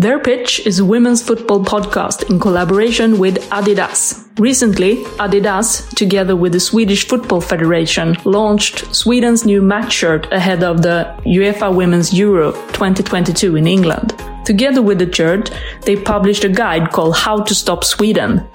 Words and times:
Their 0.00 0.20
Pitch 0.20 0.64
is 0.64 0.78
a 0.78 0.84
women's 0.84 1.20
football 1.20 1.64
podcast 1.64 2.30
in 2.30 2.38
collaboration 2.38 3.18
with 3.18 3.38
Adidas. 3.50 4.28
Recently, 4.38 5.02
Adidas, 5.18 5.92
together 5.96 6.36
with 6.36 6.52
the 6.52 6.60
Swedish 6.60 7.08
Football 7.08 7.40
Federation, 7.40 8.16
launched 8.24 8.94
Sweden's 8.94 9.44
new 9.44 9.60
match 9.60 9.92
shirt 9.92 10.32
ahead 10.32 10.62
of 10.62 10.82
the 10.82 11.12
UEFA 11.26 11.74
Women's 11.74 12.14
Euro 12.14 12.52
2022 12.52 13.56
in 13.56 13.66
England. 13.66 14.14
Together 14.44 14.82
with 14.82 15.00
the 15.00 15.12
shirt, 15.12 15.50
they 15.82 15.96
published 15.96 16.44
a 16.44 16.48
guide 16.48 16.92
called 16.92 17.16
How 17.16 17.42
to 17.42 17.52
Stop 17.52 17.82
Sweden. 17.82 18.46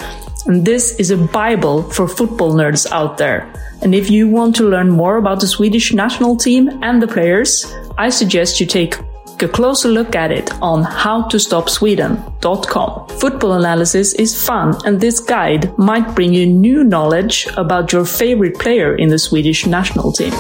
And 0.46 0.64
this 0.64 0.98
is 0.98 1.12
a 1.12 1.18
Bible 1.18 1.84
for 1.84 2.08
football 2.08 2.54
nerds 2.54 2.90
out 2.90 3.18
there. 3.18 3.52
And 3.82 3.94
if 3.94 4.10
you 4.10 4.30
want 4.30 4.56
to 4.56 4.70
learn 4.70 4.90
more 4.90 5.18
about 5.18 5.42
the 5.42 5.48
Swedish 5.48 5.92
national 5.92 6.38
team 6.38 6.70
and 6.82 7.02
the 7.02 7.08
players, 7.08 7.70
I 7.98 8.12
suggest 8.12 8.62
you 8.62 8.66
take 8.66 8.96
a 9.44 9.48
closer 9.48 9.90
look 9.90 10.16
at 10.16 10.32
it 10.32 10.52
on 10.62 10.84
howtostopsweden.com. 10.84 13.08
Football 13.20 13.54
analysis 13.54 14.14
is 14.14 14.46
fun 14.46 14.76
and 14.86 15.00
this 15.00 15.20
guide 15.20 15.78
might 15.78 16.16
bring 16.16 16.34
you 16.34 16.48
new 16.48 16.84
knowledge 16.84 17.48
about 17.58 17.94
your 17.94 18.06
favorite 18.06 18.58
player 18.58 18.96
in 18.96 19.10
the 19.10 19.20
Swedish 19.20 19.68
national 19.68 20.12
team. 20.12 20.34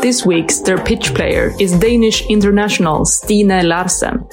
This 0.00 0.24
week's 0.26 0.60
their 0.60 0.82
pitch 0.82 1.14
player 1.14 1.52
is 1.60 1.78
Danish 1.78 2.26
international 2.28 3.04
Stine 3.04 3.68
Larsen. 3.68 4.26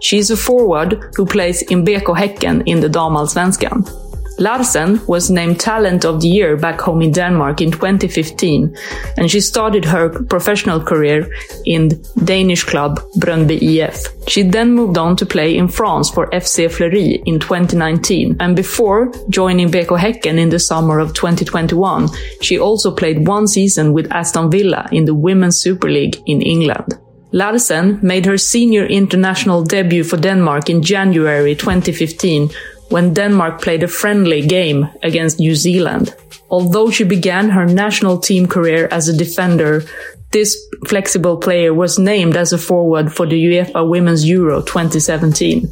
She's 0.00 0.30
a 0.30 0.36
forward 0.36 1.12
who 1.14 1.26
plays 1.26 1.62
in 1.62 1.84
BK 1.84 2.16
Häcken 2.16 2.62
in 2.64 2.80
the 2.80 2.88
Damallsvenskan. 2.88 3.99
Larsen 4.40 5.06
was 5.06 5.30
named 5.30 5.60
Talent 5.60 6.06
of 6.06 6.22
the 6.22 6.28
Year 6.28 6.56
back 6.56 6.80
home 6.80 7.02
in 7.02 7.12
Denmark 7.12 7.60
in 7.60 7.70
2015, 7.70 8.74
and 9.18 9.30
she 9.30 9.38
started 9.38 9.84
her 9.84 10.08
professional 10.08 10.80
career 10.80 11.30
in 11.66 12.02
Danish 12.24 12.64
club 12.64 13.00
Brøndby 13.18 13.60
IF. 13.60 14.06
She 14.26 14.42
then 14.42 14.72
moved 14.72 14.96
on 14.96 15.14
to 15.16 15.26
play 15.26 15.58
in 15.58 15.68
France 15.68 16.08
for 16.08 16.30
FC 16.30 16.70
Fleury 16.70 17.22
in 17.26 17.38
2019, 17.38 18.38
and 18.40 18.56
before 18.56 19.12
joining 19.28 19.68
BK 19.68 19.98
Häcken 19.98 20.38
in 20.38 20.48
the 20.48 20.58
summer 20.58 21.00
of 21.00 21.12
2021, 21.12 22.08
she 22.40 22.58
also 22.58 22.90
played 22.90 23.28
one 23.28 23.46
season 23.46 23.92
with 23.92 24.10
Aston 24.10 24.50
Villa 24.50 24.88
in 24.90 25.04
the 25.04 25.14
Women's 25.14 25.60
Super 25.60 25.90
League 25.90 26.16
in 26.24 26.40
England. 26.40 26.98
Larsen 27.32 28.00
made 28.02 28.26
her 28.26 28.38
senior 28.38 28.86
international 28.86 29.62
debut 29.62 30.02
for 30.02 30.16
Denmark 30.16 30.70
in 30.70 30.82
January 30.82 31.54
2015 31.54 32.50
when 32.90 33.14
Denmark 33.14 33.62
played 33.62 33.82
a 33.82 33.88
friendly 33.88 34.46
game 34.46 34.88
against 35.02 35.40
New 35.40 35.54
Zealand. 35.54 36.14
Although 36.50 36.90
she 36.90 37.04
began 37.04 37.48
her 37.50 37.64
national 37.64 38.18
team 38.18 38.46
career 38.46 38.88
as 38.90 39.08
a 39.08 39.16
defender, 39.16 39.84
this 40.32 40.56
flexible 40.86 41.36
player 41.36 41.72
was 41.74 41.98
named 41.98 42.36
as 42.36 42.52
a 42.52 42.58
forward 42.58 43.12
for 43.12 43.26
the 43.26 43.42
UEFA 43.42 43.88
Women's 43.88 44.28
Euro 44.28 44.60
2017. 44.60 45.68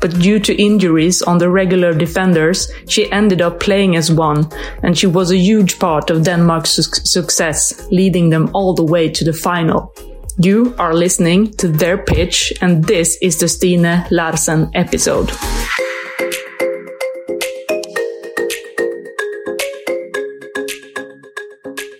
But 0.00 0.18
due 0.20 0.38
to 0.40 0.62
injuries 0.62 1.22
on 1.22 1.38
the 1.38 1.48
regular 1.48 1.94
defenders, 1.94 2.70
she 2.88 3.10
ended 3.10 3.40
up 3.40 3.60
playing 3.60 3.96
as 3.96 4.10
one, 4.10 4.50
and 4.82 4.96
she 4.96 5.06
was 5.06 5.30
a 5.30 5.36
huge 5.36 5.78
part 5.78 6.10
of 6.10 6.24
Denmark's 6.24 6.70
su- 6.70 6.82
success, 7.04 7.86
leading 7.90 8.28
them 8.28 8.50
all 8.52 8.74
the 8.74 8.84
way 8.84 9.08
to 9.08 9.24
the 9.24 9.32
final. 9.32 9.94
You 10.38 10.74
are 10.78 10.94
listening 10.94 11.52
to 11.52 11.68
their 11.68 11.96
pitch, 11.96 12.52
and 12.60 12.84
this 12.84 13.16
is 13.22 13.38
the 13.38 13.48
Stine 13.48 14.06
Larsen 14.10 14.70
episode. 14.74 15.30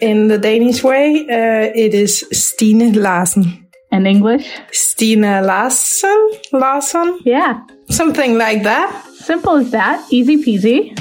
In 0.04 0.28
the 0.28 0.36
Danish 0.36 0.84
way, 0.84 1.24
uh, 1.30 1.72
it 1.74 1.94
is 1.94 2.26
Stine 2.30 2.92
Larsen. 2.92 3.70
In 3.90 4.06
English? 4.06 4.46
Stine 4.70 5.22
Larsen? 5.22 6.30
Larsen? 6.52 7.20
Yeah. 7.24 7.60
Something 7.88 8.36
like 8.36 8.64
that. 8.64 8.90
Simple 9.16 9.56
as 9.56 9.70
that. 9.70 10.04
Easy 10.10 10.36
peasy. 10.36 10.92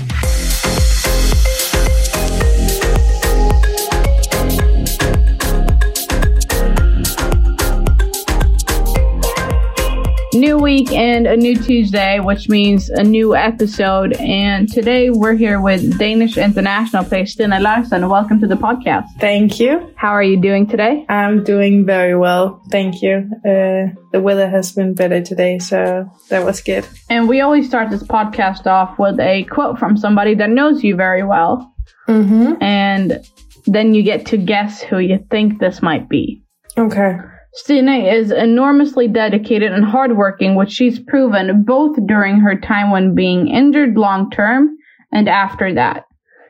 New 10.34 10.58
week 10.58 10.92
and 10.92 11.28
a 11.28 11.38
new 11.38 11.56
Tuesday, 11.56 12.20
which 12.20 12.50
means 12.50 12.90
a 12.90 13.04
new 13.04 13.36
episode. 13.36 14.14
And 14.14 14.68
today 14.68 15.12
we're 15.12 15.36
here 15.36 15.62
with 15.62 16.00
Danish 16.00 16.38
international 16.38 17.04
player 17.04 17.28
Stine 17.28 17.62
Larsen. 17.62 18.10
Welcome 18.10 18.40
to 18.40 18.48
the 18.48 18.56
podcast. 18.56 19.06
Thank 19.20 19.60
you. 19.60 19.94
How 19.96 20.10
are 20.10 20.24
you 20.24 20.42
doing 20.42 20.66
today? 20.66 21.06
I'm 21.08 21.44
doing 21.44 21.86
very 21.86 22.18
well. 22.18 22.64
Thank 22.72 23.04
you. 23.04 23.30
Uh, 23.46 23.94
the 24.12 24.22
weather 24.22 24.50
has 24.50 24.72
been 24.72 24.96
better 24.96 25.22
today, 25.22 25.60
so 25.60 26.10
that 26.30 26.44
was 26.44 26.62
good. 26.62 26.88
And 27.12 27.30
we 27.30 27.42
always 27.42 27.68
start 27.68 27.92
this 27.92 28.04
podcast 28.04 28.66
off 28.66 28.98
with 28.98 29.20
a 29.20 29.44
quote 29.44 29.78
from 29.78 29.98
somebody 29.98 30.34
that 30.36 30.50
knows 30.50 30.84
you 30.84 30.96
very 30.96 31.24
well. 31.24 31.72
Mm-hmm. 32.08 32.62
And 32.62 33.24
then 33.68 33.94
you 33.94 34.02
get 34.02 34.26
to 34.28 34.38
guess 34.38 34.82
who 34.82 34.98
you 34.98 35.24
think 35.30 35.60
this 35.60 35.84
might 35.84 36.10
be. 36.10 36.42
Okay. 36.76 37.18
Stine 37.56 37.88
is 37.88 38.32
enormously 38.32 39.08
dedicated 39.08 39.72
and 39.72 39.86
hardworking, 39.86 40.56
which 40.56 40.72
she's 40.72 41.00
proven 41.00 41.64
both 41.64 41.96
during 42.08 42.40
her 42.40 42.60
time 42.60 42.90
when 42.90 43.14
being 43.14 43.48
injured 43.48 43.96
long 43.96 44.32
term 44.32 44.76
and 45.12 45.30
after 45.30 45.72
that. 45.72 46.06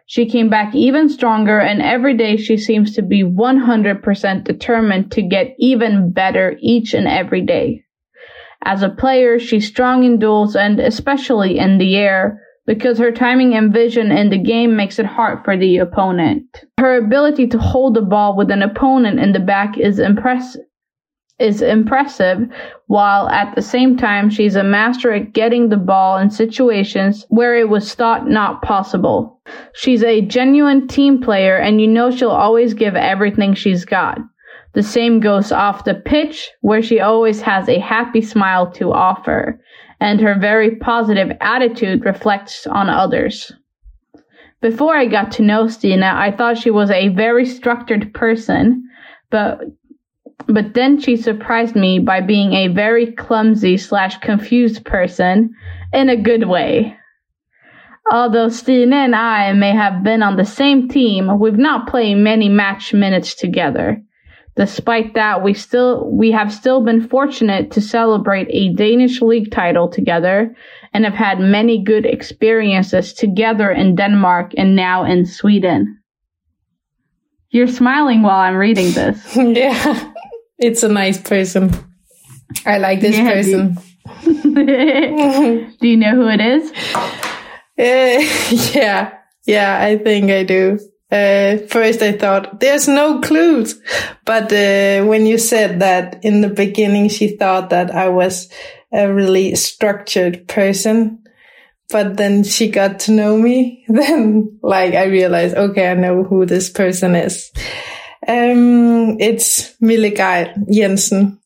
She 0.06 0.30
came 0.30 0.50
back 0.50 0.74
even 0.74 1.09
stronger, 1.09 1.59
and 1.59 1.81
every 1.81 2.16
day 2.16 2.38
she 2.38 2.56
seems 2.56 2.96
to 2.96 3.02
be 3.02 3.22
100% 3.22 4.44
determined 4.46 5.12
to 5.12 5.22
get 5.22 5.56
even 5.59 6.12
better 6.13 6.56
each 6.62 6.94
and 6.94 7.08
every 7.08 7.42
day. 7.42 7.84
As 8.63 8.81
a 8.81 8.90
player, 8.90 9.40
she's 9.40 9.68
strong 9.68 10.06
in 10.06 10.19
duels 10.19 10.56
and 10.56 10.80
especially 10.80 11.58
in 11.58 11.80
the 11.80 11.97
air 11.97 12.40
because 12.66 12.97
her 12.97 13.12
timing 13.12 13.56
and 13.56 13.74
vision 13.74 14.09
in 14.09 14.30
the 14.30 14.38
game 14.38 14.78
makes 14.78 15.00
it 15.00 15.06
hard 15.06 15.44
for 15.44 15.58
the 15.58 15.78
opponent. 15.78 16.63
Her 16.80 16.96
ability 16.96 17.47
to 17.47 17.58
hold 17.58 17.94
the 17.94 18.02
ball 18.02 18.38
with 18.38 18.50
an 18.52 18.62
opponent 18.62 19.19
in 19.19 19.34
the 19.34 19.42
back 19.42 19.78
is 19.78 20.00
impressive 20.00 20.62
is 21.44 21.62
impressive, 21.62 22.40
while 22.88 23.30
at 23.30 23.54
the 23.56 23.62
same 23.62 23.98
time 23.98 24.30
she's 24.30 24.56
a 24.56 24.64
master 24.64 25.12
at 25.12 25.34
getting 25.34 25.70
the 25.70 25.78
ball 25.78 26.18
in 26.18 26.30
situations 26.31 27.26
where 27.30 27.56
it 27.56 27.70
was 27.70 27.94
thought 27.94 28.28
not 28.28 28.62
possible. 28.62 29.40
She's 29.74 30.04
a 30.04 30.22
genuine 30.22 30.88
team 30.88 31.22
player 31.22 31.58
and 31.58 31.81
you 31.81 31.88
know 31.88 32.09
she'll 32.09 32.30
always 32.30 32.74
give 32.74 32.96
everything 32.96 33.54
she's 33.54 33.84
got. 33.86 34.20
The 34.74 34.84
same 34.84 35.20
goes 35.20 35.52
off 35.52 35.86
the 35.86 35.94
pitch, 35.94 36.50
where 36.62 36.81
she 36.81 37.00
always 37.00 37.42
has 37.42 37.70
a 37.70 37.78
happy 37.78 38.22
smile 38.22 38.72
to 38.72 38.92
offer, 38.92 39.62
and 40.00 40.20
her 40.20 40.36
very 40.40 40.78
positive 40.78 41.31
attitude 41.42 42.06
reflects 42.06 42.66
on 42.66 42.90
others. 42.90 43.52
Before 44.62 44.96
I 44.96 45.06
got 45.06 45.31
to 45.34 45.44
know 45.44 45.68
Stine, 45.68 46.04
I 46.04 46.31
thought 46.31 46.57
she 46.57 46.72
was 46.72 46.90
a 46.90 47.10
very 47.10 47.45
structured 47.45 48.13
person, 48.13 48.90
but 49.30 49.60
but 50.48 50.74
then 50.74 51.00
she 51.00 51.18
surprised 51.18 51.75
me 51.75 52.00
by 52.00 52.22
being 52.22 52.54
a 52.54 52.68
very 52.68 53.12
clumsy 53.12 53.78
slash 53.78 54.18
confused 54.19 54.86
person 54.86 55.54
in 55.92 56.10
a 56.10 56.22
good 56.22 56.48
way. 56.48 56.98
Although 58.12 58.50
Stine 58.50 58.94
and 58.94 59.16
I 59.16 59.54
may 59.54 59.72
have 59.72 60.04
been 60.04 60.24
on 60.24 60.36
the 60.36 60.45
same 60.45 60.90
team, 60.90 61.40
we've 61.40 61.57
not 61.57 61.88
played 61.88 62.16
many 62.16 62.50
match 62.50 62.94
minutes 62.94 63.34
together. 63.34 64.04
Despite 64.56 65.16
that, 65.16 65.42
we 65.44 65.54
still 65.56 66.12
we 66.12 66.31
have 66.31 66.54
still 66.54 66.84
been 66.84 67.07
fortunate 67.07 67.72
to 67.72 67.81
celebrate 67.81 68.48
a 68.51 68.74
Danish 68.74 69.22
league 69.22 69.51
title 69.51 69.88
together 69.88 70.56
and 70.94 71.06
have 71.06 71.16
had 71.16 71.40
many 71.40 71.84
good 71.84 72.06
experiences 72.06 73.13
together 73.13 73.72
in 73.72 73.95
Denmark 73.95 74.51
and 74.57 74.75
now 74.75 75.06
in 75.06 75.25
Sweden. 75.25 76.00
You're 77.50 77.68
smiling 77.68 78.22
while 78.22 78.40
I'm 78.40 78.56
reading 78.56 78.92
this. 78.92 79.36
yeah. 79.36 80.12
It's 80.63 80.81
a 80.83 80.88
nice 80.88 81.19
person. 81.19 81.71
I 82.65 82.77
like 82.77 83.01
this 83.01 83.18
Yeah, 83.18 83.33
person. 83.33 83.77
Do 84.44 85.88
you 85.88 85.98
know 85.98 86.15
who 86.15 86.30
it 86.30 86.39
is? 86.39 86.71
Uh, 87.77 88.74
yeah. 88.80 89.13
Yeah, 89.45 89.77
I 89.81 89.98
think 89.98 90.31
I 90.31 90.44
do. 90.44 90.80
Uh, 91.12 91.57
first 91.68 92.01
I 92.01 92.13
thought 92.13 92.60
there's 92.60 92.88
no 92.88 93.19
clues, 93.19 93.80
but 94.25 94.51
uh, 94.51 95.04
when 95.06 95.25
you 95.25 95.38
said 95.38 95.81
that 95.81 96.24
in 96.24 96.42
the 96.42 96.50
beginning, 96.50 97.09
she 97.09 97.36
thought 97.38 97.69
that 97.71 97.92
I 97.94 98.07
was 98.09 98.50
a 98.92 99.12
really 99.12 99.54
structured 99.56 100.48
person. 100.48 101.19
But 101.89 102.16
then 102.18 102.44
she 102.44 102.69
got 102.69 103.01
to 103.01 103.12
know 103.12 103.38
me. 103.38 103.83
Then, 103.89 104.57
like, 104.63 104.94
I 104.95 105.04
realized, 105.04 105.56
okay, 105.56 105.92
I 105.92 105.94
know 105.94 106.24
who 106.24 106.45
this 106.45 106.69
person 106.69 107.13
is. 107.16 107.51
Um, 108.28 109.20
it's 109.20 109.75
Mille 109.81 110.12
Jensen. 110.72 111.40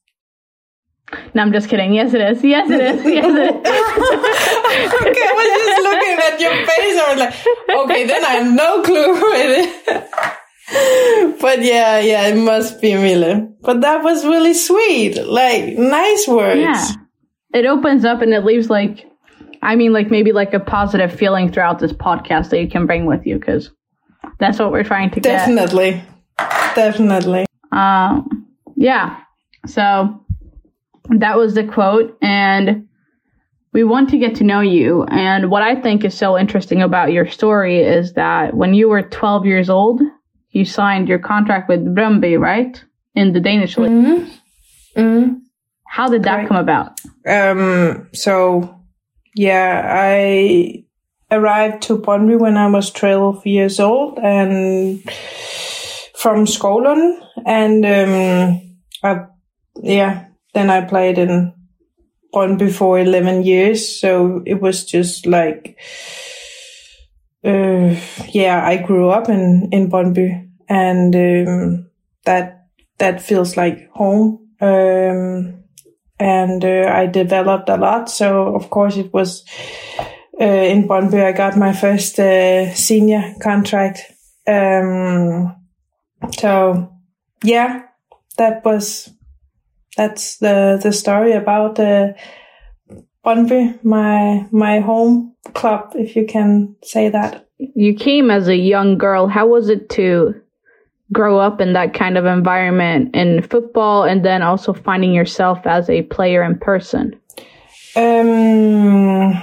No, 1.34 1.42
I'm 1.42 1.54
just 1.54 1.70
kidding. 1.70 1.94
Yes, 1.94 2.14
it 2.14 2.22
is. 2.22 2.44
Yes, 2.44 2.70
it 2.70 2.82
is. 2.82 3.06
Yes, 3.06 3.26
it 3.26 3.38
is. 3.38 3.64
okay, 5.02 5.26
I 5.26 5.34
was 5.38 5.48
just 5.66 5.84
looking 5.84 6.18
at 6.28 6.40
your 6.42 6.56
face. 6.66 6.98
I 7.00 7.06
was 7.10 7.20
like, 7.20 7.34
okay, 7.86 8.06
then 8.06 8.26
I 8.26 8.30
have 8.30 8.54
no 8.54 8.82
clue 8.84 9.16
who 9.16 9.32
it 9.34 9.50
is. 10.68 11.42
but 11.42 11.62
yeah, 11.62 12.00
yeah, 12.00 12.28
it 12.28 12.36
must 12.36 12.82
be 12.82 12.94
Mille. 12.96 13.56
But 13.62 13.82
that 13.82 14.04
was 14.04 14.26
really 14.26 14.54
sweet. 14.54 15.16
Like, 15.26 15.78
nice 15.78 16.28
words. 16.28 16.60
Yeah. 16.60 16.88
It 17.54 17.66
opens 17.66 18.04
up 18.04 18.22
and 18.22 18.34
it 18.34 18.44
leaves 18.44 18.70
like, 18.70 19.06
I 19.62 19.78
mean, 19.78 19.94
like 19.94 20.12
maybe 20.12 20.34
like 20.34 20.54
a 20.54 20.60
positive 20.60 21.14
feeling 21.14 21.52
throughout 21.52 21.80
this 21.80 21.94
podcast 21.94 22.50
that 22.50 22.62
you 22.62 22.70
can 22.70 22.86
bring 22.86 23.06
with 23.06 23.26
you 23.26 23.40
because 23.40 23.72
that's 24.40 24.60
what 24.60 24.74
we're 24.74 24.84
trying 24.84 25.12
to 25.12 25.22
get. 25.22 25.48
Definitely. 25.48 26.04
Definitely. 26.78 27.46
Um, 27.72 28.48
yeah. 28.76 29.20
So 29.66 30.24
that 31.10 31.36
was 31.36 31.56
the 31.56 31.64
quote. 31.64 32.16
And 32.22 32.88
we 33.74 33.84
want 33.84 34.10
to 34.12 34.18
get 34.18 34.36
to 34.36 34.44
know 34.44 34.62
you. 34.62 35.04
And 35.06 35.50
what 35.50 35.64
I 35.64 35.76
think 35.82 36.06
is 36.06 36.14
so 36.14 36.38
interesting 36.38 36.82
about 36.84 37.12
your 37.12 37.28
story 37.28 37.80
is 37.80 38.14
that 38.14 38.54
when 38.54 38.76
you 38.76 38.90
were 38.90 39.02
12 39.02 39.46
years 39.46 39.70
old, 39.70 40.02
you 40.52 40.66
signed 40.66 41.10
your 41.10 41.20
contract 41.20 41.68
with 41.68 41.84
Brøndby, 41.96 42.40
right? 42.40 42.84
In 43.16 43.34
the 43.34 43.40
Danish 43.40 43.78
league. 43.78 43.92
Mm-hmm. 43.92 45.02
Mm-hmm. 45.02 45.34
How 45.88 46.08
did 46.08 46.24
that 46.24 46.36
Correct. 46.36 46.48
come 46.50 46.58
about? 46.58 47.00
Um, 47.28 48.08
so 48.14 48.80
yeah, 49.36 49.82
I 49.92 50.84
arrived 51.32 51.82
to 51.84 51.98
Brøndby 51.98 52.40
when 52.40 52.56
I 52.56 52.68
was 52.68 52.92
12 52.92 53.46
years 53.48 53.80
old 53.80 54.20
and 54.20 55.04
from 56.18 56.46
Skolen 56.46 57.20
and, 57.46 57.86
um, 57.86 58.62
I, 59.04 59.26
yeah, 59.76 60.26
then 60.54 60.70
I 60.72 60.82
played 60.82 61.20
in 61.20 61.54
Brøndby 62.34 62.74
for 62.74 63.00
11 63.00 63.44
years. 63.44 64.00
So 64.02 64.42
it 64.46 64.60
was 64.60 64.84
just 64.84 65.28
like, 65.28 65.78
uh, 67.46 67.96
yeah, 68.30 68.66
I 68.66 68.78
grew 68.78 69.10
up 69.10 69.30
in, 69.30 69.70
in 69.72 69.92
Brøndby 69.92 70.50
and, 70.68 71.16
um, 71.16 71.90
that, 72.26 72.66
that 72.98 73.22
feels 73.22 73.56
like 73.56 73.90
home. 73.92 74.48
Um, 74.60 75.64
and 76.20 76.66
uh, 76.66 76.92
I 76.92 77.06
developed 77.06 77.70
a 77.70 77.78
lot. 77.78 78.10
So 78.10 78.56
of 78.56 78.72
course 78.72 78.98
it 78.98 79.14
was 79.14 79.46
uh, 80.42 80.44
in 80.44 80.88
Brøndby 80.88 81.24
I 81.24 81.32
got 81.32 81.56
my 81.58 81.74
first 81.74 82.20
uh, 82.20 82.74
senior 82.74 83.36
contract. 83.40 84.00
Um, 84.48 85.57
so 86.38 86.92
yeah, 87.44 87.84
that 88.38 88.64
was 88.66 89.10
that's 89.96 90.38
the 90.38 90.80
the 90.82 90.92
story 90.92 91.34
about 91.34 91.80
uh, 91.80 92.14
Brøndby, 93.26 93.84
my 93.84 94.48
my 94.52 94.80
home 94.80 95.36
club, 95.54 95.94
if 95.96 96.16
you 96.16 96.26
can 96.26 96.76
say 96.84 97.10
that. 97.10 97.48
You 97.58 97.94
came 97.94 98.30
as 98.32 98.48
a 98.48 98.56
young 98.56 98.98
girl. 98.98 99.28
How 99.28 99.48
was 99.48 99.70
it 99.70 99.90
to 99.92 100.36
grow 101.12 101.40
up 101.40 101.62
in 101.62 101.74
that 101.74 101.94
kind 101.94 102.18
of 102.18 102.26
environment 102.26 103.16
in 103.16 103.42
football 103.42 104.04
and 104.04 104.24
then 104.24 104.42
also 104.42 104.74
finding 104.74 105.14
yourself 105.14 105.60
as 105.66 105.90
a 105.90 106.04
player 106.04 106.44
in 106.44 106.60
person? 106.60 107.20
Um, 107.96 109.34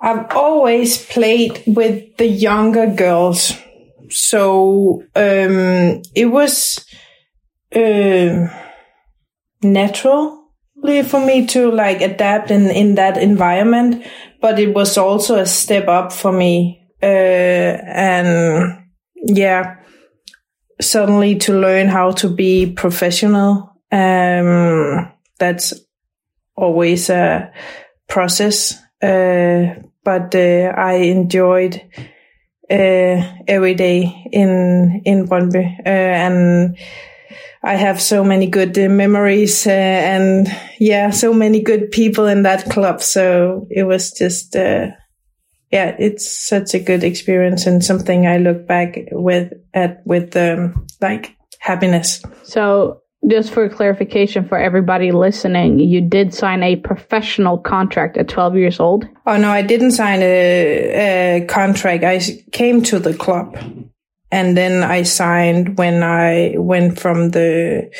I've 0.00 0.30
always 0.34 1.04
played 1.06 1.62
with 1.66 2.16
the 2.16 2.26
younger 2.26 2.86
girls, 2.86 3.52
so 4.10 5.02
um, 5.14 6.02
it 6.14 6.26
was 6.26 6.84
uh, 7.74 8.48
naturally 9.62 11.02
for 11.08 11.24
me 11.24 11.46
to 11.46 11.70
like 11.70 12.00
adapt 12.00 12.50
in 12.50 12.70
in 12.70 12.94
that 12.96 13.16
environment, 13.16 14.04
but 14.40 14.58
it 14.58 14.74
was 14.74 14.98
also 14.98 15.36
a 15.36 15.46
step 15.46 15.88
up 15.88 16.12
for 16.12 16.32
me, 16.32 16.86
uh, 17.02 17.06
and 17.06 18.84
yeah, 19.14 19.76
suddenly 20.80 21.36
to 21.36 21.58
learn 21.58 21.88
how 21.88 22.12
to 22.12 22.28
be 22.28 22.72
professional. 22.72 23.70
Um, 23.90 25.12
that's 25.38 25.72
always 26.56 27.10
a 27.10 27.52
process, 28.08 28.78
uh, 29.02 29.74
but 30.04 30.34
uh, 30.34 30.72
I 30.76 30.94
enjoyed 30.94 31.80
every 32.70 33.74
day 33.74 34.28
in 34.32 35.02
in 35.04 35.26
Brøndby, 35.26 35.80
uh, 35.84 35.88
and 35.88 36.76
I 37.64 37.76
have 37.76 38.00
so 38.00 38.22
many 38.22 38.46
good 38.46 38.78
uh, 38.78 38.90
memories, 38.90 39.66
uh, 39.66 39.70
and 39.70 40.46
yeah, 40.78 41.10
so 41.10 41.32
many 41.32 41.62
good 41.62 41.90
people 41.90 42.26
in 42.26 42.42
that 42.42 42.70
club. 42.70 43.00
So 43.00 43.66
it 43.70 43.84
was 43.84 44.12
just, 44.12 44.54
uh, 44.54 44.88
yeah, 45.70 45.96
it's 45.98 46.30
such 46.30 46.74
a 46.74 46.78
good 46.78 47.02
experience 47.02 47.66
and 47.66 47.82
something 47.82 48.26
I 48.26 48.36
look 48.36 48.66
back 48.66 49.08
with 49.12 49.52
at 49.72 50.02
with 50.04 50.36
um, 50.36 50.86
like 51.00 51.34
happiness. 51.58 52.22
So, 52.42 53.00
just 53.28 53.52
for 53.52 53.68
clarification 53.68 54.46
for 54.46 54.58
everybody 54.58 55.12
listening, 55.12 55.78
you 55.78 56.00
did 56.00 56.34
sign 56.34 56.62
a 56.62 56.76
professional 56.76 57.58
contract 57.58 58.16
at 58.16 58.28
12 58.28 58.56
years 58.56 58.80
old. 58.80 59.06
Oh 59.26 59.36
no, 59.36 59.50
I 59.50 59.62
didn't 59.62 59.92
sign 59.92 60.20
a, 60.22 61.40
a 61.40 61.46
contract. 61.46 62.04
I 62.04 62.20
came 62.52 62.82
to 62.84 62.98
the 62.98 63.14
club 63.14 63.56
and 64.30 64.56
then 64.56 64.82
I 64.82 65.02
signed 65.04 65.78
when 65.78 66.02
I 66.02 66.54
went 66.58 66.98
from 66.98 67.30
the, 67.30 67.90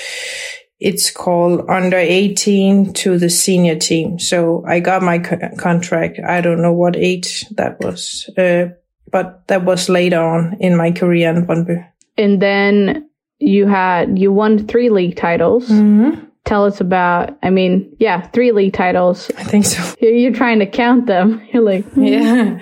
it's 0.80 1.10
called 1.10 1.68
under 1.68 1.96
18 1.96 2.92
to 2.94 3.18
the 3.18 3.30
senior 3.30 3.76
team. 3.76 4.18
So 4.18 4.64
I 4.66 4.80
got 4.80 5.02
my 5.02 5.20
co- 5.20 5.38
contract. 5.58 6.18
I 6.26 6.40
don't 6.40 6.60
know 6.60 6.72
what 6.72 6.96
age 6.96 7.46
that 7.52 7.80
was, 7.80 8.28
uh, 8.36 8.66
but 9.10 9.46
that 9.46 9.64
was 9.64 9.88
later 9.88 10.20
on 10.20 10.56
in 10.60 10.76
my 10.76 10.90
career 10.90 11.30
in 11.30 11.46
Brøndby. 11.46 11.88
And 12.16 12.42
then 12.42 13.08
you 13.44 13.66
had, 13.66 14.18
you 14.18 14.32
won 14.32 14.66
three 14.66 14.90
league 14.90 15.16
titles. 15.16 15.68
Mm-hmm. 15.68 16.24
Tell 16.44 16.64
us 16.66 16.80
about, 16.80 17.38
I 17.42 17.50
mean, 17.50 17.96
yeah, 17.98 18.26
three 18.28 18.52
league 18.52 18.74
titles. 18.74 19.30
I 19.38 19.44
think 19.44 19.64
so. 19.64 19.94
You're, 20.00 20.12
you're 20.12 20.32
trying 20.32 20.58
to 20.58 20.66
count 20.66 21.06
them. 21.06 21.40
You're 21.52 21.62
like, 21.62 21.86
Yeah. 21.96 22.58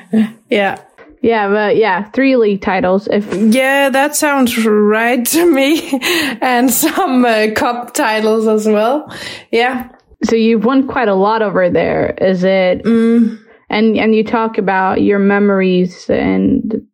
yeah. 0.49 0.81
yeah, 1.21 1.49
but 1.49 1.77
yeah, 1.77 2.09
three 2.11 2.37
league 2.37 2.61
titles. 2.62 3.09
If 3.11 3.33
Yeah, 3.35 3.89
that 3.91 4.15
sounds 4.15 4.57
right 4.65 5.25
to 5.27 5.53
me. 5.53 5.99
and 6.41 6.71
some 6.71 7.25
uh, 7.25 7.49
cup 7.57 7.93
titles 7.95 8.47
as 8.47 8.67
well. 8.67 9.12
Yeah. 9.51 9.89
so, 10.25 10.37
you've 10.37 10.65
won 10.65 10.87
quite 10.87 11.09
a 11.09 11.15
lot 11.15 11.43
over 11.43 11.69
there. 11.69 12.11
Is 12.21 12.45
it? 12.45 12.85
Mm. 12.85 13.41
And 13.69 13.97
and 13.97 14.15
you 14.15 14.23
talk 14.23 14.59
about 14.59 15.01
your 15.03 15.19
memories 15.19 16.09
and 16.11 16.87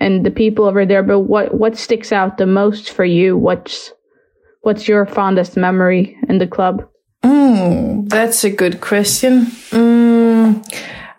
and 0.00 0.24
the 0.24 0.30
people 0.30 0.64
over 0.64 0.86
there. 0.86 1.02
But 1.02 1.20
what 1.20 1.54
what 1.54 1.76
sticks 1.76 2.12
out 2.12 2.38
the 2.38 2.46
most 2.46 2.90
for 2.90 3.04
you? 3.04 3.36
What's 3.36 3.92
what's 4.62 4.88
your 4.88 5.06
fondest 5.06 5.56
memory 5.56 6.16
in 6.28 6.38
the 6.38 6.46
club? 6.46 6.88
Mm, 7.24 8.08
that's 8.08 8.44
a 8.44 8.50
good 8.50 8.80
question. 8.80 9.46
Mm, 9.70 10.62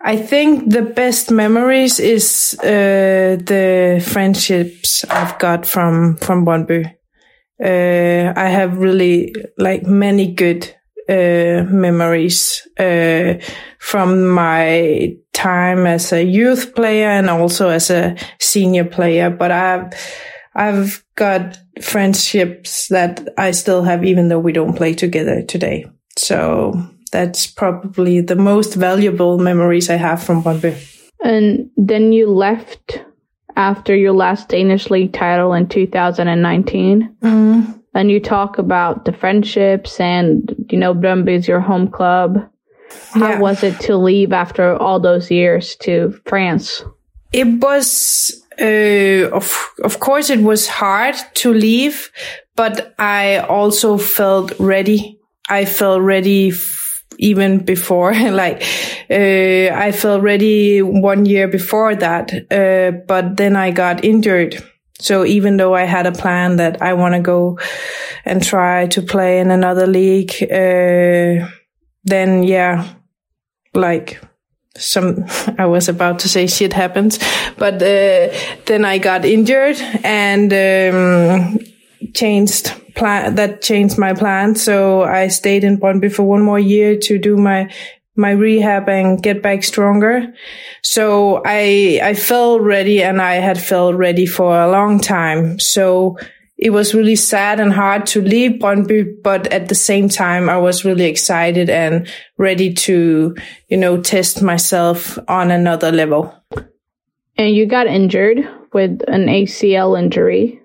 I 0.02 0.16
think 0.16 0.70
the 0.70 0.82
best 0.82 1.30
memories 1.30 2.00
is 2.00 2.56
uh, 2.62 3.36
the 3.44 4.04
friendships 4.06 5.04
I've 5.04 5.38
got 5.38 5.66
from 5.66 6.16
from 6.16 6.44
Brøndby. 6.44 6.94
Uh, 7.62 8.32
I 8.34 8.48
have 8.48 8.78
really 8.78 9.34
like 9.58 9.82
many 9.82 10.32
good 10.32 10.74
uh, 11.10 11.64
memories 11.64 12.66
uh, 12.78 13.34
from 13.78 14.28
my 14.28 15.16
time 15.32 15.86
as 15.86 16.12
a 16.12 16.22
youth 16.22 16.74
player 16.74 17.08
and 17.08 17.28
also 17.28 17.68
as 17.68 17.90
a 17.90 18.16
senior 18.38 18.84
player. 18.84 19.28
But 19.30 19.50
I've 19.50 19.92
I've 20.54 21.04
got 21.16 21.58
friendships 21.82 22.88
that 22.88 23.28
I 23.36 23.50
still 23.52 23.82
have, 23.82 24.04
even 24.04 24.28
though 24.28 24.38
we 24.38 24.52
don't 24.52 24.76
play 24.76 24.94
together 24.94 25.42
today. 25.42 25.86
So 26.16 26.72
that's 27.12 27.46
probably 27.46 28.20
the 28.20 28.36
most 28.36 28.74
valuable 28.74 29.38
memories 29.38 29.90
I 29.90 29.96
have 29.96 30.22
from 30.22 30.42
Brøndby. 30.42 30.74
And 31.22 31.70
then 31.76 32.12
you 32.12 32.30
left 32.30 33.02
after 33.56 33.94
your 33.94 34.12
last 34.12 34.48
Danish 34.48 34.90
league 34.90 35.12
title 35.12 35.52
in 35.54 35.68
2019. 35.68 37.16
Mm. 37.22 37.79
And 37.94 38.10
you 38.10 38.20
talk 38.20 38.58
about 38.58 39.04
the 39.04 39.12
friendships 39.12 39.98
and 40.00 40.54
you 40.70 40.78
know 40.78 40.94
Brøndby 40.94 41.34
is 41.36 41.48
your 41.48 41.60
home 41.60 41.88
club. 41.88 42.38
How 43.12 43.30
Yeah. 43.30 43.38
was 43.40 43.62
it 43.62 43.78
to 43.80 43.96
leave 43.96 44.32
after 44.32 44.76
all 44.76 45.00
those 45.00 45.30
years 45.30 45.76
to 45.76 46.12
France? 46.26 46.84
It 47.32 47.46
was 47.62 48.36
uh, 48.60 49.28
of 49.32 49.46
of 49.84 49.98
course 50.00 50.30
it 50.30 50.40
was 50.40 50.68
hard 50.68 51.14
to 51.34 51.52
leave, 51.52 52.10
but 52.56 52.94
I 52.98 53.38
also 53.48 53.96
felt 53.98 54.52
ready. 54.58 55.18
I 55.48 55.64
felt 55.64 56.02
ready 56.02 56.48
f- 56.50 57.04
even 57.18 57.58
before, 57.64 58.12
like 58.42 58.62
uh, 59.10 59.74
I 59.86 59.92
felt 59.92 60.22
ready 60.22 60.82
one 60.82 61.26
year 61.26 61.48
before 61.48 61.94
that. 61.96 62.32
Uh, 62.50 62.90
but 63.06 63.36
then 63.36 63.56
I 63.56 63.70
got 63.72 64.04
injured. 64.04 64.62
So 65.00 65.24
even 65.24 65.56
though 65.56 65.74
I 65.74 65.84
had 65.84 66.06
a 66.06 66.12
plan 66.12 66.56
that 66.56 66.82
I 66.82 66.92
want 66.92 67.14
to 67.14 67.20
go 67.20 67.58
and 68.24 68.44
try 68.44 68.86
to 68.88 69.02
play 69.02 69.40
in 69.40 69.50
another 69.50 69.86
league, 69.86 70.34
uh, 70.42 71.48
then 72.04 72.42
yeah, 72.42 72.86
like 73.74 74.20
some 74.76 75.24
I 75.58 75.66
was 75.66 75.88
about 75.88 76.20
to 76.20 76.28
say 76.28 76.46
shit 76.46 76.72
happens, 76.72 77.18
but 77.56 77.74
uh, 77.74 78.28
then 78.66 78.84
I 78.84 78.98
got 78.98 79.24
injured 79.24 79.80
and 80.04 80.52
um, 80.52 81.58
changed 82.14 82.72
plan. 82.94 83.34
That 83.36 83.62
changed 83.62 83.98
my 83.98 84.12
plan. 84.12 84.54
So 84.54 85.02
I 85.02 85.28
stayed 85.28 85.64
in 85.64 85.78
Brøndby 85.78 86.12
for 86.12 86.24
one 86.24 86.42
more 86.42 86.58
year 86.58 86.96
to 86.98 87.18
do 87.18 87.36
my 87.36 87.70
my 88.16 88.30
rehab 88.32 88.88
and 88.88 89.22
get 89.22 89.42
back 89.42 89.62
stronger. 89.62 90.32
So 90.82 91.42
I 91.44 92.00
I 92.02 92.14
felt 92.14 92.62
ready, 92.62 93.02
and 93.02 93.20
I 93.20 93.34
had 93.34 93.60
felt 93.60 93.96
ready 93.96 94.26
for 94.26 94.60
a 94.60 94.70
long 94.70 95.00
time. 95.00 95.58
So 95.58 96.18
it 96.60 96.70
was 96.70 96.94
really 96.94 97.16
sad 97.16 97.58
and 97.58 97.72
hard 97.72 98.04
to 98.06 98.20
leave 98.20 98.60
Brøndby, 98.60 99.22
but 99.22 99.46
at 99.46 99.68
the 99.68 99.74
same 99.74 100.10
time, 100.10 100.50
I 100.50 100.58
was 100.58 100.84
really 100.84 101.06
excited 101.06 101.70
and 101.70 102.06
ready 102.36 102.74
to, 102.74 103.34
you 103.68 103.76
know, 103.78 104.02
test 104.02 104.42
myself 104.42 105.18
on 105.26 105.50
another 105.50 105.90
level. 105.90 106.34
And 107.38 107.56
you 107.56 107.64
got 107.64 107.86
injured 107.86 108.46
with 108.74 109.00
an 109.08 109.26
ACL 109.26 109.98
injury. 109.98 110.60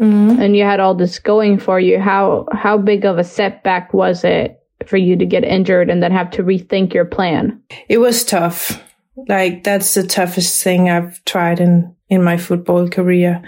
Mm-hmm. 0.00 0.40
And 0.40 0.56
you 0.56 0.62
had 0.62 0.78
all 0.78 0.94
this 0.94 1.18
going 1.18 1.58
for 1.58 1.80
you. 1.80 1.98
How 1.98 2.46
how 2.52 2.78
big 2.78 3.04
of 3.04 3.18
a 3.18 3.24
setback 3.24 3.92
was 3.92 4.22
it 4.22 4.60
for 4.86 4.96
you 4.96 5.16
to 5.16 5.26
get 5.26 5.44
injured 5.44 5.90
and 5.90 6.02
then 6.02 6.12
have 6.12 6.30
to 6.32 6.42
rethink 6.42 6.94
your 6.94 7.04
plan? 7.04 7.60
It 7.88 7.98
was 7.98 8.24
tough. 8.24 8.82
Like 9.28 9.64
that's 9.64 9.94
the 9.94 10.06
toughest 10.06 10.62
thing 10.62 10.90
I've 10.90 11.24
tried 11.24 11.60
in 11.60 11.94
in 12.08 12.22
my 12.22 12.36
football 12.36 12.88
career 12.88 13.42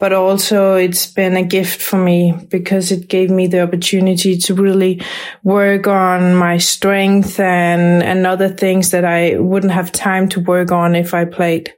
but 0.00 0.14
also 0.14 0.74
it's 0.74 1.06
been 1.06 1.36
a 1.36 1.44
gift 1.44 1.80
for 1.80 1.98
me 1.98 2.32
because 2.48 2.90
it 2.90 3.06
gave 3.06 3.30
me 3.30 3.46
the 3.46 3.62
opportunity 3.62 4.36
to 4.36 4.54
really 4.54 5.00
work 5.44 5.86
on 5.86 6.34
my 6.34 6.56
strength 6.56 7.38
and, 7.38 8.02
and 8.02 8.26
other 8.26 8.48
things 8.48 8.90
that 8.90 9.04
I 9.04 9.38
wouldn't 9.38 9.72
have 9.72 9.92
time 9.92 10.28
to 10.30 10.40
work 10.40 10.72
on 10.72 10.94
if 10.94 11.12
I 11.12 11.26
played 11.26 11.72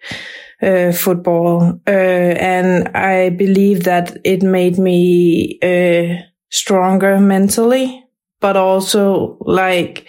uh, 0.62 0.92
football. 0.92 1.80
Uh, 1.84 1.90
and 1.90 2.88
I 2.96 3.30
believe 3.30 3.84
that 3.84 4.16
it 4.24 4.44
made 4.44 4.78
me 4.78 5.58
uh, 5.60 6.22
stronger 6.48 7.18
mentally, 7.18 8.01
but 8.42 8.58
also 8.58 9.38
like, 9.40 10.06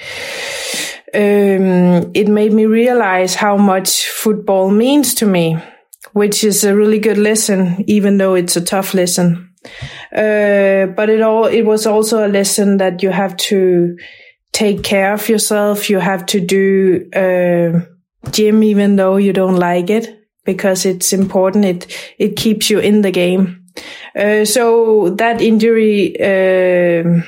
um, 1.14 2.12
it 2.14 2.28
made 2.28 2.52
me 2.52 2.66
realize 2.66 3.36
how 3.36 3.56
much 3.56 4.08
football 4.10 4.70
means 4.70 5.14
to 5.16 5.26
me 5.26 5.58
which 6.14 6.44
is 6.44 6.64
a 6.64 6.76
really 6.76 7.00
good 7.00 7.18
lesson, 7.18 7.84
even 7.88 8.18
though 8.18 8.36
it's 8.36 8.56
a 8.56 8.62
tough 8.62 8.94
lesson. 8.94 9.50
Uh, 10.12 10.86
but 10.96 11.10
it 11.10 11.22
all, 11.22 11.46
it 11.46 11.64
was 11.64 11.86
also 11.88 12.26
a 12.26 12.30
lesson 12.30 12.78
that 12.78 13.02
you 13.02 13.10
have 13.10 13.36
to 13.38 13.98
take 14.52 14.84
care 14.84 15.14
of 15.14 15.28
yourself. 15.28 15.90
You 15.90 16.00
have 16.00 16.26
to 16.28 16.40
do, 16.40 17.10
uh, 17.14 18.30
gym, 18.30 18.64
even 18.64 18.96
though 18.96 19.18
you 19.18 19.34
don't 19.34 19.58
like 19.58 19.90
it 19.90 20.20
because 20.46 20.86
it's 20.86 21.14
important. 21.14 21.66
It, 21.66 22.16
it 22.20 22.36
keeps 22.36 22.70
you 22.70 22.80
in 22.80 23.02
the 23.02 23.12
game. 23.12 23.66
Uh, 24.16 24.46
so 24.46 25.10
that 25.18 25.42
injury, 25.42 26.16
uh, 26.20 27.24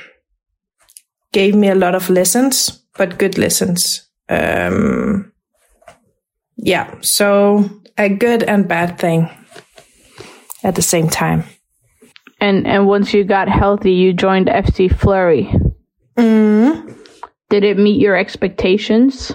gave 1.36 1.54
me 1.54 1.68
a 1.68 1.74
lot 1.74 1.94
of 1.94 2.08
lessons, 2.08 2.82
but 2.96 3.18
good 3.18 3.36
lessons. 3.36 4.08
Um, 4.30 5.30
yeah. 6.56 6.94
So 7.02 7.68
a 7.98 8.08
good 8.08 8.42
and 8.42 8.66
bad 8.66 8.98
thing 8.98 9.28
at 10.62 10.76
the 10.76 10.82
same 10.82 11.08
time. 11.08 11.44
And 12.40 12.66
and 12.66 12.86
once 12.86 13.12
you 13.12 13.22
got 13.24 13.48
healthy, 13.48 13.92
you 13.92 14.14
joined 14.14 14.46
FC 14.48 14.88
Fleury. 14.88 15.54
Mm. 16.16 16.96
Did 17.50 17.64
it 17.64 17.76
meet 17.78 18.00
your 18.00 18.16
expectations? 18.16 19.32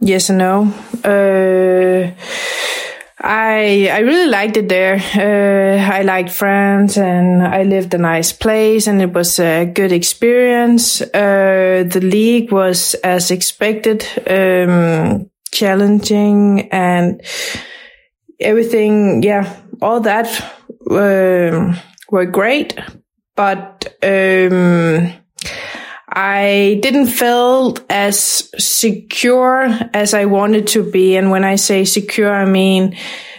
Yes 0.00 0.30
and 0.30 0.38
no. 0.38 0.74
Uh, 1.04 2.10
I 3.26 3.88
I 3.90 4.00
really 4.00 4.30
liked 4.30 4.58
it 4.58 4.68
there. 4.68 4.96
Uh, 4.96 5.92
I 5.92 6.02
liked 6.02 6.30
France 6.30 6.98
and 6.98 7.42
I 7.42 7.62
lived 7.62 7.94
a 7.94 7.98
nice 7.98 8.32
place 8.32 8.86
and 8.86 9.00
it 9.00 9.14
was 9.14 9.38
a 9.38 9.64
good 9.64 9.92
experience. 9.92 11.00
Uh, 11.00 11.84
the 11.88 12.00
league 12.02 12.52
was 12.52 12.92
as 13.02 13.30
expected, 13.30 14.04
um, 14.28 15.30
challenging 15.50 16.68
and 16.70 17.22
everything, 18.40 19.22
yeah, 19.22 19.56
all 19.80 20.00
that 20.00 20.28
um, 20.90 21.76
were 22.10 22.26
great, 22.26 22.78
but 23.36 23.96
um, 24.02 25.14
I 26.16 26.78
didn't 26.80 27.08
feel 27.08 27.76
as 27.90 28.48
secure 28.56 29.64
as 29.92 30.14
I 30.14 30.26
wanted 30.26 30.68
to 30.68 30.88
be. 30.88 31.16
And 31.16 31.30
when 31.32 31.44
I 31.44 31.56
say 31.56 31.84
secure, 31.84 32.32
I 32.32 32.44
mean 32.44 32.96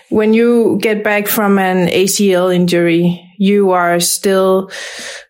when 0.10 0.34
you 0.34 0.77
get 0.82 1.03
back 1.03 1.27
from 1.27 1.58
an 1.58 1.88
ACL 1.88 2.53
injury, 2.53 3.22
you 3.38 3.72
are 3.72 4.00
still 4.00 4.72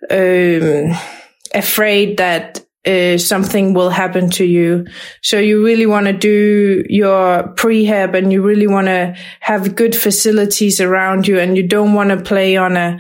um, 0.10 0.92
afraid 1.54 2.18
that 2.18 2.66
uh, 2.86 3.18
something 3.18 3.74
will 3.74 3.90
happen 3.90 4.30
to 4.30 4.46
you. 4.46 4.86
So 5.22 5.40
you 5.40 5.64
really 5.64 5.86
want 5.86 6.06
to 6.08 6.14
do 6.14 6.84
your 6.90 7.54
prehab 7.56 8.16
and 8.16 8.32
you 8.32 8.42
really 8.42 8.68
want 8.68 8.88
to 8.88 9.16
have 9.40 9.76
good 9.76 9.96
facilities 9.96 10.80
around 10.80 11.28
you 11.28 11.40
and 11.40 11.58
you 11.58 11.68
don't 11.68 11.94
want 11.94 12.10
to 12.10 12.22
play 12.22 12.58
on 12.58 12.78
a, 12.78 13.00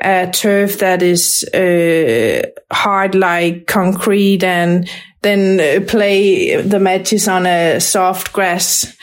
a 0.00 0.30
turf 0.30 0.78
that 0.78 1.02
is 1.02 1.44
uh, 1.54 2.42
hard 2.72 3.14
like 3.14 3.66
concrete 3.66 4.42
and 4.42 4.88
then 5.22 5.60
uh, 5.60 5.84
play 5.86 6.60
the 6.60 6.78
matches 6.78 7.28
on 7.28 7.46
a 7.46 7.80
soft 7.80 8.32
grass. 8.32 8.96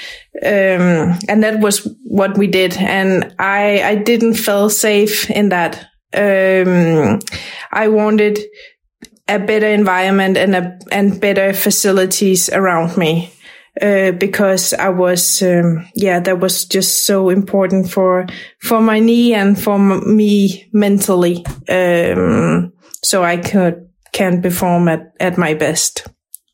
Um, 0.43 1.17
and 1.27 1.43
that 1.43 1.60
was 1.60 1.88
what 2.03 2.38
we 2.38 2.48
did. 2.48 2.77
And 2.77 3.33
I, 3.39 3.81
I 3.83 3.95
didn't 3.95 4.36
feel 4.36 4.69
safe 4.69 5.29
in 5.29 5.50
that. 5.50 5.88
Um, 6.13 7.19
I 7.71 7.88
wanted 7.88 8.39
a 9.27 9.39
better 9.39 9.67
environment 9.67 10.38
and 10.38 10.55
a, 10.55 10.79
and 10.91 11.19
better 11.19 11.53
facilities 11.53 12.50
around 12.50 12.98
me. 12.98 13.31
Uh, 13.80 14.12
because 14.12 14.74
I 14.74 14.90
was, 14.90 15.42
um, 15.42 15.88
yeah, 15.96 16.20
that 16.20 16.42
was 16.42 16.66
just 16.66 17.06
so 17.06 17.30
important 17.30 17.90
for, 17.90 18.28
for 18.60 18.82
my 18.82 19.00
knee 19.00 19.34
and 19.34 19.58
for 19.58 19.75
m- 19.75 20.18
me 20.18 20.70
mentally. 20.74 21.46
Um, 21.70 22.74
so 23.01 23.24
I 23.24 23.38
could, 23.38 23.88
can 24.12 24.42
perform 24.42 24.90
at, 24.90 25.13
at 25.22 25.38
my 25.38 25.54
best. 25.54 26.06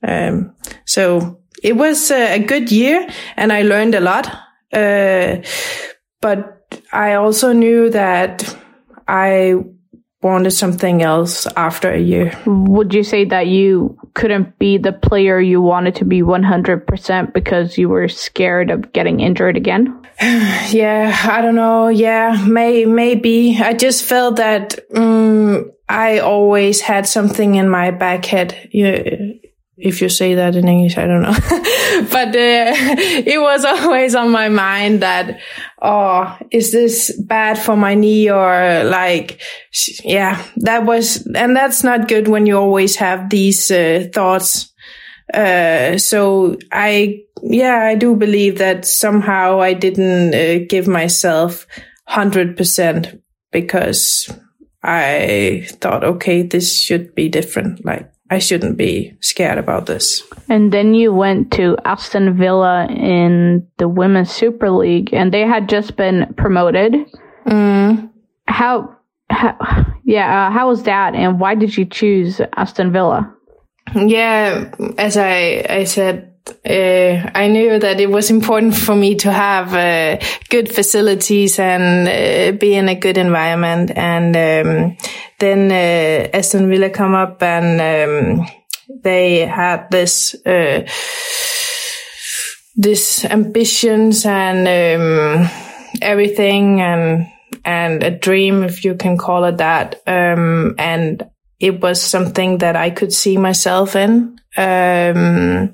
Um, 0.08 0.54
so 0.86 1.42
it 1.64 1.76
was 1.76 2.12
a, 2.12 2.36
a, 2.36 2.40
good 2.40 2.72
year 2.72 3.08
and 3.36 3.52
I 3.52 3.64
learned 3.64 3.96
a 3.96 4.00
lot. 4.00 4.28
Uh, 4.72 5.38
but 6.22 6.84
I 6.94 7.16
also 7.16 7.52
knew 7.52 7.90
that 7.90 8.56
I 9.08 9.56
wanted 10.22 10.52
something 10.52 11.02
else 11.02 11.46
after 11.56 11.92
a 11.92 12.00
year. 12.00 12.38
Would 12.46 12.94
you 12.94 13.04
say 13.04 13.26
that 13.26 13.48
you 13.48 13.98
couldn't 14.16 14.58
be 14.58 14.78
the 14.78 14.92
player 14.92 15.40
you 15.40 15.62
wanted 15.62 15.96
to 15.96 16.06
be 16.06 16.22
100% 16.22 17.34
because 17.34 17.78
you 17.78 17.90
were 17.90 18.08
scared 18.08 18.72
of 18.72 18.92
getting 18.94 19.20
injured 19.20 19.58
again? 19.58 20.02
yeah, 20.22 21.16
I 21.30 21.42
don't 21.42 21.56
know. 21.56 21.90
Yeah, 21.90 22.46
may 22.48 22.86
maybe. 22.86 23.58
I 23.62 23.74
just 23.74 24.04
felt 24.04 24.38
that 24.38 24.80
um, 24.96 25.72
I 25.88 26.20
always 26.20 26.82
had 26.82 27.08
something 27.08 27.56
in 27.56 27.70
my 27.70 27.92
back 27.92 28.26
head. 28.26 28.70
Yeah, 28.72 29.04
if 29.78 30.02
you 30.02 30.10
say 30.10 30.34
that 30.36 30.56
in 30.56 30.68
English, 30.68 30.98
I 30.98 31.06
don't 31.06 31.22
know. 31.22 31.34
but 32.12 32.30
uh, 32.30 32.34
it 32.36 33.40
was 33.40 33.64
always 33.64 34.16
on 34.16 34.32
my 34.32 34.50
mind 34.50 35.04
that, 35.04 35.40
oh, 35.82 36.38
is 36.52 36.72
this 36.72 37.16
bad 37.22 37.58
for 37.58 37.76
my 37.76 37.96
knee 37.96 38.30
or 38.30 38.84
like, 38.84 39.40
yeah, 40.04 40.44
that 40.58 40.86
was, 40.86 41.26
and 41.36 41.56
that's 41.56 41.84
not 41.84 42.08
good 42.08 42.28
when 42.28 42.46
you 42.46 42.58
always 42.58 42.96
have 42.96 43.30
these 43.30 43.70
uh, 43.70 44.08
thoughts. 44.14 44.74
Uh, 45.34 45.98
so 45.98 46.58
I, 46.72 47.20
yeah, 47.44 47.78
I 47.84 47.96
do 47.96 48.16
believe 48.16 48.58
that 48.58 48.86
somehow 48.86 49.62
I 49.62 49.74
didn't 49.74 50.34
uh, 50.34 50.66
give 50.68 50.88
myself 50.88 51.68
100% 52.10 53.22
because 53.52 54.30
I 54.84 55.68
thought, 55.82 56.04
okay, 56.04 56.44
this 56.44 56.76
should 56.76 57.14
be 57.14 57.30
different. 57.30 57.84
Like, 57.86 58.10
I 58.30 58.40
shouldn't 58.40 58.78
be 58.78 59.16
scared 59.22 59.58
about 59.58 59.86
this. 59.86 60.24
And 60.50 60.72
then 60.72 60.94
you 60.94 61.14
went 61.14 61.52
to 61.54 61.78
Aston 61.86 62.38
Villa 62.38 62.88
in 62.88 63.68
the 63.78 63.88
Women's 63.88 64.32
Super 64.32 64.70
League, 64.70 65.14
and 65.14 65.34
they 65.34 65.42
had 65.42 65.70
just 65.70 65.96
been 65.96 66.34
promoted. 66.36 66.94
Mm. 67.46 68.10
How, 68.48 68.98
how 69.30 69.96
yeah, 70.04 70.48
uh, 70.48 70.52
how 70.52 70.68
was 70.70 70.84
that, 70.84 71.16
and 71.16 71.40
why 71.40 71.56
did 71.56 71.78
you 71.78 71.86
choose 71.86 72.42
Aston 72.56 72.92
Villa? 72.92 73.34
Yeah, 73.96 74.74
as 74.98 75.16
I 75.18 75.66
I 75.70 75.84
said, 75.86 76.27
uh, 76.50 77.32
I 77.34 77.48
knew 77.48 77.80
that 77.80 78.00
it 78.00 78.10
was 78.10 78.30
important 78.30 78.76
for 78.76 78.96
me 78.96 79.16
to 79.16 79.32
have 79.32 79.74
uh, 79.74 80.24
good 80.50 80.72
facilities 80.72 81.60
and 81.60 82.08
uh, 82.08 82.58
be 82.58 82.76
in 82.76 82.90
a 82.90 82.96
good 82.96 83.18
environment. 83.18 83.92
And 83.96 84.36
um, 84.36 84.98
then 85.40 85.72
uh, 85.72 86.30
Aston 86.38 86.70
Villa 86.70 86.90
come 86.90 87.16
up 87.16 87.42
and 87.44 88.40
um, 88.40 88.48
they 89.04 89.46
had 89.46 89.90
this 89.92 90.36
uh, 90.46 90.88
this 92.76 93.26
ambitions 93.26 94.26
and 94.26 94.68
um, 94.68 95.50
everything 96.02 96.82
and 96.82 97.28
and 97.66 98.04
a 98.04 98.12
dream, 98.12 98.64
if 98.64 98.86
you 98.86 98.96
can 98.96 99.18
call 99.18 99.44
it 99.44 99.58
that. 99.58 100.02
Um, 100.08 100.76
and 100.78 101.24
it 101.60 101.82
was 101.82 102.02
something 102.02 102.60
that 102.60 102.76
I 102.76 102.90
could 102.90 103.14
see 103.14 103.38
myself 103.38 103.96
in. 103.96 104.40
Um, 104.56 105.74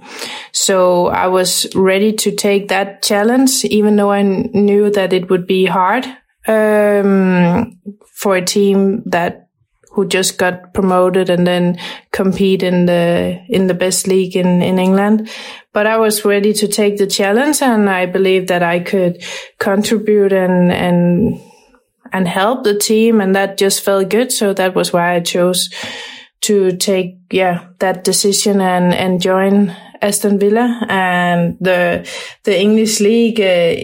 so 0.51 1.07
I 1.07 1.27
was 1.27 1.73
ready 1.75 2.13
to 2.13 2.31
take 2.31 2.67
that 2.69 3.01
challenge, 3.01 3.63
even 3.65 3.95
though 3.95 4.11
I 4.11 4.21
knew 4.23 4.89
that 4.91 5.13
it 5.13 5.29
would 5.29 5.47
be 5.47 5.65
hard 5.65 6.05
um, 6.47 7.79
for 8.05 8.35
a 8.35 8.45
team 8.45 9.03
that 9.05 9.43
who 9.93 10.07
just 10.07 10.39
got 10.39 10.73
promoted 10.73 11.29
and 11.29 11.45
then 11.45 11.77
compete 12.11 12.63
in 12.63 12.87
the 12.87 13.39
in 13.47 13.67
the 13.67 13.75
best 13.75 14.07
league 14.07 14.35
in 14.35 14.61
in 14.61 14.79
England. 14.79 15.29
But 15.71 15.85
I 15.85 15.97
was 15.97 16.25
ready 16.25 16.51
to 16.53 16.67
take 16.67 16.97
the 16.97 17.07
challenge, 17.07 17.61
and 17.61 17.89
I 17.89 18.07
believed 18.07 18.47
that 18.47 18.63
I 18.63 18.79
could 18.79 19.23
contribute 19.59 20.33
and 20.33 20.71
and 20.71 21.39
and 22.13 22.27
help 22.27 22.63
the 22.63 22.77
team, 22.77 23.19
and 23.19 23.35
that 23.35 23.57
just 23.57 23.81
felt 23.81 24.09
good. 24.09 24.31
So 24.31 24.53
that 24.53 24.75
was 24.75 24.93
why 24.93 25.15
I 25.15 25.19
chose 25.19 25.69
to 26.41 26.75
take 26.77 27.15
yeah 27.31 27.67
that 27.79 28.03
decision 28.03 28.61
and 28.61 28.93
and 28.93 29.21
join 29.21 29.75
Aston 30.01 30.37
Villa. 30.39 30.85
And 30.89 31.57
the 31.59 32.07
the 32.43 32.59
English 32.59 32.99
league 32.99 33.39
uh, 33.41 33.75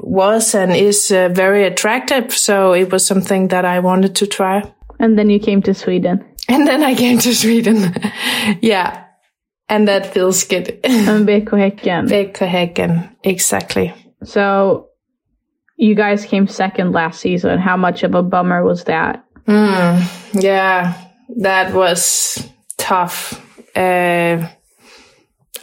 was 0.00 0.54
and 0.54 0.72
is 0.72 1.10
uh, 1.10 1.28
very 1.28 1.64
attractive. 1.64 2.32
So 2.32 2.72
it 2.72 2.90
was 2.92 3.06
something 3.06 3.48
that 3.48 3.64
I 3.64 3.80
wanted 3.80 4.14
to 4.16 4.26
try. 4.26 4.62
And 4.98 5.16
then 5.16 5.30
you 5.30 5.38
came 5.38 5.62
to 5.62 5.74
Sweden. 5.74 6.24
And 6.50 6.66
then 6.66 6.82
I 6.82 6.94
came 6.94 7.18
to 7.18 7.34
Sweden. 7.34 7.94
Yeah. 8.62 9.04
And 9.68 9.86
that 9.86 10.14
feels 10.14 10.44
good. 10.44 10.80
And 10.82 11.28
BK 11.28 11.50
Häcken 11.50 12.08
BK 12.08 12.48
Häcken 12.48 13.10
exactly. 13.22 13.92
So 14.24 14.87
you 15.78 15.94
guys 15.94 16.26
came 16.26 16.46
second 16.46 16.92
last 16.92 17.20
season 17.20 17.58
how 17.58 17.76
much 17.76 18.02
of 18.02 18.14
a 18.14 18.22
bummer 18.22 18.62
was 18.62 18.84
that 18.84 19.24
mm, 19.46 20.42
yeah 20.42 21.08
that 21.36 21.74
was 21.74 22.48
tough. 22.76 23.44
Uh, 23.76 24.48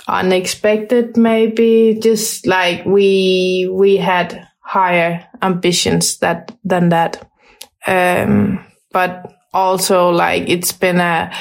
unexpected, 0.07 1.17
maybe. 1.17 1.97
Just 2.01 2.45
like 2.45 2.85
we 2.85 3.67
we 3.71 3.97
had 3.97 4.47
higher 4.59 5.27
ambitions 5.41 6.19
that 6.19 6.55
than 6.63 6.89
that. 6.89 7.27
Um, 7.87 8.63
but 8.91 9.33
also 9.53 10.09
like 10.09 10.49
it's 10.49 10.71
been 10.71 10.99
a 10.99 11.31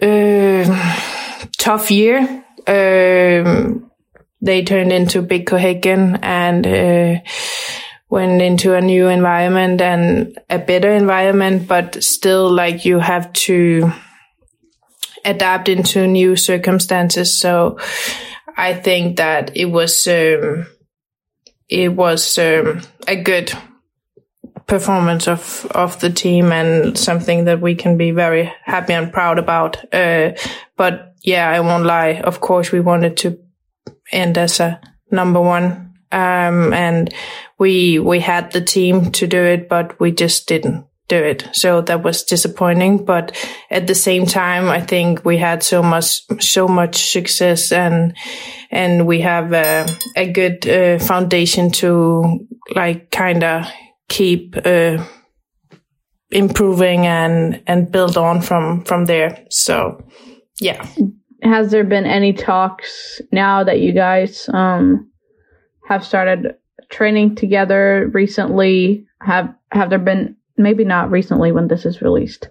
uh, 0.00 0.96
tough 1.58 1.90
year. 1.90 2.44
Um, 2.66 3.85
they 4.40 4.62
turned 4.62 4.92
into 4.92 5.22
BK 5.22 5.58
Häcken 5.58 6.18
and. 6.22 6.66
Uh, 6.66 7.20
went 8.08 8.40
into 8.40 8.74
a 8.74 8.80
new 8.80 9.08
environment 9.08 9.80
and 9.80 10.38
a 10.48 10.58
better 10.58 10.92
environment, 10.92 11.66
but 11.66 12.02
still 12.02 12.50
like 12.50 12.84
you 12.84 12.98
have 13.00 13.32
to 13.32 13.92
adapt 15.24 15.68
into 15.68 16.06
new 16.06 16.36
circumstances. 16.36 17.38
So 17.38 17.78
I 18.56 18.74
think 18.74 19.16
that 19.16 19.56
it 19.56 19.66
was, 19.66 20.06
um, 20.06 20.66
it 21.68 21.88
was 21.92 22.38
um, 22.38 22.82
a 23.08 23.16
good 23.16 23.52
performance 24.66 25.26
of, 25.28 25.66
of 25.72 25.98
the 26.00 26.10
team 26.10 26.52
and 26.52 26.96
something 26.96 27.44
that 27.44 27.60
we 27.60 27.74
can 27.74 27.96
be 27.96 28.12
very 28.12 28.52
happy 28.64 28.92
and 28.92 29.12
proud 29.12 29.38
about. 29.38 29.92
Uh, 29.92 30.32
but 30.76 31.14
yeah, 31.22 31.48
I 31.50 31.60
won't 31.60 31.84
lie. 31.84 32.20
Of 32.20 32.40
course, 32.40 32.70
we 32.70 32.80
wanted 32.80 33.16
to 33.18 33.38
end 34.12 34.38
as 34.38 34.60
a 34.60 34.80
number 35.10 35.40
one. 35.40 35.94
Um, 36.12 36.72
and 36.72 37.12
we 37.58 37.98
we 37.98 38.20
had 38.20 38.52
the 38.52 38.60
team 38.60 39.10
to 39.12 39.26
do 39.26 39.42
it, 39.42 39.68
but 39.68 39.98
we 39.98 40.12
just 40.12 40.46
didn't 40.46 40.86
do 41.08 41.16
it. 41.16 41.48
So 41.52 41.82
that 41.82 42.02
was 42.02 42.24
disappointing. 42.24 43.04
But 43.04 43.36
at 43.70 43.86
the 43.86 43.94
same 43.94 44.26
time, 44.26 44.68
I 44.68 44.80
think 44.80 45.24
we 45.24 45.36
had 45.36 45.62
so 45.62 45.82
much 45.82 46.22
so 46.40 46.68
much 46.68 47.10
success 47.10 47.72
and 47.72 48.16
and 48.70 49.06
we 49.06 49.20
have 49.20 49.52
a, 49.52 49.86
a 50.16 50.30
good 50.30 50.66
uh, 50.68 50.98
foundation 50.98 51.70
to 51.70 52.46
like 52.74 53.10
kind 53.10 53.44
of 53.44 53.66
keep 54.08 54.56
uh, 54.64 55.04
improving 56.30 57.06
and 57.06 57.62
and 57.66 57.90
build 57.90 58.16
on 58.16 58.42
from 58.42 58.84
from 58.84 59.06
there. 59.06 59.44
So 59.50 60.04
yeah. 60.60 60.86
Has 61.42 61.70
there 61.70 61.84
been 61.84 62.06
any 62.06 62.32
talks 62.32 63.20
now 63.32 63.64
that 63.64 63.80
you 63.80 63.92
guys 63.92 64.48
um 64.52 65.10
have 65.86 66.04
started 66.04 66.56
training 66.88 67.34
together 67.34 68.10
recently? 68.12 69.06
Have 69.20 69.54
have 69.72 69.90
there 69.90 69.98
been 69.98 70.36
maybe 70.56 70.84
not 70.84 71.10
recently 71.10 71.52
when 71.52 71.68
this 71.68 71.84
is 71.84 72.02
released, 72.02 72.48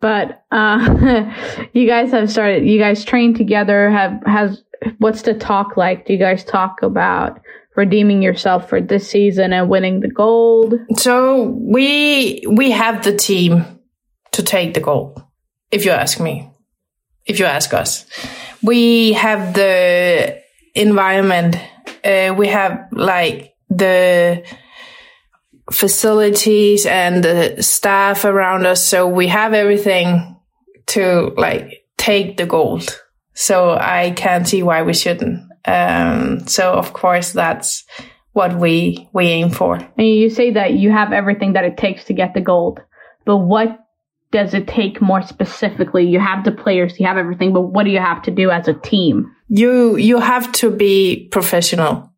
but 0.00 0.44
uh, 0.50 1.32
you 1.72 1.86
guys 1.86 2.10
have 2.12 2.30
started. 2.30 2.66
You 2.66 2.78
guys 2.78 3.04
trained 3.04 3.36
together. 3.36 3.90
Have 3.90 4.22
has 4.26 4.62
what's 4.98 5.22
the 5.22 5.34
talk 5.34 5.76
like? 5.76 6.06
Do 6.06 6.12
you 6.12 6.18
guys 6.18 6.44
talk 6.44 6.82
about 6.82 7.40
redeeming 7.76 8.22
yourself 8.22 8.68
for 8.68 8.80
this 8.80 9.08
season 9.08 9.52
and 9.52 9.68
winning 9.68 10.00
the 10.00 10.08
gold? 10.08 10.74
So 10.96 11.42
we 11.60 12.42
we 12.48 12.70
have 12.70 13.04
the 13.04 13.16
team 13.16 13.64
to 14.32 14.42
take 14.42 14.74
the 14.74 14.80
gold. 14.80 15.22
If 15.70 15.84
you 15.84 15.90
ask 15.90 16.20
me, 16.20 16.51
if 17.26 17.38
you 17.38 17.44
ask 17.46 17.72
us, 17.74 18.06
we 18.62 19.12
have 19.14 19.54
the 19.54 20.42
environment. 20.74 21.56
Uh, 22.04 22.34
we 22.36 22.48
have 22.48 22.88
like 22.92 23.54
the 23.70 24.44
facilities 25.70 26.86
and 26.86 27.22
the 27.24 27.62
staff 27.62 28.24
around 28.24 28.66
us. 28.66 28.84
So 28.84 29.08
we 29.08 29.28
have 29.28 29.54
everything 29.54 30.36
to 30.86 31.32
like 31.36 31.84
take 31.96 32.36
the 32.36 32.46
gold. 32.46 33.00
So 33.34 33.76
I 33.80 34.10
can't 34.10 34.46
see 34.46 34.62
why 34.62 34.82
we 34.82 34.94
shouldn't. 34.94 35.48
Um, 35.64 36.46
so 36.46 36.72
of 36.72 36.92
course 36.92 37.32
that's 37.32 37.84
what 38.32 38.58
we, 38.58 39.08
we 39.12 39.26
aim 39.26 39.50
for. 39.50 39.76
And 39.76 40.08
you 40.08 40.28
say 40.28 40.50
that 40.52 40.74
you 40.74 40.90
have 40.90 41.12
everything 41.12 41.52
that 41.52 41.64
it 41.64 41.76
takes 41.76 42.04
to 42.04 42.12
get 42.12 42.34
the 42.34 42.40
gold, 42.40 42.80
but 43.24 43.38
what 43.38 43.81
does 44.32 44.54
it 44.54 44.66
take 44.66 45.00
more 45.00 45.22
specifically? 45.22 46.08
You 46.08 46.18
have 46.18 46.44
the 46.44 46.50
players, 46.50 46.98
you 46.98 47.06
have 47.06 47.18
everything, 47.18 47.52
but 47.52 47.60
what 47.60 47.84
do 47.84 47.90
you 47.90 48.00
have 48.00 48.22
to 48.22 48.30
do 48.30 48.50
as 48.50 48.66
a 48.66 48.74
team? 48.74 49.30
You, 49.48 49.96
you 49.96 50.18
have 50.18 50.50
to 50.52 50.70
be 50.70 51.28
professional 51.30 52.12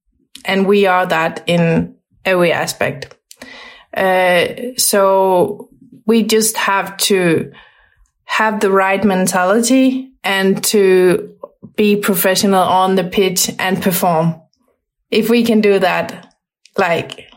and 0.44 0.66
we 0.66 0.86
are 0.86 1.04
that 1.06 1.42
in 1.46 1.96
every 2.24 2.52
aspect. 2.52 3.16
Uh, 3.94 4.46
so 4.76 5.68
we 6.06 6.22
just 6.22 6.56
have 6.56 6.96
to 6.96 7.52
have 8.24 8.60
the 8.60 8.70
right 8.70 9.04
mentality 9.04 10.12
and 10.22 10.62
to 10.64 11.36
be 11.76 11.96
professional 11.96 12.62
on 12.62 12.94
the 12.94 13.04
pitch 13.04 13.50
and 13.58 13.82
perform. 13.82 14.40
If 15.10 15.28
we 15.28 15.44
can 15.44 15.60
do 15.60 15.78
that, 15.78 16.34
like, 16.76 17.30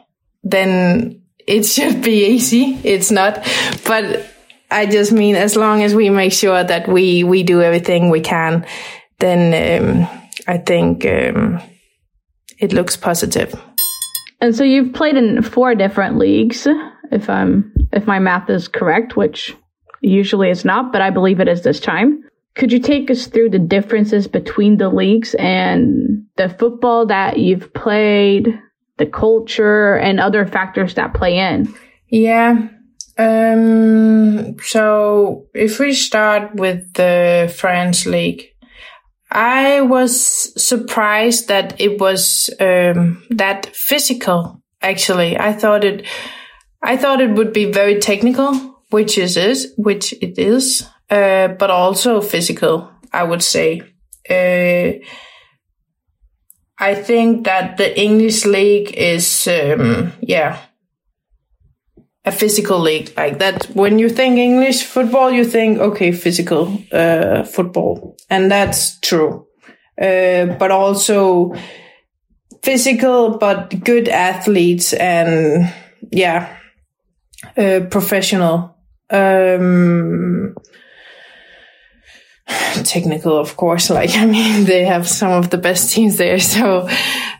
then 0.43 1.23
it 1.45 1.65
should 1.65 2.03
be 2.03 2.27
easy. 2.27 2.79
It's 2.83 3.09
not, 3.09 3.43
but 3.85 4.36
I 4.69 4.85
just 4.85 5.11
mean 5.11 5.35
as 5.35 5.55
long 5.55 5.83
as 5.83 5.95
we 5.95 6.09
make 6.09 6.33
sure 6.33 6.63
that 6.63 6.87
we, 6.87 7.23
we 7.23 7.43
do 7.43 7.61
everything 7.61 8.09
we 8.09 8.21
can, 8.21 8.65
then, 9.19 9.81
um, 9.81 10.07
I 10.47 10.57
think, 10.57 11.05
um, 11.05 11.61
it 12.59 12.73
looks 12.73 12.97
positive. 12.97 13.53
And 14.41 14.55
so 14.55 14.63
you've 14.63 14.93
played 14.93 15.17
in 15.17 15.41
four 15.41 15.73
different 15.75 16.17
leagues, 16.17 16.67
if 17.11 17.29
I'm 17.29 17.73
if 17.93 18.05
my 18.05 18.19
math 18.19 18.49
is 18.49 18.67
correct, 18.67 19.15
which 19.15 19.55
usually 20.01 20.49
is 20.49 20.65
not, 20.65 20.91
but 20.91 21.01
I 21.01 21.09
believe 21.09 21.39
it 21.39 21.47
is 21.47 21.63
this 21.63 21.79
time. 21.79 22.23
Could 22.55 22.71
you 22.71 22.79
take 22.79 23.09
us 23.09 23.27
through 23.27 23.51
the 23.51 23.59
differences 23.59 24.27
between 24.27 24.77
the 24.77 24.89
leagues 24.89 25.35
and 25.35 26.25
the 26.37 26.49
football 26.49 27.05
that 27.07 27.37
you've 27.37 27.73
played, 27.73 28.59
the 28.97 29.05
culture, 29.05 29.95
and 29.95 30.19
other 30.19 30.45
factors 30.45 30.95
that 30.95 31.13
play 31.13 31.37
in? 31.37 31.73
Yeah. 32.09 32.67
Um, 33.17 34.59
so 34.59 35.47
if 35.53 35.79
we 35.79 35.93
start 35.93 36.55
with 36.55 36.93
the 36.93 37.53
France 37.55 38.05
League, 38.05 38.49
I 39.31 39.81
was 39.81 40.13
surprised 40.61 41.47
that 41.47 41.79
it 41.81 41.99
was 41.99 42.49
um, 42.59 43.23
that 43.31 43.65
physical. 43.75 44.61
Actually, 44.81 45.37
I 45.37 45.53
thought 45.53 45.83
it, 45.83 46.05
I 46.81 46.97
thought 46.97 47.19
it 47.19 47.31
would 47.31 47.51
be 47.51 47.71
very 47.71 47.99
technical, 47.99 48.53
which 48.91 49.17
is 49.17 49.35
is 49.35 49.73
which 49.77 50.13
it 50.21 50.37
is, 50.37 50.87
uh, 51.09 51.49
but 51.49 51.71
also 51.71 52.21
physical. 52.21 52.91
I 53.11 53.23
would 53.23 53.43
say. 53.43 53.81
Uh, 54.29 55.03
I 56.79 56.93
think 56.93 57.45
that 57.45 57.77
the 57.77 57.99
English 57.99 58.45
league 58.45 58.93
is, 58.93 59.47
um, 59.47 60.13
yeah, 60.21 60.59
a 62.27 62.31
physical 62.31 62.79
league 62.79 63.13
like 63.15 63.39
that. 63.39 63.65
When 63.73 63.99
you 63.99 64.09
think 64.09 64.37
English 64.37 64.83
football, 64.83 65.31
you 65.31 65.45
think, 65.45 65.79
okay, 65.79 66.11
physical, 66.11 66.77
uh, 66.91 67.43
football. 67.43 68.17
And 68.29 68.51
that's 68.51 68.99
true. 68.99 69.47
Uh, 69.99 70.45
but 70.59 70.71
also 70.71 71.55
physical, 72.61 73.37
but 73.37 73.83
good 73.83 74.09
athletes 74.09 74.93
and 74.93 75.73
yeah, 76.11 76.57
uh, 77.57 77.81
professional. 77.89 78.75
Um, 79.09 80.53
technical, 82.83 83.37
of 83.37 83.55
course. 83.55 83.89
Like, 83.97 84.15
I 84.15 84.25
mean, 84.25 84.65
they 84.65 84.85
have 84.85 85.07
some 85.07 85.31
of 85.31 85.49
the 85.49 85.57
best 85.57 85.93
teams 85.93 86.17
there. 86.17 86.39
So, 86.57 86.87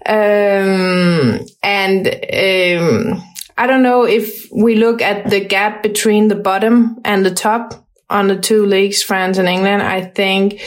um, 0.06 1.46
and, 1.62 2.08
um, 2.08 3.24
I 3.58 3.68
don't 3.68 3.84
know 3.84 4.04
if 4.04 4.48
we 4.52 4.76
look 4.76 5.02
at 5.02 5.30
the 5.30 5.40
gap 5.40 5.82
between 5.82 6.28
the 6.28 6.36
bottom 6.36 6.98
and 7.04 7.26
the 7.26 7.34
top 7.34 7.74
on 8.10 8.28
the 8.28 8.38
two 8.38 8.66
leagues, 8.66 9.02
France 9.02 9.38
and 9.38 9.48
England. 9.48 9.82
I 9.82 10.02
think, 10.02 10.62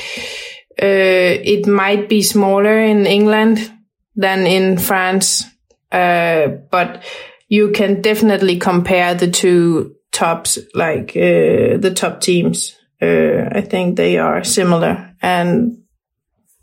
uh, 0.82 1.38
it 1.44 1.66
might 1.66 2.08
be 2.08 2.22
smaller 2.22 2.78
in 2.78 3.06
England 3.06 3.72
than 4.16 4.46
in 4.46 4.76
France. 4.78 5.44
Uh, 5.92 6.48
but 6.70 7.02
you 7.48 7.70
can 7.70 8.02
definitely 8.02 8.58
compare 8.58 9.14
the 9.14 9.30
two 9.30 9.96
tops, 10.12 10.58
like, 10.74 11.10
uh, 11.16 11.78
the 11.78 11.92
top 11.94 12.20
teams. 12.20 12.76
Uh, 13.00 13.48
I 13.52 13.60
think 13.60 13.96
they 13.96 14.18
are 14.18 14.44
similar. 14.44 15.14
And 15.22 15.78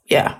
yeah, 0.06 0.40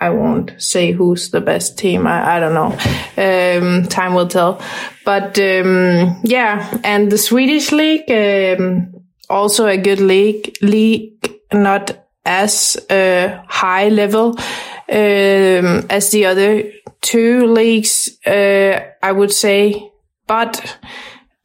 I 0.00 0.10
won't 0.10 0.62
say 0.62 0.92
who's 0.92 1.30
the 1.30 1.40
best 1.40 1.76
team. 1.76 2.06
I, 2.06 2.36
I 2.36 2.40
don't 2.40 2.54
know. 2.54 2.72
Um, 3.16 3.88
time 3.88 4.14
will 4.14 4.28
tell. 4.28 4.62
But 5.04 5.38
um, 5.38 6.20
yeah, 6.22 6.78
and 6.84 7.10
the 7.10 7.18
Swedish 7.18 7.72
league, 7.72 8.08
um, 8.10 8.94
also 9.28 9.66
a 9.66 9.76
good 9.76 10.00
league, 10.00 10.56
league 10.62 11.40
not 11.52 12.06
as 12.24 12.76
uh, 12.90 13.42
high 13.48 13.88
level 13.88 14.36
um, 14.90 15.86
as 15.90 16.10
the 16.10 16.26
other 16.26 16.70
two 17.00 17.46
leagues, 17.46 18.18
uh, 18.26 18.80
I 19.02 19.12
would 19.12 19.32
say. 19.32 19.90
But 20.26 20.60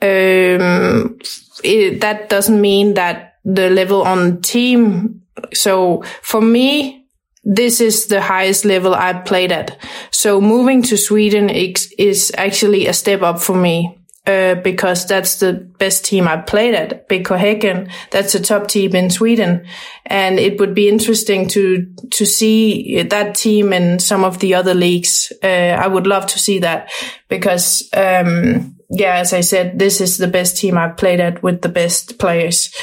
um, 0.02 1.18
it, 1.63 2.02
that 2.02 2.30
doesn't 2.30 2.60
mean 2.60 2.94
that 2.96 3.36
the 3.44 3.70
level 3.70 4.04
on 4.04 4.42
team. 4.42 5.24
So 5.54 6.04
for 6.22 6.42
me, 6.42 7.03
this 7.43 7.82
is 7.82 8.08
the 8.08 8.21
highest 8.21 8.65
level 8.65 8.95
I've 8.95 9.25
played 9.25 9.51
at. 9.51 9.77
So 10.12 10.39
moving 10.39 10.82
to 10.84 10.97
Sweden 10.97 11.49
is 11.49 12.32
actually 12.38 12.88
a 12.88 12.93
step 12.93 13.21
up 13.21 13.39
for 13.39 13.56
me. 13.56 13.99
Uh, 14.25 14.56
because 14.56 15.06
that's 15.06 15.39
the 15.39 15.51
best 15.51 16.06
team 16.06 16.29
I 16.29 16.38
played 16.38 16.73
at, 16.73 17.10
BK 17.10 17.38
Häcken. 17.38 17.91
That's 18.10 18.34
a 18.34 18.39
top 18.39 18.69
team 18.69 18.95
in 18.95 19.10
Sweden. 19.10 19.65
And 20.06 20.39
it 20.39 20.62
would 20.62 20.73
be 20.73 20.88
interesting 20.88 21.49
to, 21.49 21.86
to 22.12 22.25
see 22.25 23.03
that 23.03 23.36
team 23.36 23.73
in 23.73 23.99
some 23.99 24.23
of 24.23 24.39
the 24.39 24.53
other 24.53 24.73
leagues. 24.73 25.34
Uh, 25.43 25.75
I 25.77 25.88
would 25.88 26.08
love 26.08 26.25
to 26.27 26.39
see 26.39 26.60
that 26.60 26.89
because, 27.27 27.89
um, 27.91 28.77
yeah, 28.89 29.15
as 29.15 29.34
I 29.34 29.41
said, 29.41 29.77
this 29.77 29.99
is 29.99 30.15
the 30.15 30.29
best 30.29 30.56
team 30.56 30.77
I've 30.77 30.95
played 30.95 31.19
at 31.19 31.43
with 31.43 31.62
the 31.62 31.67
best 31.67 32.17
players. 32.17 32.73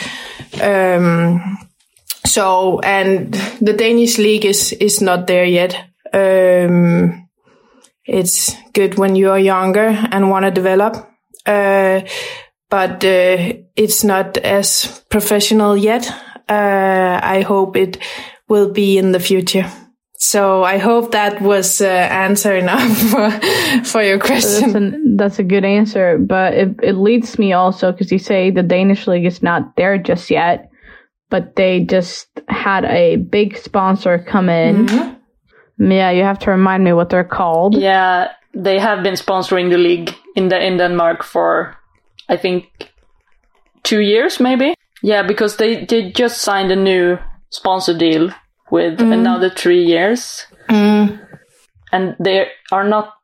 Um, 0.60 1.69
so, 2.24 2.80
and 2.80 3.32
the 3.60 3.72
Danish 3.72 4.18
league 4.18 4.44
is, 4.44 4.72
is 4.72 5.00
not 5.00 5.26
there 5.26 5.44
yet. 5.44 5.74
Um, 6.12 7.28
it's 8.04 8.54
good 8.72 8.96
when 8.98 9.16
you're 9.16 9.38
younger 9.38 9.88
and 9.88 10.30
want 10.30 10.44
to 10.44 10.50
develop. 10.50 10.96
Uh, 11.46 12.02
but, 12.68 13.04
uh, 13.04 13.54
it's 13.76 14.04
not 14.04 14.36
as 14.38 15.02
professional 15.08 15.76
yet. 15.76 16.08
Uh, 16.48 17.20
I 17.22 17.42
hope 17.42 17.76
it 17.76 17.98
will 18.48 18.70
be 18.72 18.98
in 18.98 19.12
the 19.12 19.20
future. 19.20 19.70
So 20.22 20.62
I 20.62 20.76
hope 20.76 21.12
that 21.12 21.40
was 21.40 21.80
uh, 21.80 21.86
answer 21.86 22.54
enough 22.54 22.94
for, 23.10 23.30
for 23.84 24.02
your 24.02 24.18
question. 24.18 24.60
That's, 24.60 24.74
an, 24.74 25.16
that's 25.16 25.38
a 25.38 25.42
good 25.42 25.64
answer, 25.64 26.18
but 26.18 26.52
it, 26.52 26.76
it 26.82 26.92
leads 26.92 27.38
me 27.38 27.54
also 27.54 27.90
because 27.90 28.12
you 28.12 28.18
say 28.18 28.50
the 28.50 28.62
Danish 28.62 29.06
league 29.06 29.24
is 29.24 29.42
not 29.42 29.76
there 29.76 29.96
just 29.96 30.30
yet, 30.30 30.69
but 31.30 31.56
they 31.56 31.80
just 31.80 32.28
had 32.48 32.84
a 32.84 33.16
big 33.16 33.56
sponsor 33.56 34.18
come 34.18 34.48
in. 34.48 34.86
Mm-hmm. 34.86 35.90
Yeah, 35.92 36.10
you 36.10 36.24
have 36.24 36.38
to 36.40 36.50
remind 36.50 36.84
me 36.84 36.92
what 36.92 37.08
they're 37.08 37.24
called. 37.24 37.74
Yeah, 37.74 38.32
they 38.52 38.78
have 38.78 39.02
been 39.02 39.14
sponsoring 39.14 39.70
the 39.70 39.78
league 39.78 40.14
in 40.36 40.48
the 40.48 40.60
in 40.60 40.76
Denmark 40.76 41.22
for 41.22 41.76
I 42.28 42.36
think 42.36 42.92
two 43.82 44.00
years, 44.00 44.40
maybe. 44.40 44.74
Yeah, 45.02 45.22
because 45.26 45.56
they 45.56 45.86
they 45.86 46.10
just 46.12 46.42
signed 46.42 46.70
a 46.70 46.76
new 46.76 47.18
sponsor 47.48 47.96
deal 47.96 48.30
with 48.70 48.98
mm. 48.98 49.12
another 49.12 49.50
three 49.50 49.84
years. 49.84 50.46
Mm. 50.68 51.18
And 51.92 52.16
they 52.20 52.48
are 52.70 52.84
not 52.84 53.14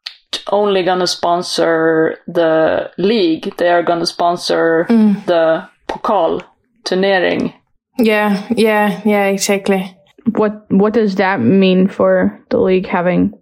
only 0.51 0.83
going 0.83 0.99
to 0.99 1.07
sponsor 1.07 2.19
the 2.27 2.90
league, 2.99 3.57
they 3.57 3.69
are 3.69 3.83
going 3.83 4.01
to 4.01 4.07
sponsor 4.07 4.87
mm. 4.88 5.25
the 5.27 5.69
Pokal 5.88 6.42
turnering. 6.85 7.53
Yeah, 7.99 8.47
yeah, 8.55 9.01
yeah, 9.05 9.27
exactly. 9.27 9.97
What 10.33 10.71
what 10.71 10.93
does 10.93 11.15
that 11.17 11.41
mean 11.41 11.89
for 11.89 12.41
the 12.51 12.59
league 12.59 12.87
having 12.87 13.33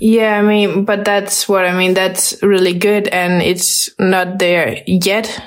yeah, 0.00 0.36
I 0.36 0.42
mean, 0.42 0.84
but 0.84 1.04
that's 1.04 1.48
what 1.48 1.64
I 1.64 1.78
mean. 1.78 1.94
That's 1.94 2.42
really 2.42 2.74
good 2.74 3.06
and 3.06 3.40
it's 3.40 3.88
not 4.00 4.40
there 4.40 4.82
yet, 4.84 5.40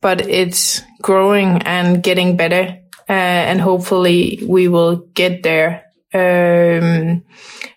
but 0.00 0.26
it's 0.28 0.82
growing 1.00 1.62
and 1.62 2.02
getting 2.02 2.36
better 2.36 2.80
uh, 3.08 3.12
and 3.12 3.60
hopefully 3.60 4.40
we 4.48 4.68
will 4.68 4.96
get 5.14 5.44
there. 5.44 5.84
Um, 6.12 7.22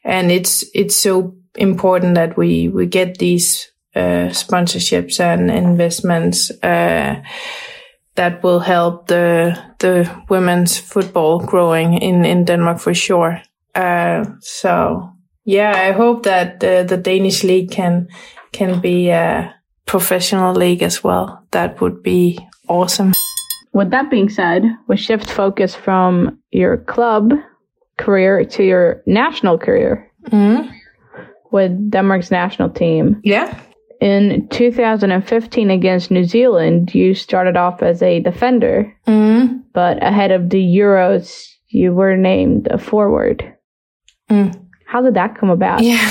and 0.03 0.31
it's 0.31 0.63
it's 0.73 0.95
so 0.95 1.35
important 1.55 2.15
that 2.15 2.35
we 2.35 2.67
we 2.67 2.87
get 2.87 3.19
these 3.19 3.71
uh, 3.95 4.29
sponsorships 4.33 5.19
and 5.19 5.51
investments 5.51 6.49
uh, 6.63 7.21
that 8.15 8.43
will 8.43 8.59
help 8.59 9.07
the 9.07 9.57
the 9.79 10.09
women's 10.29 10.77
football 10.77 11.39
growing 11.39 11.97
in 12.01 12.25
in 12.25 12.45
Denmark 12.45 12.79
for 12.79 12.93
sure. 12.93 13.41
Uh, 13.75 14.25
so 14.39 15.09
yeah, 15.45 15.73
I 15.75 15.91
hope 15.91 16.23
that 16.23 16.59
the, 16.59 16.85
the 16.87 16.97
Danish 16.97 17.43
league 17.43 17.71
can 17.71 18.07
can 18.51 18.79
be 18.79 19.09
a 19.09 19.53
professional 19.85 20.53
league 20.53 20.83
as 20.83 21.03
well. 21.03 21.45
That 21.51 21.81
would 21.81 22.01
be 22.03 22.39
awesome. 22.67 23.13
With 23.73 23.89
that 23.89 24.09
being 24.09 24.29
said, 24.29 24.63
we 24.87 24.97
shift 24.97 25.29
focus 25.29 25.75
from 25.75 26.37
your 26.51 26.77
club 26.77 27.33
career 27.97 28.45
to 28.45 28.63
your 28.63 29.01
national 29.05 29.57
career 29.57 30.11
mm. 30.29 30.71
with 31.51 31.91
Denmark's 31.91 32.31
national 32.31 32.69
team. 32.69 33.19
Yeah. 33.23 33.59
In 34.03 34.49
2015 34.49 35.71
against 35.71 36.11
New 36.11 36.25
Zealand, 36.25 36.93
you 36.93 37.15
started 37.15 37.55
off 37.55 37.81
as 37.81 38.01
a 38.01 38.19
defender, 38.19 38.93
mm. 39.07 39.63
but 39.71 40.03
ahead 40.03 40.31
of 40.31 40.49
the 40.49 40.61
Euros, 40.61 41.47
you 41.69 41.93
were 41.93 42.17
named 42.17 42.67
a 42.67 42.77
forward. 42.77 43.55
Mm. 44.29 44.61
How 44.85 45.01
did 45.01 45.13
that 45.13 45.37
come 45.37 45.49
about? 45.49 45.83
Yeah. 45.83 46.01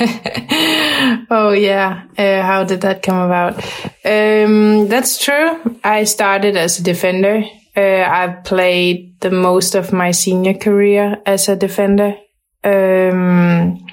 oh 1.30 1.52
yeah, 1.52 2.06
uh, 2.18 2.42
how 2.42 2.64
did 2.64 2.80
that 2.80 3.04
come 3.04 3.18
about? 3.18 3.64
Um, 4.04 4.88
that's 4.88 5.22
true. 5.24 5.78
I 5.84 6.02
started 6.04 6.56
as 6.56 6.80
a 6.80 6.82
defender. 6.82 7.44
Uh, 7.76 8.02
I've 8.02 8.42
played 8.42 9.20
the 9.20 9.30
most 9.30 9.76
of 9.76 9.92
my 9.92 10.10
senior 10.10 10.54
career 10.54 11.18
as 11.24 11.48
a 11.48 11.54
defender. 11.54 12.16
Um, 12.64 13.86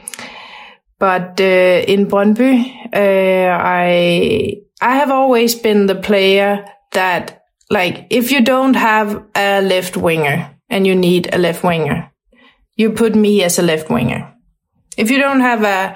but 0.99 1.39
uh, 1.39 1.83
in 1.87 2.07
Brøndby, 2.07 2.53
uh, 2.93 3.57
I 3.61 4.61
I 4.81 4.95
have 4.95 5.11
always 5.11 5.55
been 5.55 5.87
the 5.87 5.95
player 5.95 6.65
that 6.91 7.43
like 7.69 8.07
if 8.09 8.31
you 8.31 8.41
don't 8.41 8.75
have 8.75 9.23
a 9.35 9.61
left 9.61 9.97
winger 9.97 10.55
and 10.69 10.85
you 10.85 10.95
need 10.95 11.33
a 11.33 11.37
left 11.37 11.63
winger, 11.63 12.11
you 12.75 12.91
put 12.91 13.15
me 13.15 13.43
as 13.43 13.59
a 13.59 13.63
left 13.63 13.89
winger 13.89 14.35
if 14.97 15.11
you 15.11 15.17
don't 15.17 15.41
have 15.41 15.63
a, 15.63 15.95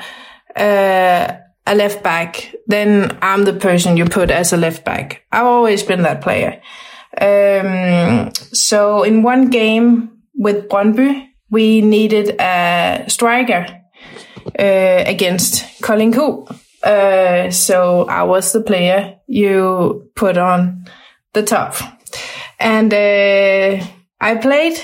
a 0.57 1.39
a 1.67 1.75
left 1.75 2.01
back, 2.01 2.55
then 2.65 3.17
I'm 3.21 3.45
the 3.45 3.53
person 3.53 3.95
you 3.95 4.05
put 4.05 4.31
as 4.31 4.53
a 4.53 4.57
left 4.57 4.83
back. 4.83 5.23
I've 5.31 5.45
always 5.45 5.83
been 5.83 6.01
that 6.01 6.21
player. 6.21 6.61
Um, 7.21 8.31
so 8.53 9.03
in 9.03 9.21
one 9.21 9.49
game 9.49 10.09
with 10.35 10.67
Brøndby, 10.67 11.27
we 11.51 11.81
needed 11.81 12.35
a 12.39 13.05
striker 13.07 13.78
uh, 14.59 15.03
against 15.05 15.81
Kolding 15.81 16.13
uh, 16.83 17.51
so 17.51 18.05
I 18.07 18.23
was 18.23 18.51
the 18.51 18.61
player 18.61 19.19
you 19.27 20.09
put 20.15 20.37
on 20.37 20.85
the 21.33 21.43
top. 21.43 21.75
And 22.59 22.93
uh, 22.93 23.85
I 24.19 24.35
played 24.35 24.79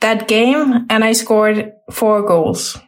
that 0.00 0.28
game 0.28 0.86
and 0.90 1.04
I 1.04 1.12
scored 1.12 1.72
four 1.90 2.22
goals. 2.26 2.78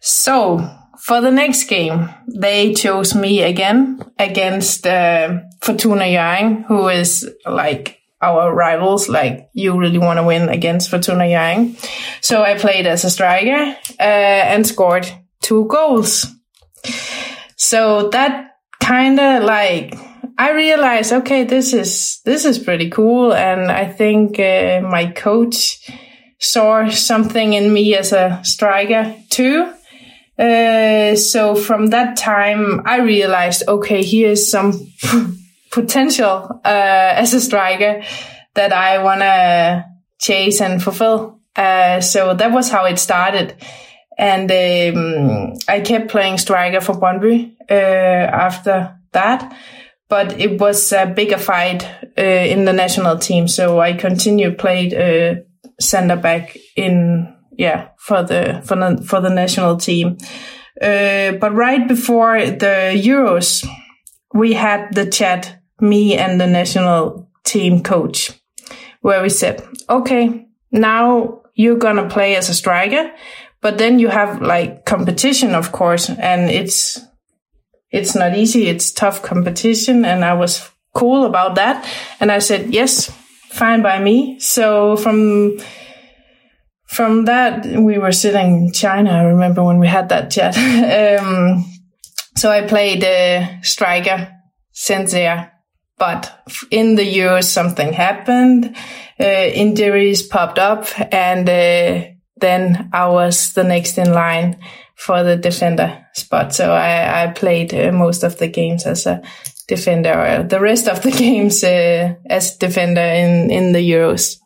So 0.00 0.68
for 1.00 1.20
the 1.20 1.30
next 1.30 1.64
game, 1.64 2.08
they 2.28 2.74
chose 2.74 3.14
me 3.14 3.42
again 3.42 4.02
against 4.18 4.86
uh, 4.86 5.40
Fortuna 5.60 6.04
Hjørring, 6.04 6.64
who 6.66 6.88
is 6.88 7.28
like 7.44 7.95
our 8.20 8.54
rivals. 8.54 9.08
Like 9.08 9.50
you 9.52 9.78
really 9.78 9.98
want 9.98 10.18
to 10.18 10.24
win 10.24 10.48
against 10.48 10.90
Fortuna 10.90 11.24
Hjørring. 11.24 11.76
So 12.22 12.42
I 12.42 12.58
played 12.58 12.86
as 12.86 13.04
a 13.04 13.10
striker 13.10 13.76
uh, 14.00 14.02
and 14.02 14.66
scored 14.66 15.06
two 15.42 15.66
goals. 15.66 16.26
So 17.56 18.08
that 18.10 18.56
kind 18.80 19.18
of 19.18 19.42
like 19.42 19.98
I 20.38 20.52
realized, 20.52 21.12
okay, 21.12 21.44
this 21.44 21.72
is 21.72 22.20
this 22.24 22.44
is 22.44 22.58
pretty 22.58 22.90
cool, 22.90 23.32
and 23.32 23.70
I 23.70 23.86
think 23.86 24.38
uh, 24.38 24.82
my 24.82 25.06
coach 25.06 25.90
saw 26.38 26.88
something 26.90 27.54
in 27.54 27.72
me 27.72 27.96
as 27.96 28.12
a 28.12 28.40
striker 28.44 29.14
too. 29.30 29.72
Uh, 30.38 31.16
so 31.16 31.54
from 31.54 31.86
that 31.86 32.18
time, 32.18 32.82
I 32.84 32.98
realized, 32.98 33.62
okay, 33.66 34.02
here's 34.02 34.50
some 34.50 34.92
potential 35.76 36.60
uh, 36.64 37.12
as 37.22 37.34
a 37.34 37.40
striker 37.40 38.02
that 38.54 38.72
I 38.72 39.02
want 39.02 39.20
to 39.20 39.84
chase 40.18 40.62
and 40.62 40.82
fulfill. 40.82 41.40
Uh, 41.54 42.00
so 42.00 42.34
that 42.34 42.50
was 42.50 42.70
how 42.70 42.86
it 42.86 42.98
started. 42.98 43.54
And 44.18 44.50
um, 44.50 45.52
I 45.68 45.80
kept 45.80 46.08
playing 46.08 46.38
striker 46.38 46.80
for 46.80 46.94
Brøndby 46.94 47.56
uh, 47.70 47.74
after 48.46 48.98
that. 49.12 49.54
But 50.08 50.40
it 50.40 50.58
was 50.58 50.92
a 50.92 51.06
bigger 51.06 51.38
fight 51.38 51.84
uh, 52.16 52.22
in 52.22 52.64
the 52.64 52.72
national 52.72 53.18
team. 53.18 53.46
So 53.46 53.78
I 53.78 53.92
continued 53.92 54.56
played 54.56 54.94
uh, 54.94 55.42
center 55.78 56.16
back 56.16 56.56
in 56.76 57.34
yeah 57.58 57.88
for 57.98 58.22
the 58.22 58.62
for 58.64 58.76
the 58.76 59.02
for 59.04 59.20
the 59.20 59.30
national 59.30 59.76
team. 59.76 60.16
Uh, 60.80 61.32
but 61.40 61.52
right 61.54 61.88
before 61.88 62.38
the 62.38 62.92
Euros, 62.94 63.66
we 64.34 64.52
had 64.52 64.94
the 64.94 65.06
chat, 65.06 65.55
me 65.80 66.16
and 66.16 66.40
the 66.40 66.46
national 66.46 67.28
team 67.44 67.82
coach, 67.82 68.32
where 69.00 69.22
we 69.22 69.28
said, 69.28 69.66
okay, 69.88 70.46
now 70.70 71.42
you're 71.54 71.78
gonna 71.78 72.08
play 72.08 72.36
as 72.36 72.48
a 72.48 72.54
striker, 72.54 73.10
but 73.60 73.78
then 73.78 73.98
you 73.98 74.08
have 74.08 74.42
like 74.42 74.84
competition, 74.84 75.54
of 75.54 75.72
course, 75.72 76.10
and 76.10 76.50
it's 76.50 77.00
it's 77.90 78.14
not 78.14 78.36
easy. 78.36 78.66
It's 78.66 78.92
tough 78.92 79.22
competition, 79.22 80.04
and 80.04 80.24
I 80.24 80.34
was 80.34 80.70
cool 80.92 81.24
about 81.24 81.54
that, 81.54 81.88
and 82.20 82.30
I 82.30 82.40
said 82.40 82.72
yes, 82.72 83.10
fine 83.50 83.82
by 83.82 83.98
me. 83.98 84.38
So 84.40 84.96
from 84.96 85.58
from 86.86 87.24
that, 87.24 87.66
we 87.66 87.98
were 87.98 88.12
sitting 88.12 88.66
in 88.66 88.72
China. 88.72 89.10
I 89.10 89.24
remember 89.24 89.64
when 89.64 89.78
we 89.78 89.86
had 89.86 90.08
that 90.10 90.30
chat. 90.30 90.56
um, 91.20 91.64
so 92.36 92.50
I 92.50 92.66
played 92.66 93.02
uh, 93.02 93.60
striker 93.62 94.32
there. 94.86 95.55
But 95.98 96.44
in 96.70 96.94
the 96.94 97.04
years, 97.04 97.48
something 97.48 97.92
happened. 97.92 98.76
Uh, 99.18 99.24
injuries 99.24 100.22
popped 100.22 100.58
up, 100.58 100.86
and 101.12 101.48
uh, 101.48 102.08
then 102.36 102.90
I 102.92 103.08
was 103.08 103.54
the 103.54 103.64
next 103.64 103.96
in 103.96 104.12
line 104.12 104.58
for 104.94 105.22
the 105.22 105.36
defender 105.36 106.06
spot. 106.12 106.54
So 106.54 106.72
I, 106.72 107.24
I 107.24 107.26
played 107.28 107.72
uh, 107.72 107.92
most 107.92 108.24
of 108.24 108.38
the 108.38 108.48
games 108.48 108.84
as 108.84 109.06
a 109.06 109.22
defender, 109.68 110.12
or 110.12 110.42
the 110.42 110.60
rest 110.60 110.86
of 110.86 111.02
the 111.02 111.10
games 111.24 111.64
uh, 111.64 112.14
as 112.28 112.56
defender 112.56 113.00
in 113.00 113.50
in 113.50 113.72
the 113.72 113.90
Euros. 113.90 114.36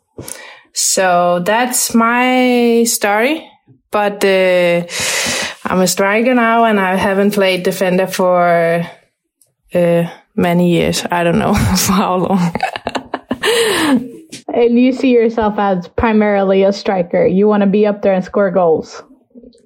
So 0.72 1.40
that's 1.44 1.94
my 1.94 2.84
story. 2.84 3.46
But 3.90 4.24
uh, 4.24 4.86
I'm 5.64 5.80
a 5.80 5.88
striker 5.88 6.34
now, 6.34 6.64
and 6.64 6.78
I 6.78 6.94
haven't 6.94 7.32
played 7.32 7.64
defender 7.64 8.06
for 8.06 8.86
uh, 9.74 10.10
many 10.40 10.72
years. 10.72 11.04
I 11.10 11.22
don't 11.22 11.38
know 11.38 11.54
for 11.76 11.92
how 11.92 12.16
long. 12.16 12.54
and 14.54 14.78
you 14.78 14.92
see 14.92 15.10
yourself 15.10 15.54
as 15.58 15.88
primarily 15.88 16.64
a 16.64 16.72
striker. 16.72 17.26
You 17.26 17.46
want 17.46 17.62
to 17.62 17.68
be 17.68 17.86
up 17.86 18.02
there 18.02 18.14
and 18.14 18.24
score 18.24 18.50
goals. 18.50 19.02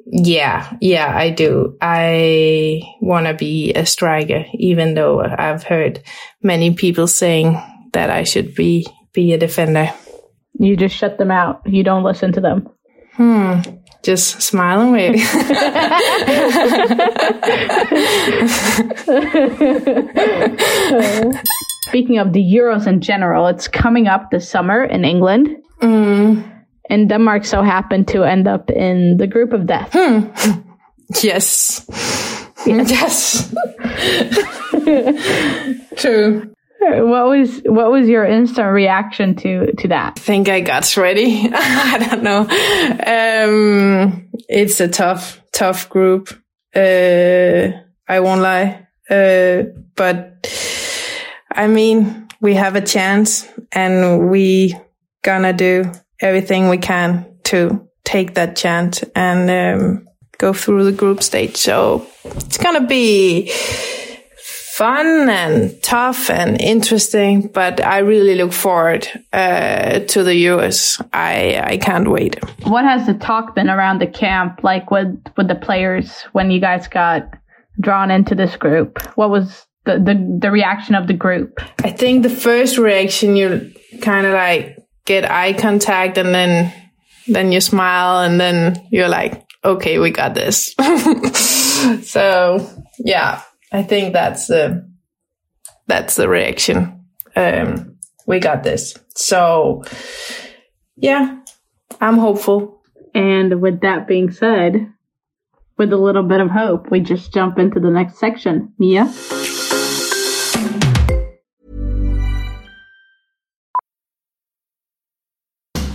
Yeah, 0.07 0.77
yeah, 0.81 1.17
I 1.17 1.31
do. 1.31 1.77
I 1.81 2.83
want 3.01 3.27
to 3.27 3.35
be 3.35 3.73
a 3.73 3.87
striker, 3.87 4.45
even 4.55 4.95
though 4.95 5.23
I've 5.23 5.65
heard 5.65 6.03
many 6.43 6.75
people 6.75 7.07
saying 7.07 7.61
that 7.93 8.11
I 8.11 8.25
should 8.25 8.55
be 8.55 8.87
be 9.13 9.33
a 9.33 9.39
defender. 9.39 9.93
You 10.59 10.77
just 10.77 10.95
shut 10.95 11.19
them 11.19 11.31
out. 11.31 11.63
You 11.67 11.83
don't 11.83 12.05
listen 12.05 12.33
to 12.33 12.41
them. 12.41 12.69
Hmm. 13.15 13.61
Just 14.05 14.43
smile 14.43 14.83
and 14.83 14.93
wave. 14.93 15.19
Speaking 21.89 22.19
of 22.19 22.33
the 22.35 22.43
Euros 22.43 22.87
in 22.87 23.01
general, 23.01 23.47
it's 23.47 23.67
coming 23.67 24.07
up 24.07 24.31
this 24.31 24.49
summer 24.49 24.85
in 24.85 25.05
England. 25.05 25.49
Mm. 25.81 26.45
And 26.91 27.09
Denmark 27.09 27.47
so 27.47 27.63
happened 27.63 28.07
to 28.09 28.25
end 28.25 28.47
up 28.47 28.71
in 28.71 29.17
the 29.17 29.27
group 29.27 29.53
of 29.55 29.67
death. 29.67 29.91
Hmm. 29.93 30.29
Yes. 31.23 31.87
Yes. 32.67 33.55
True. 35.97 36.54
What 36.85 37.27
was 37.29 37.61
what 37.65 37.91
was 37.91 38.09
your 38.09 38.25
instant 38.25 38.73
reaction 38.73 39.35
to 39.37 39.73
to 39.73 39.89
that? 39.89 40.15
I 40.17 40.21
think 40.21 40.49
I 40.49 40.61
got 40.61 40.97
ready. 40.97 41.49
I 41.55 41.99
don't 41.99 42.23
know. 42.23 42.41
Um, 43.07 44.29
it's 44.49 44.81
a 44.81 44.89
tough, 44.89 45.41
tough 45.53 45.89
group. 45.89 46.29
Uh, 46.75 47.71
I 48.09 48.21
won't 48.21 48.41
lie. 48.41 48.87
Uh, 49.09 49.65
but 49.97 50.49
I 51.51 51.67
mean, 51.69 52.29
we 52.41 52.55
have 52.55 52.77
a 52.77 52.81
chance, 52.81 53.49
and 53.73 54.31
we 54.31 54.75
gonna 55.23 55.53
do 55.53 55.91
everything 56.21 56.69
we 56.69 56.79
can 56.79 57.27
to 57.45 57.89
take 58.05 58.35
that 58.35 58.57
chance 58.57 59.03
and 59.15 59.51
um, 59.51 60.07
go 60.39 60.53
through 60.53 60.85
the 60.85 60.93
group 60.93 61.23
stage. 61.23 61.57
So 61.57 62.07
it's 62.25 62.59
gonna 62.59 62.87
be 62.87 63.51
fun 64.75 65.29
and 65.29 65.81
tough 65.85 66.29
and 66.31 66.61
interesting, 66.61 67.47
but 67.47 67.81
I 67.85 67.99
really 67.99 68.35
look 68.35 68.53
forward 68.53 69.07
uh, 69.33 70.01
to 70.01 70.25
the 70.25 70.33
Euros. 70.33 71.01
I 71.13 71.63
I 71.65 71.77
can't 71.77 72.11
wait. 72.11 72.43
What 72.65 72.85
has 72.85 73.07
the 73.07 73.15
talk 73.15 73.55
been 73.55 73.71
around 73.71 74.01
the 74.01 74.09
camp 74.09 74.65
like 74.65 74.91
with 74.91 75.15
with 75.37 75.47
the 75.47 75.55
players 75.55 76.23
when 76.33 76.51
you 76.51 76.61
guys 76.61 76.89
got 76.89 77.23
drawn 77.81 78.11
into 78.11 78.35
this 78.35 78.57
group? 78.57 79.01
What 79.17 79.31
was 79.31 79.65
the 79.85 79.99
the, 79.99 80.39
the 80.41 80.51
reaction 80.51 80.97
of 80.97 81.07
the 81.07 81.15
group? 81.15 81.61
I 81.85 81.91
think 81.91 82.25
the 82.25 82.37
first 82.49 82.77
reaction 82.77 83.37
you 83.37 83.73
kind 84.03 84.27
of 84.27 84.33
like 84.33 84.77
get 85.07 85.31
eye 85.31 85.53
contact 85.53 86.19
and 86.19 86.35
then 86.35 86.73
then 87.29 87.53
you 87.53 87.61
smile 87.61 88.25
and 88.25 88.41
then 88.41 88.75
you're 88.91 89.09
like, 89.09 89.41
okay, 89.65 90.01
we 90.01 90.11
got 90.11 90.35
this. 90.35 90.75
so 92.03 92.69
yeah, 92.99 93.41
I 93.75 93.83
think 93.83 94.13
that's 94.13 94.47
the 94.47 94.89
that's 95.89 96.15
the 96.15 96.29
reaction. 96.29 97.07
Um, 97.35 97.99
we 98.25 98.39
got 98.39 98.63
this. 98.63 98.95
So, 99.17 99.83
yeah, 100.97 101.41
I'm 102.01 102.17
hopeful. 102.17 102.81
And 103.17 103.61
with 103.61 103.81
that 103.81 104.07
being 104.07 104.31
said, 104.31 104.93
with 105.77 105.93
a 105.93 105.97
little 105.97 106.23
bit 106.23 106.41
of 106.41 106.51
hope, 106.51 106.93
we 106.93 107.01
just 107.01 107.35
jump 107.35 107.59
into 107.59 107.81
the 107.81 107.91
next 107.91 108.19
section. 108.19 108.73
Mia. 108.79 109.13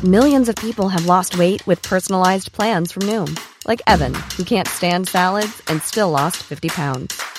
Millions 0.04 0.50
of 0.50 0.56
people 0.58 0.89
have 0.89 1.06
lost 1.06 1.38
weight 1.38 1.65
with 1.65 1.82
personalized 1.82 2.52
plans 2.52 2.92
from 2.92 3.04
Noom, 3.04 3.39
like 3.65 3.82
Evan, 3.88 4.13
who 4.36 4.44
can't 4.44 4.68
stand 4.68 5.08
salads 5.08 5.62
and 5.70 5.82
still 5.82 6.10
lost 6.10 6.44
50 6.44 6.68
pounds. 6.70 7.38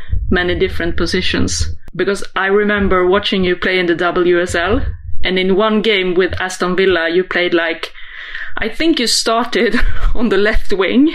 many 0.31 0.57
different 0.57 0.97
positions 0.97 1.75
because 1.95 2.23
I 2.35 2.47
remember 2.47 3.05
watching 3.05 3.43
you 3.43 3.55
play 3.55 3.77
in 3.77 3.85
the 3.85 3.95
WSL 3.95 4.91
and 5.23 5.37
in 5.37 5.55
one 5.55 5.81
game 5.81 6.15
with 6.15 6.39
Aston 6.41 6.75
Villa 6.75 7.09
you 7.09 7.23
played 7.23 7.53
like 7.53 7.91
I 8.57 8.69
think 8.69 8.99
you 8.99 9.07
started 9.07 9.75
on 10.15 10.29
the 10.29 10.37
left 10.37 10.73
wing 10.73 11.13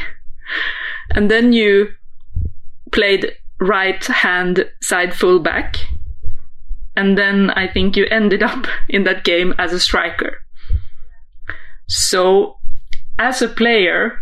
and 1.11 1.31
then 1.31 1.52
you 1.52 1.88
played 2.92 3.33
right 3.59 4.05
hand 4.05 4.70
side 4.83 5.14
fullback 5.14 5.76
and 6.96 7.16
then 7.16 7.50
I 7.50 7.68
think 7.68 7.96
you 7.96 8.07
ended 8.11 8.42
up 8.52 8.66
in 8.88 9.05
that 9.05 9.24
game 9.24 9.55
as 9.59 9.72
a 9.72 9.81
striker. 9.81 10.42
So 11.88 12.57
as 13.18 13.42
a 13.42 13.48
player 13.48 14.18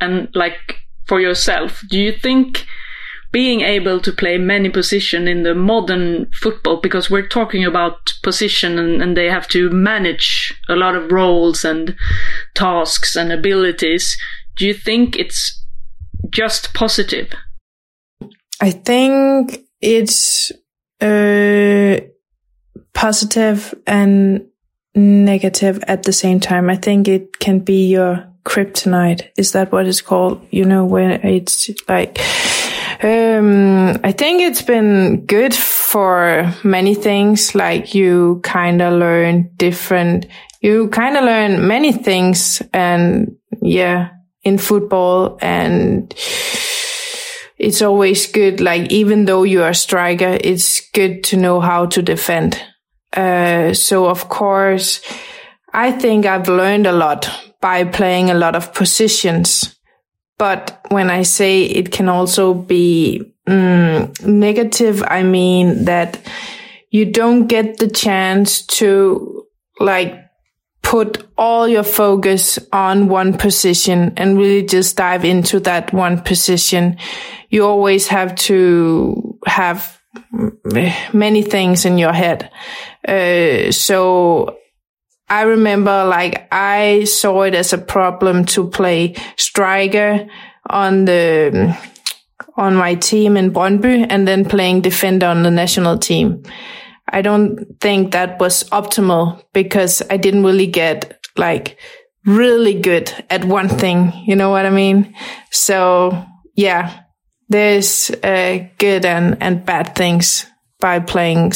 and 0.00 0.28
like 0.34 0.76
for 1.06 1.20
yourself, 1.20 1.82
do 1.88 1.98
you 1.98 2.12
think 2.12 2.66
being 3.32 3.60
able 3.60 4.00
to 4.00 4.12
play 4.12 4.38
many 4.38 4.68
positions 4.68 5.28
in 5.28 5.44
the 5.44 5.54
modern 5.54 6.30
football, 6.32 6.80
because 6.80 7.10
we're 7.10 7.26
talking 7.26 7.64
about 7.64 8.12
position 8.22 8.78
and, 8.78 9.00
and, 9.00 9.16
they 9.16 9.26
have 9.26 9.46
to 9.48 9.70
manage 9.70 10.54
a 10.68 10.74
lot 10.74 10.96
of 10.96 11.12
roles 11.12 11.64
and 11.64 11.96
tasks 12.54 13.14
and 13.14 13.32
abilities, 13.32 14.16
do 14.56 14.66
you 14.66 14.74
think 14.74 15.16
it's 15.16 15.64
just 16.30 16.74
positive? 16.74 17.32
I 18.60 18.70
think 18.70 19.60
it's 19.80 20.52
uh, 21.00 22.00
positive 22.94 23.74
and 23.86 24.46
negative 24.94 25.82
at 25.86 26.02
the 26.02 26.12
same 26.12 26.40
time. 26.40 26.68
I 26.68 26.76
think 26.76 27.08
it 27.08 27.38
can 27.38 27.60
be 27.60 27.88
your 27.88 28.26
kryptonite. 28.44 29.28
Is 29.36 29.52
that 29.52 29.72
what 29.72 29.86
it's 29.86 30.00
called? 30.00 30.46
You 30.50 30.64
know, 30.64 30.84
when 30.84 31.12
it's 31.24 31.70
like, 31.88 32.18
um, 33.02 33.98
I 34.04 34.12
think 34.12 34.42
it's 34.42 34.62
been 34.62 35.24
good 35.26 35.54
for 35.54 36.54
many 36.62 36.94
things. 36.94 37.54
Like 37.54 37.94
you 37.94 38.40
kind 38.44 38.82
of 38.82 38.94
learn 38.94 39.50
different, 39.56 40.26
you 40.60 40.88
kind 40.88 41.16
of 41.16 41.24
learn 41.24 41.66
many 41.66 41.92
things 41.92 42.62
and 42.72 43.36
yeah, 43.62 44.10
in 44.42 44.58
football 44.58 45.38
and 45.40 46.12
it's 47.58 47.82
always 47.82 48.26
good. 48.26 48.60
Like 48.60 48.90
even 48.90 49.24
though 49.24 49.42
you 49.42 49.62
are 49.62 49.70
a 49.70 49.74
striker, 49.74 50.38
it's 50.40 50.80
good 50.90 51.24
to 51.24 51.36
know 51.36 51.60
how 51.60 51.86
to 51.86 52.02
defend. 52.02 52.62
Uh, 53.14 53.74
so 53.74 54.06
of 54.06 54.28
course, 54.28 55.00
I 55.72 55.92
think 55.92 56.26
I've 56.26 56.48
learned 56.48 56.86
a 56.86 56.92
lot 56.92 57.28
by 57.60 57.84
playing 57.84 58.30
a 58.30 58.34
lot 58.34 58.56
of 58.56 58.72
positions. 58.72 59.76
But 60.40 60.80
when 60.88 61.10
I 61.10 61.20
say 61.20 61.64
it 61.64 61.92
can 61.92 62.08
also 62.08 62.54
be 62.54 63.30
mm, 63.46 64.26
negative, 64.26 65.04
I 65.06 65.22
mean 65.22 65.84
that 65.84 66.18
you 66.88 67.12
don't 67.12 67.46
get 67.46 67.76
the 67.76 67.90
chance 67.90 68.62
to 68.78 69.46
like 69.80 70.18
put 70.80 71.28
all 71.36 71.68
your 71.68 71.82
focus 71.82 72.58
on 72.72 73.08
one 73.08 73.36
position 73.36 74.14
and 74.16 74.38
really 74.38 74.62
just 74.62 74.96
dive 74.96 75.26
into 75.26 75.60
that 75.60 75.92
one 75.92 76.22
position. 76.22 76.96
You 77.50 77.66
always 77.66 78.08
have 78.08 78.34
to 78.48 79.38
have 79.44 80.00
many 81.12 81.42
things 81.42 81.84
in 81.84 81.98
your 81.98 82.14
head. 82.14 82.50
Uh, 83.06 83.72
so 83.72 84.56
I 85.30 85.42
remember 85.42 86.04
like 86.04 86.48
I 86.50 87.04
saw 87.04 87.42
it 87.42 87.54
as 87.54 87.72
a 87.72 87.78
problem 87.78 88.44
to 88.46 88.68
play 88.68 89.14
striker 89.36 90.26
on 90.68 91.04
the, 91.04 91.78
on 92.56 92.74
my 92.74 92.96
team 92.96 93.36
in 93.36 93.52
Brøndby 93.52 94.06
and 94.10 94.26
then 94.26 94.44
playing 94.44 94.80
defender 94.80 95.26
on 95.26 95.44
the 95.44 95.50
national 95.50 95.98
team. 95.98 96.42
I 97.08 97.22
don't 97.22 97.80
think 97.80 98.12
that 98.12 98.40
was 98.40 98.64
optimal 98.70 99.42
because 99.52 100.02
I 100.10 100.16
didn't 100.16 100.44
really 100.44 100.66
get 100.66 101.18
like 101.36 101.78
really 102.26 102.80
good 102.80 103.12
at 103.30 103.44
one 103.44 103.68
thing. 103.68 104.12
You 104.26 104.34
know 104.34 104.50
what 104.50 104.66
I 104.66 104.70
mean? 104.70 105.14
So 105.52 106.24
yeah, 106.56 107.02
there's 107.48 108.10
uh, 108.10 108.66
good 108.78 109.04
and, 109.04 109.40
and 109.40 109.64
bad 109.64 109.94
things 109.94 110.44
by 110.80 110.98
playing 110.98 111.52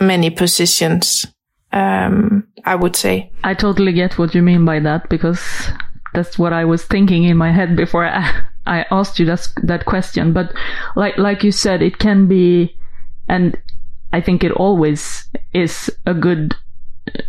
many 0.00 0.30
positions 0.30 1.26
um, 1.74 2.46
I 2.64 2.74
would 2.74 2.96
say. 2.96 3.30
I 3.42 3.54
totally 3.54 3.92
get 3.92 4.18
what 4.18 4.34
you 4.34 4.42
mean 4.42 4.64
by 4.64 4.80
that 4.80 5.08
because 5.08 5.68
that's 6.14 6.38
what 6.38 6.52
I 6.52 6.64
was 6.64 6.84
thinking 6.84 7.24
in 7.24 7.36
my 7.36 7.52
head 7.52 7.76
before 7.76 8.06
I, 8.06 8.42
I 8.66 8.86
asked 8.90 9.18
you 9.18 9.26
that, 9.26 9.48
that 9.62 9.84
question. 9.84 10.32
But 10.32 10.52
like, 10.96 11.18
like 11.18 11.44
you 11.44 11.52
said, 11.52 11.82
it 11.82 11.98
can 11.98 12.26
be, 12.26 12.76
and 13.28 13.56
I 14.12 14.20
think 14.20 14.44
it 14.44 14.52
always 14.52 15.28
is 15.52 15.90
a 16.06 16.14
good 16.14 16.54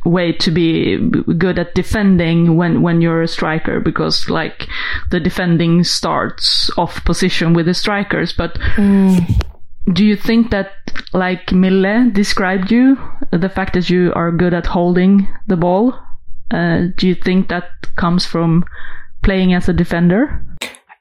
way 0.06 0.32
to 0.32 0.52
be 0.52 0.98
good 1.38 1.60
at 1.60 1.76
defending 1.76 2.56
when 2.56 2.82
when 2.82 3.02
you're 3.02 3.22
a 3.22 3.28
striker 3.28 3.82
because 3.82 4.30
like 4.30 4.70
the 5.12 5.20
defending 5.20 5.84
starts 5.84 6.70
off 6.78 7.04
position 7.04 7.54
with 7.54 7.66
the 7.66 7.74
strikers 7.74 8.32
but 8.32 8.54
mm 8.78 9.55
do 9.92 10.06
you 10.06 10.16
think 10.16 10.52
that, 10.52 10.72
like 11.14 11.52
Mille 11.52 12.10
described 12.12 12.72
you, 12.72 12.98
the 13.32 13.50
fact 13.50 13.74
that 13.74 13.90
you 13.90 14.12
are 14.16 14.32
good 14.32 14.54
at 14.54 14.66
holding 14.66 15.28
the 15.48 15.58
ball, 15.58 15.94
uh, 16.52 16.88
do 16.98 17.08
you 17.08 17.16
think 17.16 17.50
that 17.50 17.66
comes 17.96 18.26
from 18.26 18.66
playing 19.24 19.54
as 19.54 19.70
a 19.70 19.74
defender? 19.74 20.44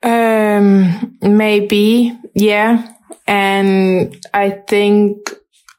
Um, 0.03 1.16
maybe, 1.23 2.18
yeah. 2.35 2.94
And 3.27 4.16
I 4.35 4.51
think 4.51 5.31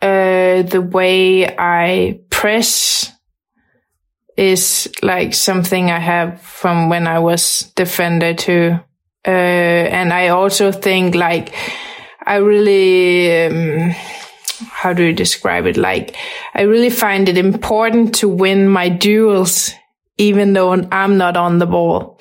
uh, 0.02 0.64
the 0.64 0.82
way 0.82 1.48
I 1.58 2.22
press 2.30 3.12
is 4.36 4.92
like 5.02 5.34
something 5.34 5.92
I 5.92 6.00
have 6.00 6.42
from 6.42 6.90
when 6.90 7.08
I 7.08 7.20
was 7.20 7.72
defender 7.76 8.34
too. 8.34 8.80
Uh, 9.26 9.30
and 9.30 10.14
I 10.14 10.30
also 10.30 10.72
think 10.72 11.16
like 11.16 11.54
I 12.26 12.38
really, 12.38 13.46
um, 13.46 13.92
how 14.72 14.94
do 14.94 15.04
you 15.04 15.14
describe 15.14 15.66
it? 15.68 15.78
Like, 15.78 16.16
I 16.54 16.64
really 16.64 16.90
find 16.90 17.30
it 17.30 17.38
important 17.38 18.16
to 18.16 18.30
win 18.30 18.68
my 18.68 18.90
duels, 18.90 19.72
even 20.18 20.54
though 20.54 20.72
I'm 20.72 21.18
not 21.18 21.38
on 21.38 21.60
the 21.60 21.66
ball. 21.68 22.18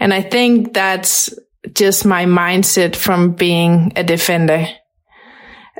And 0.00 0.12
I 0.12 0.22
think 0.22 0.74
that's 0.74 1.32
just 1.72 2.04
my 2.04 2.24
mindset 2.24 2.96
from 2.96 3.32
being 3.32 3.92
a 3.96 4.02
defender. 4.02 4.66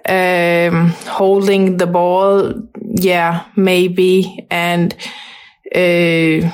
Um, 0.07 0.89
holding 1.07 1.79
the 1.79 1.87
ball, 1.87 2.53
yeah, 2.81 3.47
maybe. 3.57 4.47
And, 4.51 4.95
uh, 5.75 6.53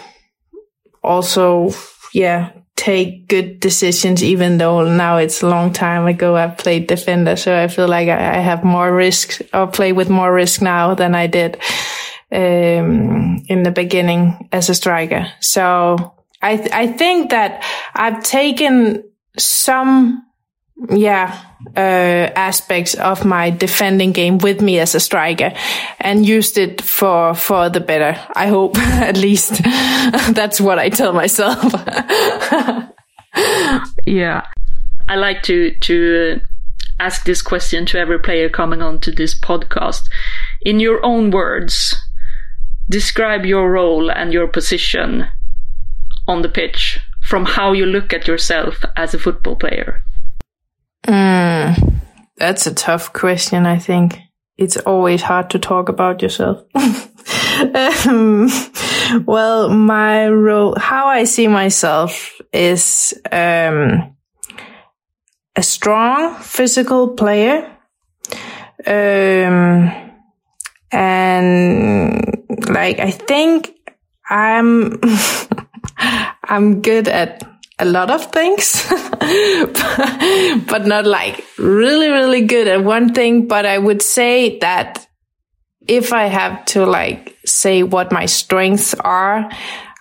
also, 1.03 1.71
yeah, 2.15 2.53
take 2.81 3.29
good 3.29 3.61
decisions, 3.61 4.25
even 4.25 4.57
though 4.57 4.91
now 4.91 5.19
it's 5.19 5.43
a 5.43 5.47
long 5.47 5.71
time 5.71 6.07
ago 6.07 6.35
I 6.35 6.47
played 6.47 6.87
defender. 6.87 7.37
So 7.37 7.55
I 7.55 7.69
feel 7.69 7.87
like 7.87 8.09
I, 8.09 8.41
have 8.41 8.65
more 8.65 8.91
risk 8.91 9.43
or 9.53 9.67
play 9.67 9.93
with 9.93 10.09
more 10.09 10.33
risk 10.33 10.63
now 10.63 10.95
than 10.95 11.15
I 11.15 11.27
did, 11.27 11.61
um, 12.33 13.45
in 13.49 13.65
the 13.65 13.71
beginning 13.71 14.49
as 14.51 14.71
a 14.71 14.75
striker. 14.75 15.31
So 15.41 16.15
I, 16.41 16.57
th- 16.57 16.73
I 16.73 16.87
think 16.87 17.31
that 17.31 17.63
I've 17.95 18.23
taken 18.23 19.05
some, 19.39 20.25
yeah, 20.89 21.39
uh, 21.77 21.81
aspects 22.37 22.95
of 22.95 23.25
my 23.25 23.51
defending 23.51 24.13
game 24.13 24.39
with 24.39 24.63
me 24.63 24.79
as 24.79 24.95
a 24.95 25.01
striker 25.01 25.53
and 25.99 26.25
used 26.25 26.57
it 26.57 26.81
for, 26.81 27.35
for 27.35 27.69
the 27.69 27.81
better. 27.81 28.19
I 28.35 28.47
hope 28.47 28.79
at 28.79 29.17
least 29.17 29.63
that's 30.33 30.61
what 30.61 30.79
I 30.79 30.89
tell 30.89 31.13
myself. 31.13 31.63
yeah. 34.07 34.47
I 35.09 35.17
like 35.17 35.43
to, 35.45 35.75
to 35.75 36.41
ask 36.99 37.25
this 37.25 37.43
question 37.43 37.85
to 37.87 37.99
every 37.99 38.19
player 38.19 38.49
coming 38.49 38.81
on 38.81 39.01
to 39.01 39.11
this 39.11 39.39
podcast. 39.39 40.09
In 40.63 40.81
your 40.81 41.05
own 41.05 41.31
words, 41.31 41.97
describe 42.89 43.45
your 43.45 43.71
role 43.71 44.11
and 44.11 44.33
your 44.33 44.47
position 44.47 45.27
on 46.27 46.43
the 46.43 46.49
pitch 46.49 47.01
from 47.21 47.45
how 47.45 47.73
you 47.73 47.87
look 47.87 48.13
at 48.13 48.27
yourself 48.27 48.85
as 48.97 49.13
a 49.15 49.19
football 49.19 49.57
player. 49.57 50.03
Mm, 51.07 52.01
that's 52.37 52.67
a 52.67 52.75
tough 52.75 53.13
question, 53.13 53.67
I 53.67 53.79
think. 53.79 54.19
It's 54.57 54.77
always 54.77 55.23
hard 55.23 55.51
to 55.51 55.59
talk 55.59 55.89
about 55.89 56.21
yourself. 56.23 56.63
um, 58.07 58.49
well, 59.25 59.69
my 59.71 60.29
role, 60.29 60.75
how 60.79 61.07
I 61.07 61.25
see 61.25 61.49
myself 61.49 62.41
is 62.53 63.15
um, 63.33 64.17
a 65.57 65.63
strong 65.63 66.35
physical 66.37 67.09
player. 67.15 67.75
Um, 68.87 69.93
and 70.93 72.45
like, 72.69 72.99
I 72.99 73.11
think 73.11 73.75
I'm, 74.29 75.01
I'm 75.97 76.83
good 76.83 77.09
at 77.09 77.43
a 77.81 77.85
lot 77.85 78.11
of 78.11 78.31
things, 78.31 78.87
but 80.67 80.87
not 80.87 81.07
like 81.07 81.45
really, 81.59 82.09
really 82.09 82.43
good 82.43 82.69
at 82.69 82.85
one 82.85 83.15
thing. 83.15 83.49
But 83.49 83.67
I 83.67 83.79
would 83.79 84.03
say 84.03 84.59
that 84.59 85.09
if 85.89 86.13
I 86.13 86.27
have 86.27 86.65
to 86.67 86.87
like 86.87 87.37
say 87.45 87.83
what 87.83 88.13
my 88.13 88.27
strengths 88.27 88.95
are, 88.95 89.51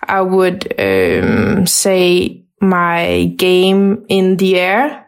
I 0.02 0.20
would 0.20 0.72
um, 0.78 1.66
say 1.66 2.44
my 2.60 3.32
game 3.36 4.04
in 4.08 4.36
the 4.36 4.58
air. 4.58 5.06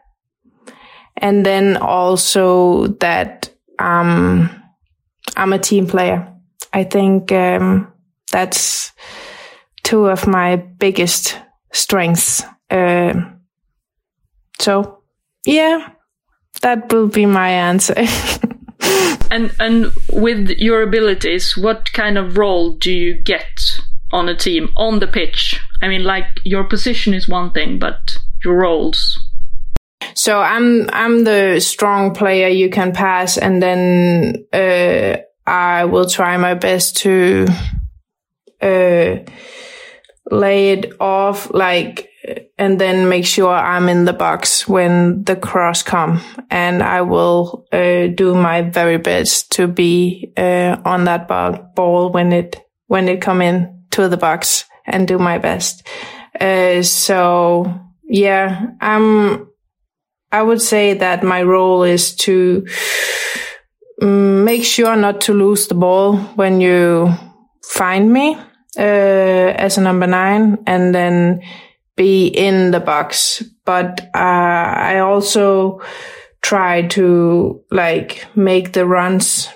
And 1.16 1.46
then 1.46 1.76
also 1.76 2.88
that 2.98 3.50
um, 3.78 4.50
I'm 5.36 5.52
a 5.52 5.58
team 5.58 5.86
player. 5.86 6.34
I 6.72 6.84
think 6.84 7.30
um, 7.32 7.92
that's 8.30 8.92
two 9.82 10.06
of 10.06 10.26
my 10.26 10.56
biggest 10.56 11.38
strengths. 11.72 12.42
Uh, 12.72 13.12
so, 14.58 15.02
yeah, 15.44 15.90
that 16.62 16.92
will 16.92 17.08
be 17.08 17.26
my 17.26 17.50
answer. 17.50 17.94
and 19.30 19.52
and 19.60 19.92
with 20.12 20.50
your 20.58 20.82
abilities, 20.82 21.56
what 21.56 21.92
kind 21.92 22.16
of 22.16 22.38
role 22.38 22.72
do 22.72 22.90
you 22.90 23.14
get 23.14 23.80
on 24.12 24.28
a 24.28 24.36
team 24.36 24.70
on 24.76 25.00
the 25.00 25.06
pitch? 25.06 25.60
I 25.82 25.88
mean, 25.88 26.04
like 26.04 26.26
your 26.44 26.64
position 26.64 27.12
is 27.12 27.28
one 27.28 27.50
thing, 27.50 27.78
but 27.78 28.16
your 28.44 28.56
roles. 28.56 29.18
So 30.14 30.40
I'm 30.40 30.88
I'm 30.92 31.24
the 31.24 31.60
strong 31.60 32.14
player 32.14 32.48
you 32.48 32.70
can 32.70 32.92
pass, 32.92 33.36
and 33.36 33.62
then 33.62 34.46
uh, 34.52 35.16
I 35.46 35.84
will 35.84 36.08
try 36.08 36.36
my 36.36 36.54
best 36.54 36.96
to 36.98 37.46
uh, 38.62 39.16
lay 40.30 40.70
it 40.70 40.92
off, 41.00 41.50
like, 41.52 42.08
and 42.58 42.80
then 42.80 43.08
make 43.08 43.26
sure 43.26 43.52
I'm 43.52 43.88
in 43.88 44.04
the 44.04 44.12
box 44.12 44.68
when 44.68 45.24
the 45.24 45.36
cross 45.36 45.82
come, 45.82 46.20
and 46.50 46.82
I 46.82 47.02
will 47.02 47.66
uh, 47.72 48.06
do 48.14 48.34
my 48.34 48.62
very 48.62 48.98
best 48.98 49.52
to 49.52 49.66
be 49.66 50.32
uh, 50.36 50.76
on 50.84 51.04
that 51.04 51.28
ball 51.74 52.10
when 52.10 52.32
it 52.32 52.60
when 52.86 53.08
it 53.08 53.20
come 53.20 53.42
in 53.42 53.84
to 53.90 54.08
the 54.08 54.16
box 54.16 54.64
and 54.86 55.08
do 55.08 55.18
my 55.18 55.38
best. 55.38 55.86
Uh, 56.40 56.82
so 56.82 57.72
yeah, 58.04 58.66
I'm 58.80 59.48
I 60.30 60.42
would 60.42 60.62
say 60.62 60.94
that 60.94 61.22
my 61.22 61.42
role 61.42 61.82
is 61.82 62.14
to 62.16 62.66
um, 64.00 64.44
make 64.44 64.64
sure 64.64 64.96
not 64.96 65.22
to 65.22 65.34
lose 65.34 65.66
the 65.66 65.74
ball 65.74 66.16
when 66.36 66.60
you 66.60 67.12
find 67.64 68.12
me 68.12 68.36
uh, 68.78 68.80
as 68.80 69.78
a 69.78 69.82
number 69.82 70.06
nine 70.06 70.58
and 70.66 70.94
then 70.94 71.42
be 71.96 72.26
in 72.26 72.70
the 72.70 72.80
box. 72.80 73.42
But 73.64 74.00
uh, 74.14 74.18
I 74.18 74.98
also 74.98 75.80
try 76.40 76.86
to 76.88 77.62
like 77.70 78.26
make 78.34 78.72
the 78.72 78.86
runs 78.86 79.48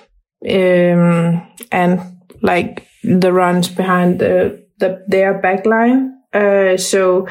um, 0.48 1.46
and 1.72 2.00
like 2.42 2.86
the 3.02 3.32
runs 3.32 3.68
behind 3.68 4.20
the, 4.20 4.64
the 4.78 5.04
their 5.08 5.40
back 5.40 5.66
line. 5.66 6.12
Uh, 6.32 6.76
so 6.76 7.26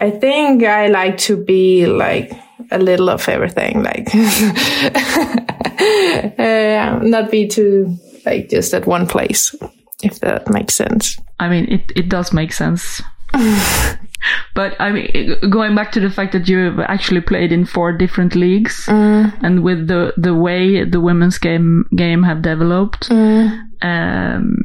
I 0.00 0.10
think 0.10 0.64
I 0.64 0.88
like 0.88 1.16
to 1.18 1.42
be 1.42 1.86
like 1.86 2.32
a 2.70 2.78
little 2.78 3.08
of 3.08 3.28
everything, 3.28 3.82
like 3.82 4.14
uh, 6.38 6.98
not 7.02 7.30
be 7.30 7.46
too 7.46 7.96
like 8.24 8.50
just 8.50 8.74
at 8.74 8.86
one 8.86 9.06
place, 9.06 9.54
if 10.02 10.20
that 10.20 10.50
makes 10.50 10.74
sense. 10.74 11.18
I 11.38 11.48
mean, 11.48 11.70
it 11.70 11.92
it 11.94 12.08
does 12.08 12.32
make 12.32 12.52
sense. 12.52 13.02
but 14.54 14.74
I 14.80 14.92
mean, 14.92 15.36
going 15.50 15.74
back 15.74 15.92
to 15.92 16.00
the 16.00 16.10
fact 16.10 16.32
that 16.32 16.48
you've 16.48 16.80
actually 16.80 17.20
played 17.20 17.52
in 17.52 17.66
four 17.66 17.92
different 17.92 18.34
leagues, 18.34 18.86
mm. 18.86 19.32
and 19.42 19.62
with 19.62 19.88
the 19.88 20.12
the 20.16 20.34
way 20.34 20.84
the 20.84 21.00
women's 21.00 21.38
game 21.38 21.86
game 21.96 22.22
have 22.22 22.42
developed, 22.42 23.08
mm. 23.08 23.60
um, 23.82 24.56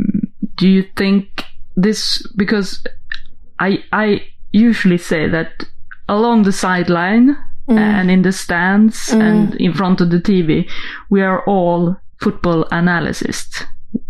do 0.56 0.68
you 0.68 0.84
think 0.96 1.46
this 1.76 2.26
because 2.36 2.84
I 3.60 3.84
I 3.92 4.24
usually 4.52 4.98
say 4.98 5.28
that 5.28 5.66
along 6.08 6.44
the 6.44 6.52
sideline 6.52 7.38
Mm. 7.70 7.78
and 7.78 8.12
in 8.12 8.22
the 8.24 8.32
stands 8.32 9.14
and 9.14 9.56
in 9.56 9.72
front 9.74 10.02
of 10.02 10.10
the 10.10 10.18
TV, 10.18 10.68
we 11.10 11.22
are 11.22 11.46
all 11.46 11.96
football 12.20 12.66
analysts. 12.72 13.64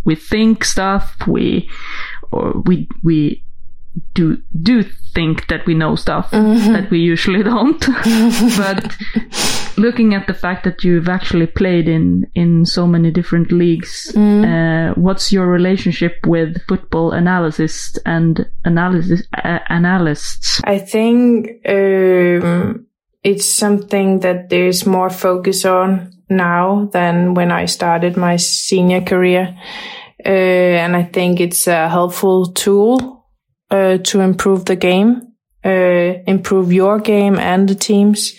We 0.04 0.16
think 0.16 0.64
stuff, 0.64 1.16
we, 1.28 1.70
or 2.32 2.54
we, 2.66 2.88
we 3.04 3.44
do, 4.14 4.38
do 4.62 4.84
think 5.14 5.48
that 5.48 5.66
we 5.66 5.74
know 5.74 5.96
stuff 5.96 6.32
Mm-hmm. 6.32 6.74
that 6.74 6.90
we 6.92 7.00
usually 7.00 7.44
don't. 7.54 7.80
but 8.58 8.96
looking 9.78 10.14
at 10.14 10.28
the 10.28 10.34
fact 10.34 10.64
that 10.64 10.84
you've 10.84 11.10
actually 11.10 11.48
played 11.48 11.88
in, 11.88 12.26
in 12.36 12.66
so 12.66 12.88
many 12.88 13.12
different 13.12 13.52
leagues, 13.52 14.12
Mm. 14.16 14.44
uh, 14.46 14.94
what's 14.96 15.32
your 15.32 15.48
relationship 15.48 16.14
with 16.26 16.58
football 16.68 17.14
analysts 17.14 17.98
and 18.06 18.46
analysis, 18.66 19.24
uh, 19.44 19.60
analysts? 19.70 20.62
I 20.64 20.78
think 20.80 21.50
um, 21.68 22.86
it's 23.24 23.46
something 23.46 24.20
that 24.22 24.50
there's 24.50 24.86
more 24.86 25.10
focus 25.10 25.66
on 25.66 26.12
now 26.30 26.90
than 26.94 27.34
when 27.34 27.52
I 27.52 27.66
started 27.66 28.16
my 28.18 28.38
senior 28.38 29.02
career. 29.02 29.56
Uh, 30.24 30.30
and 30.30 30.96
I 30.96 31.04
think 31.04 31.40
it's 31.40 31.68
a 31.68 31.90
helpful 31.90 32.46
tool 32.54 33.21
uh, 33.72 33.98
to 33.98 34.20
improve 34.20 34.66
the 34.66 34.76
game, 34.76 35.34
uh, 35.66 36.20
improve 36.28 36.74
your 36.74 37.00
game 37.00 37.40
and 37.40 37.70
the 37.70 37.76
teams. 37.76 38.34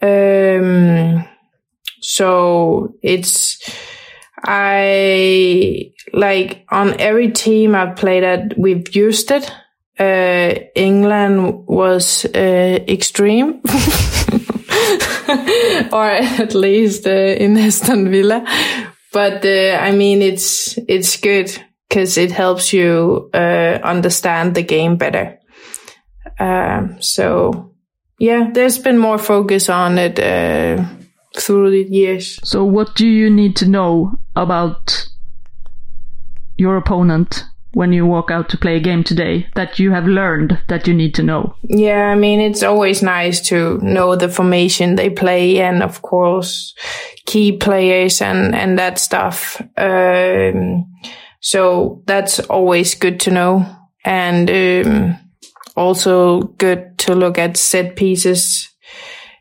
Um, 0.00 1.28
so 2.00 2.94
it's, 3.02 3.58
I 4.42 5.92
like 6.12 6.64
on 6.70 6.98
every 7.00 7.32
team 7.32 7.74
I've 7.74 7.96
played 7.96 8.22
at, 8.24 8.58
we've 8.58 8.94
used 8.94 9.30
it. 9.30 9.52
Uh, 9.98 10.54
England 10.74 11.66
was 11.66 12.24
uh, 12.24 12.78
extreme, 12.88 13.60
or 15.92 16.08
at 16.08 16.54
least 16.54 17.06
uh, 17.06 17.10
in 17.10 17.58
Aston 17.58 18.10
Villa. 18.10 18.46
But 19.12 19.44
uh, 19.44 19.78
I 19.80 19.90
mean, 19.90 20.22
it's 20.22 20.78
it's 20.86 21.16
good 21.16 21.50
because 21.88 22.18
it 22.18 22.30
helps 22.30 22.72
you 22.72 23.30
uh, 23.32 23.78
understand 23.82 24.54
the 24.54 24.62
game 24.62 24.96
better. 24.96 25.38
Um, 26.38 27.00
so 27.00 27.74
yeah, 28.18 28.50
there's 28.52 28.78
been 28.78 28.98
more 28.98 29.18
focus 29.18 29.68
on 29.68 29.96
it 29.98 30.18
uh, 30.18 30.84
through 31.36 31.70
the 31.70 31.84
years. 31.84 32.40
So, 32.42 32.64
what 32.64 32.94
do 32.96 33.06
you 33.06 33.30
need 33.30 33.56
to 33.56 33.68
know 33.68 34.18
about 34.34 35.08
your 36.56 36.76
opponent 36.76 37.44
when 37.72 37.92
you 37.92 38.04
walk 38.04 38.30
out 38.30 38.48
to 38.48 38.58
play 38.58 38.76
a 38.76 38.80
game 38.80 39.04
today 39.04 39.46
that 39.54 39.78
you 39.78 39.92
have 39.92 40.06
learned 40.06 40.58
that 40.68 40.88
you 40.88 40.94
need 40.94 41.14
to 41.14 41.22
know? 41.22 41.54
Yeah, 41.62 42.08
I 42.08 42.16
mean, 42.16 42.40
it's 42.40 42.64
always 42.64 43.02
nice 43.02 43.40
to 43.48 43.78
know 43.78 44.16
the 44.16 44.28
formation 44.28 44.96
they 44.96 45.10
play 45.10 45.60
and 45.60 45.82
of 45.82 46.02
course 46.02 46.74
key 47.26 47.52
players 47.52 48.20
and, 48.20 48.54
and 48.54 48.78
that 48.78 48.98
stuff. 48.98 49.60
Um, 49.76 50.86
so 51.40 52.02
that's 52.06 52.40
always 52.40 52.94
good 52.94 53.20
to 53.20 53.30
know. 53.30 53.66
And, 54.04 54.50
um, 54.50 55.18
also 55.78 56.42
good 56.58 56.98
to 56.98 57.14
look 57.14 57.38
at 57.38 57.56
set 57.56 57.96
pieces. 57.96 58.68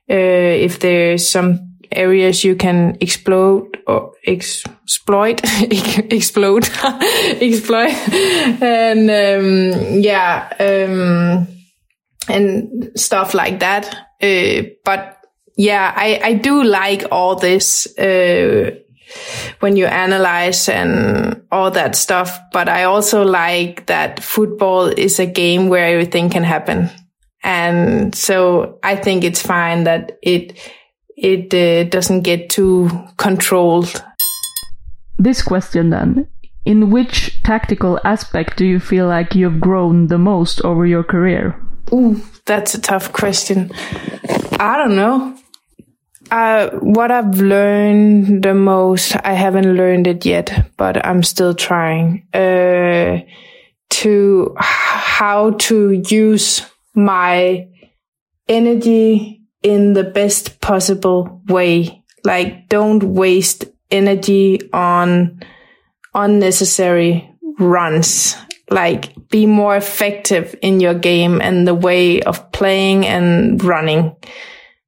Uh, 0.09 0.13
if 0.63 0.79
there's 0.79 1.27
some 1.27 1.77
areas 1.91 2.43
you 2.43 2.55
can 2.55 2.97
explode 3.01 3.77
or 3.87 4.13
ex- 4.25 4.63
exploit, 4.83 5.41
explode, 6.13 6.69
exploit, 7.41 7.93
and 8.61 9.09
um, 9.09 9.99
yeah, 9.99 10.49
um, 10.59 11.47
and 12.29 12.91
stuff 12.95 13.33
like 13.33 13.59
that. 13.59 13.93
Uh, 14.21 14.69
but 14.85 15.17
yeah, 15.57 15.91
I 15.95 16.19
I 16.23 16.33
do 16.35 16.63
like 16.63 17.05
all 17.11 17.35
this. 17.35 17.87
Uh, 17.97 18.71
when 19.59 19.75
you 19.75 19.85
analyze 19.85 20.69
and 20.69 21.43
all 21.51 21.71
that 21.71 21.95
stuff. 21.95 22.39
But 22.51 22.69
I 22.69 22.83
also 22.83 23.23
like 23.23 23.85
that 23.87 24.23
football 24.23 24.85
is 24.85 25.19
a 25.19 25.25
game 25.25 25.69
where 25.69 25.87
everything 25.87 26.29
can 26.29 26.43
happen. 26.43 26.89
And 27.43 28.13
so 28.13 28.79
I 28.83 28.95
think 28.95 29.23
it's 29.23 29.41
fine 29.41 29.85
that 29.85 30.17
it, 30.21 30.57
it 31.15 31.53
uh, 31.53 31.89
doesn't 31.89 32.21
get 32.21 32.49
too 32.49 32.89
controlled. 33.17 34.03
This 35.17 35.41
question 35.41 35.89
then. 35.89 36.27
In 36.65 36.91
which 36.91 37.41
tactical 37.43 37.97
aspect 38.03 38.57
do 38.57 38.65
you 38.65 38.79
feel 38.79 39.07
like 39.07 39.35
you've 39.35 39.61
grown 39.61 40.07
the 40.07 40.17
most 40.17 40.61
over 40.65 40.85
your 40.85 41.03
career? 41.03 41.55
Ooh, 41.93 42.21
that's 42.45 42.75
a 42.75 42.81
tough 42.81 43.13
question. 43.13 43.71
I 44.59 44.75
don't 44.77 44.97
know. 44.97 45.37
Uh, 46.29 46.69
what 46.79 47.09
I've 47.09 47.39
learned 47.39 48.43
the 48.43 48.53
most, 48.53 49.15
I 49.23 49.33
haven't 49.33 49.75
learned 49.75 50.07
it 50.07 50.25
yet, 50.25 50.71
but 50.75 51.05
I'm 51.05 51.23
still 51.23 51.53
trying, 51.53 52.27
uh, 52.33 53.19
to 53.89 54.55
how 54.57 55.51
to 55.51 55.91
use 55.91 56.61
my 56.93 57.67
energy 58.49 59.41
in 59.63 59.93
the 59.93 60.03
best 60.03 60.59
possible 60.59 61.41
way. 61.47 62.03
Like, 62.23 62.67
don't 62.67 63.03
waste 63.03 63.65
energy 63.89 64.69
on 64.73 65.41
unnecessary 66.13 67.29
runs. 67.57 68.35
Like, 68.69 69.13
be 69.29 69.45
more 69.45 69.77
effective 69.77 70.55
in 70.61 70.81
your 70.81 70.93
game 70.93 71.41
and 71.41 71.65
the 71.65 71.75
way 71.75 72.21
of 72.21 72.51
playing 72.51 73.05
and 73.05 73.63
running. 73.63 74.15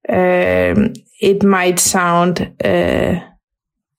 Um, 0.10 0.94
it 1.22 1.44
might 1.44 1.80
sound 1.80 2.54
uh, 2.64 3.20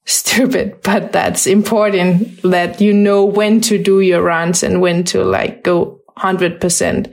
stupid, 0.04 0.80
but 0.82 1.12
that's 1.12 1.46
important 1.46 2.42
that 2.42 2.80
you 2.80 2.92
know 2.92 3.24
when 3.24 3.61
to 3.62 3.78
do 3.82 4.00
your 4.00 4.22
runs 4.22 4.62
and 4.62 4.80
when 4.80 5.04
to 5.04 5.24
like 5.24 5.62
go 5.62 6.00
100%. 6.18 7.06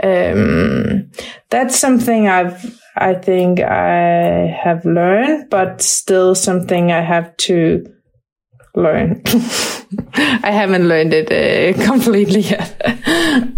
Um, 0.00 1.10
that's 1.50 1.78
something 1.78 2.28
I've, 2.28 2.80
I 2.96 3.14
think 3.14 3.60
I 3.60 4.56
have 4.62 4.84
learned, 4.84 5.50
but 5.50 5.82
still 5.82 6.34
something 6.34 6.92
I 6.92 7.00
have 7.00 7.36
to 7.38 7.84
learn. 8.74 9.22
I 10.14 10.50
haven't 10.50 10.86
learned 10.86 11.14
it 11.14 11.32
uh, 11.32 11.84
completely 11.86 12.40
yet. 12.40 13.56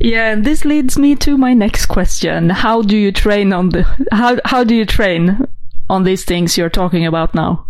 Yeah, 0.00 0.32
and 0.32 0.44
this 0.44 0.64
leads 0.64 0.98
me 0.98 1.16
to 1.16 1.36
my 1.36 1.54
next 1.54 1.86
question. 1.86 2.50
How 2.50 2.82
do 2.82 2.96
you 2.96 3.12
train 3.12 3.52
on 3.52 3.70
the 3.70 3.82
how 4.12 4.38
how 4.44 4.64
do 4.64 4.74
you 4.74 4.84
train 4.84 5.46
on 5.88 6.04
these 6.04 6.24
things 6.24 6.56
you're 6.56 6.70
talking 6.70 7.06
about 7.06 7.34
now? 7.34 7.66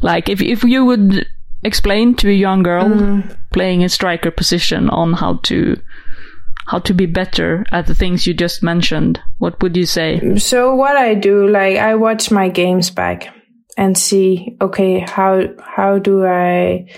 Like 0.00 0.28
if 0.28 0.40
if 0.40 0.64
you 0.64 0.84
would 0.84 1.26
explain 1.62 2.14
to 2.16 2.28
a 2.28 2.32
young 2.32 2.62
girl 2.62 2.88
mm. 2.88 3.36
playing 3.52 3.84
a 3.84 3.88
striker 3.88 4.30
position 4.30 4.90
on 4.90 5.12
how 5.12 5.34
to 5.44 5.76
how 6.66 6.78
to 6.80 6.94
be 6.94 7.06
better 7.06 7.64
at 7.72 7.86
the 7.86 7.94
things 7.94 8.26
you 8.26 8.34
just 8.34 8.62
mentioned, 8.62 9.20
what 9.38 9.60
would 9.62 9.76
you 9.76 9.86
say? 9.86 10.36
So 10.38 10.74
what 10.74 10.96
I 10.96 11.14
do, 11.14 11.48
like 11.48 11.76
I 11.78 11.94
watch 11.94 12.30
my 12.30 12.48
games 12.48 12.90
back 12.90 13.34
and 13.76 13.96
see, 13.96 14.56
okay, 14.60 15.00
how 15.00 15.42
how 15.60 15.98
do 15.98 16.24
I 16.24 16.88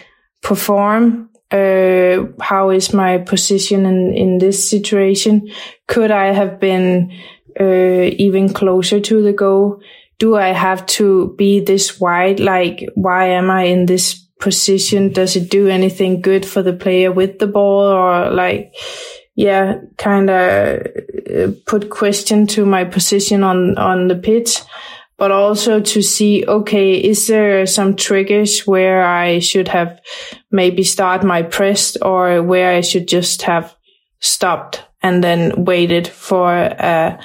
perform 0.42 1.30
uh, 1.50 2.24
how 2.40 2.70
is 2.70 2.92
my 2.92 3.18
position 3.18 3.86
in, 3.86 4.14
in 4.14 4.38
this 4.38 4.68
situation? 4.68 5.48
Could 5.86 6.10
I 6.10 6.32
have 6.32 6.58
been 6.58 7.12
uh, 7.60 8.10
even 8.18 8.52
closer 8.52 9.00
to 9.00 9.22
the 9.22 9.32
goal? 9.32 9.80
Do 10.18 10.36
I 10.36 10.48
have 10.48 10.86
to 10.86 11.34
be 11.36 11.60
this 11.60 12.00
wide? 12.00 12.40
Like, 12.40 12.88
why 12.94 13.28
am 13.28 13.50
I 13.50 13.64
in 13.64 13.86
this 13.86 14.14
position? 14.40 15.12
Does 15.12 15.36
it 15.36 15.50
do 15.50 15.68
anything 15.68 16.20
good 16.20 16.46
for 16.46 16.62
the 16.62 16.72
player 16.72 17.12
with 17.12 17.38
the 17.38 17.46
ball 17.46 17.84
or 17.84 18.30
like, 18.30 18.74
yeah, 19.36 19.80
kind 19.98 20.30
of 20.30 20.80
uh, 20.80 21.52
put 21.66 21.90
question 21.90 22.46
to 22.48 22.64
my 22.64 22.84
position 22.84 23.42
on, 23.42 23.76
on 23.78 24.08
the 24.08 24.16
pitch? 24.16 24.60
But 25.16 25.30
also 25.30 25.80
to 25.80 26.02
see, 26.02 26.44
okay, 26.46 26.94
is 26.94 27.26
there 27.28 27.66
some 27.66 27.94
triggers 27.94 28.66
where 28.66 29.04
I 29.04 29.38
should 29.38 29.68
have 29.68 30.00
maybe 30.50 30.82
start 30.82 31.22
my 31.22 31.42
press 31.42 31.96
or 31.96 32.42
where 32.42 32.76
I 32.76 32.80
should 32.80 33.06
just 33.06 33.42
have 33.42 33.74
stopped 34.20 34.82
and 35.02 35.22
then 35.22 35.64
waited 35.64 36.08
for 36.08 36.48
uh, 36.50 37.20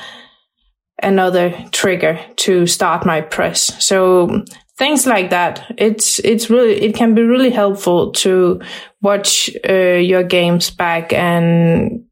another 1.02 1.52
trigger 1.72 2.20
to 2.38 2.68
start 2.68 3.06
my 3.06 3.22
press. 3.22 3.84
So 3.84 4.44
things 4.78 5.08
like 5.08 5.32
that. 5.32 5.74
It's, 5.78 6.20
it's 6.20 6.50
really, 6.50 6.76
it 6.76 6.96
can 6.96 7.16
be 7.16 7.24
really 7.24 7.50
helpful 7.50 8.12
to 8.12 8.62
watch 9.02 9.50
uh, 9.68 9.74
your 9.74 10.24
games 10.24 10.70
back 10.70 11.12
and 11.14 12.06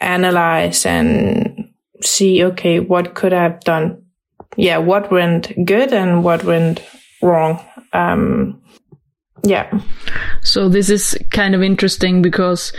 analyze 0.00 0.86
and 0.86 1.70
see, 2.02 2.44
okay, 2.44 2.80
what 2.80 3.14
could 3.14 3.32
I 3.32 3.42
have 3.42 3.60
done 3.60 4.01
yeah, 4.56 4.78
what 4.78 5.10
went 5.10 5.52
good 5.64 5.92
and 5.92 6.24
what 6.24 6.44
went 6.44 6.82
wrong. 7.22 7.64
Um, 7.92 8.62
yeah. 9.44 9.80
So 10.42 10.68
this 10.68 10.88
is 10.88 11.18
kind 11.30 11.54
of 11.54 11.62
interesting 11.62 12.22
because, 12.22 12.72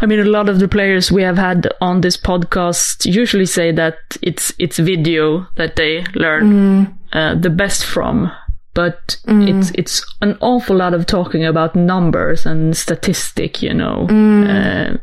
I 0.00 0.06
mean, 0.06 0.18
a 0.18 0.24
lot 0.24 0.48
of 0.48 0.58
the 0.58 0.68
players 0.68 1.12
we 1.12 1.22
have 1.22 1.38
had 1.38 1.68
on 1.80 2.00
this 2.00 2.16
podcast 2.16 3.04
usually 3.06 3.46
say 3.46 3.72
that 3.72 3.96
it's 4.22 4.52
it's 4.58 4.78
video 4.78 5.46
that 5.56 5.76
they 5.76 6.04
learn 6.14 6.50
mm. 6.50 6.94
uh, 7.12 7.34
the 7.36 7.50
best 7.50 7.84
from, 7.84 8.32
but 8.74 9.18
mm. 9.26 9.48
it's 9.48 9.70
it's 9.74 10.14
an 10.20 10.36
awful 10.40 10.76
lot 10.76 10.94
of 10.94 11.06
talking 11.06 11.44
about 11.44 11.76
numbers 11.76 12.44
and 12.44 12.76
statistic. 12.76 13.62
You 13.62 13.74
know, 13.74 14.06
mm. 14.10 14.94
uh, 14.94 14.98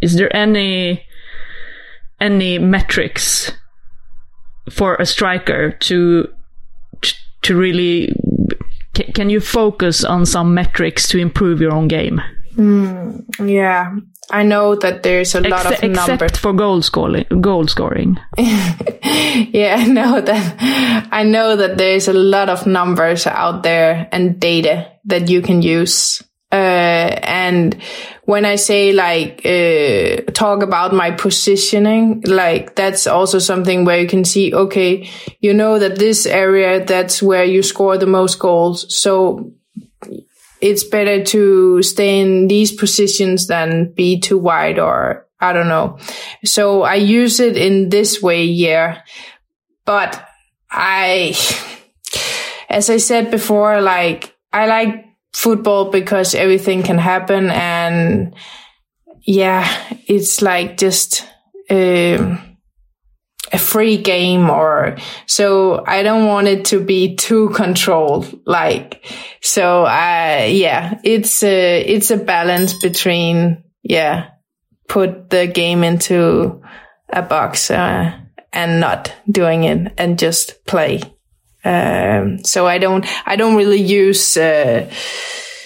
is 0.00 0.14
there 0.14 0.34
any 0.34 1.04
any 2.20 2.58
metrics 2.58 3.52
for 4.70 4.96
a 4.96 5.06
striker 5.06 5.72
to 5.72 6.28
to 7.42 7.56
really 7.56 8.12
can 8.92 9.28
you 9.28 9.40
focus 9.40 10.04
on 10.04 10.24
some 10.24 10.54
metrics 10.54 11.08
to 11.08 11.18
improve 11.18 11.60
your 11.60 11.72
own 11.72 11.88
game? 11.88 12.20
Mm, 12.56 13.24
yeah, 13.44 13.96
I 14.30 14.42
know 14.44 14.76
that 14.76 15.02
there's 15.02 15.34
a 15.34 15.40
lot 15.40 15.66
of 15.66 15.82
numbers. 15.82 16.08
Except 16.08 16.36
for 16.38 16.52
goal 16.52 16.82
scoring. 16.82 17.26
Goal 17.40 17.66
scoring. 17.66 18.18
yeah, 18.38 19.76
I 19.78 19.86
know 19.86 20.20
that. 20.20 21.08
I 21.10 21.24
know 21.24 21.56
that 21.56 21.76
there's 21.76 22.08
a 22.08 22.12
lot 22.12 22.48
of 22.48 22.66
numbers 22.66 23.26
out 23.26 23.62
there 23.62 24.08
and 24.12 24.40
data 24.40 24.92
that 25.06 25.28
you 25.28 25.42
can 25.42 25.62
use. 25.62 26.22
Uh, 26.52 27.18
and 27.22 27.76
when 28.24 28.44
I 28.44 28.56
say 28.56 28.92
like 28.92 29.44
uh, 29.44 30.22
talk 30.32 30.62
about 30.62 30.94
my 30.94 31.10
positioning, 31.10 32.22
like 32.26 32.74
that's 32.74 33.06
also 33.06 33.38
something 33.38 33.84
where 33.84 34.00
you 34.00 34.08
can 34.08 34.24
see, 34.24 34.54
okay, 34.54 35.10
you 35.40 35.52
know 35.52 35.78
that 35.78 35.98
this 35.98 36.26
area 36.26 36.84
that's 36.84 37.22
where 37.22 37.44
you 37.44 37.62
score 37.62 37.98
the 37.98 38.06
most 38.06 38.38
goals, 38.38 38.94
so 38.96 39.52
it's 40.60 40.84
better 40.84 41.22
to 41.22 41.82
stay 41.82 42.20
in 42.20 42.48
these 42.48 42.72
positions 42.72 43.46
than 43.46 43.92
be 43.92 44.18
too 44.18 44.38
wide 44.38 44.78
or 44.78 45.26
I 45.38 45.52
don't 45.52 45.68
know. 45.68 45.98
So 46.44 46.82
I 46.82 46.94
use 46.94 47.38
it 47.38 47.58
in 47.58 47.90
this 47.90 48.22
way, 48.22 48.44
yeah, 48.44 49.02
but 49.84 50.26
I, 50.70 51.36
as 52.70 52.88
I 52.88 52.96
said 52.96 53.30
before, 53.30 53.82
like 53.82 54.34
I 54.50 54.66
like 54.66 55.04
football 55.34 55.90
because 55.90 56.34
everything 56.34 56.82
can 56.82 56.98
happen 56.98 57.50
and 57.50 58.34
yeah 59.26 59.68
it's 60.06 60.40
like 60.40 60.76
just 60.76 61.26
um, 61.70 62.56
a 63.52 63.58
free 63.58 63.96
game 63.96 64.48
or 64.48 64.96
so 65.26 65.84
i 65.86 66.02
don't 66.02 66.26
want 66.26 66.46
it 66.46 66.64
to 66.64 66.80
be 66.80 67.16
too 67.16 67.48
controlled 67.50 68.40
like 68.46 69.04
so 69.42 69.82
uh 69.84 70.46
yeah 70.48 70.98
it's 71.04 71.42
a 71.42 71.80
it's 71.82 72.10
a 72.10 72.16
balance 72.16 72.74
between 72.74 73.62
yeah 73.82 74.28
put 74.88 75.30
the 75.30 75.46
game 75.46 75.82
into 75.82 76.62
a 77.12 77.22
box 77.22 77.70
uh, 77.70 78.18
and 78.52 78.80
not 78.80 79.12
doing 79.30 79.64
it 79.64 79.92
and 79.98 80.18
just 80.18 80.64
play 80.66 81.00
um, 81.64 82.44
so 82.44 82.66
I 82.66 82.78
don't, 82.78 83.06
I 83.26 83.36
don't 83.36 83.56
really 83.56 83.80
use, 83.80 84.36
uh, 84.36 84.90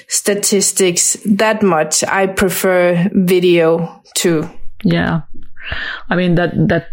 statistics 0.08 1.16
that 1.24 1.62
much. 1.62 2.02
I 2.04 2.26
prefer 2.26 3.10
video 3.12 4.02
too. 4.14 4.48
Yeah. 4.82 5.22
I 6.08 6.16
mean, 6.16 6.36
that, 6.36 6.52
that 6.68 6.88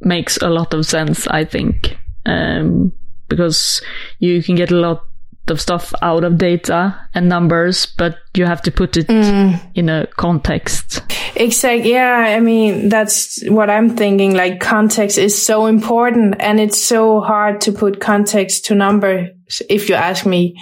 makes 0.00 0.36
a 0.38 0.50
lot 0.50 0.74
of 0.74 0.84
sense, 0.84 1.26
I 1.26 1.44
think. 1.44 1.96
Um, 2.26 2.92
because 3.28 3.82
you 4.18 4.42
can 4.42 4.54
get 4.54 4.70
a 4.70 4.76
lot 4.76 5.07
of 5.50 5.60
stuff 5.60 5.92
out 6.02 6.24
of 6.24 6.38
data 6.38 6.98
and 7.14 7.28
numbers, 7.28 7.86
but 7.86 8.18
you 8.34 8.46
have 8.46 8.62
to 8.62 8.70
put 8.70 8.96
it 8.96 9.06
mm. 9.06 9.60
in 9.74 9.88
a 9.88 10.06
context. 10.16 11.02
Exactly. 11.36 11.92
Yeah. 11.92 12.34
I 12.36 12.40
mean, 12.40 12.88
that's 12.88 13.42
what 13.48 13.70
I'm 13.70 13.96
thinking. 13.96 14.34
Like 14.34 14.60
context 14.60 15.18
is 15.18 15.40
so 15.40 15.66
important 15.66 16.36
and 16.40 16.58
it's 16.60 16.80
so 16.80 17.20
hard 17.20 17.60
to 17.62 17.72
put 17.72 18.00
context 18.00 18.66
to 18.66 18.74
numbers, 18.74 19.30
if 19.68 19.88
you 19.88 19.94
ask 19.94 20.26
me. 20.26 20.60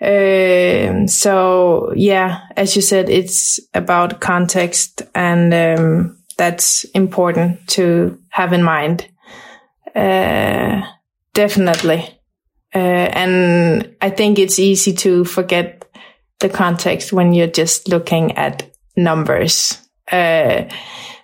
Um, 0.00 1.08
so 1.08 1.92
yeah, 1.96 2.42
as 2.56 2.76
you 2.76 2.82
said, 2.82 3.08
it's 3.08 3.58
about 3.74 4.20
context 4.20 5.02
and, 5.14 5.52
um, 5.52 6.18
that's 6.36 6.84
important 6.94 7.66
to 7.68 8.16
have 8.28 8.52
in 8.52 8.62
mind. 8.62 9.08
Uh, 9.94 10.82
definitely. 11.34 12.17
Uh, 12.74 12.78
and 12.78 13.94
I 14.00 14.10
think 14.10 14.38
it's 14.38 14.58
easy 14.58 14.92
to 14.94 15.24
forget 15.24 15.84
the 16.40 16.48
context 16.48 17.12
when 17.12 17.32
you're 17.32 17.46
just 17.46 17.88
looking 17.88 18.36
at 18.36 18.70
numbers. 18.96 19.78
Uh, 20.10 20.64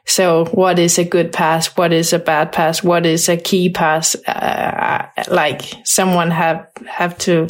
So 0.07 0.45
what 0.53 0.78
is 0.78 0.99
a 0.99 1.05
good 1.05 1.32
pass? 1.32 1.74
What 1.78 1.90
is 1.92 2.12
a 2.12 2.18
bad 2.18 2.53
pass? 2.53 2.84
What 2.84 3.07
is 3.07 3.28
a 3.30 3.38
key 3.38 3.70
pass? 3.70 4.14
Uh, 4.26 5.07
like 5.30 5.62
someone 5.84 6.30
have, 6.30 6.68
have 6.86 7.16
to, 7.20 7.47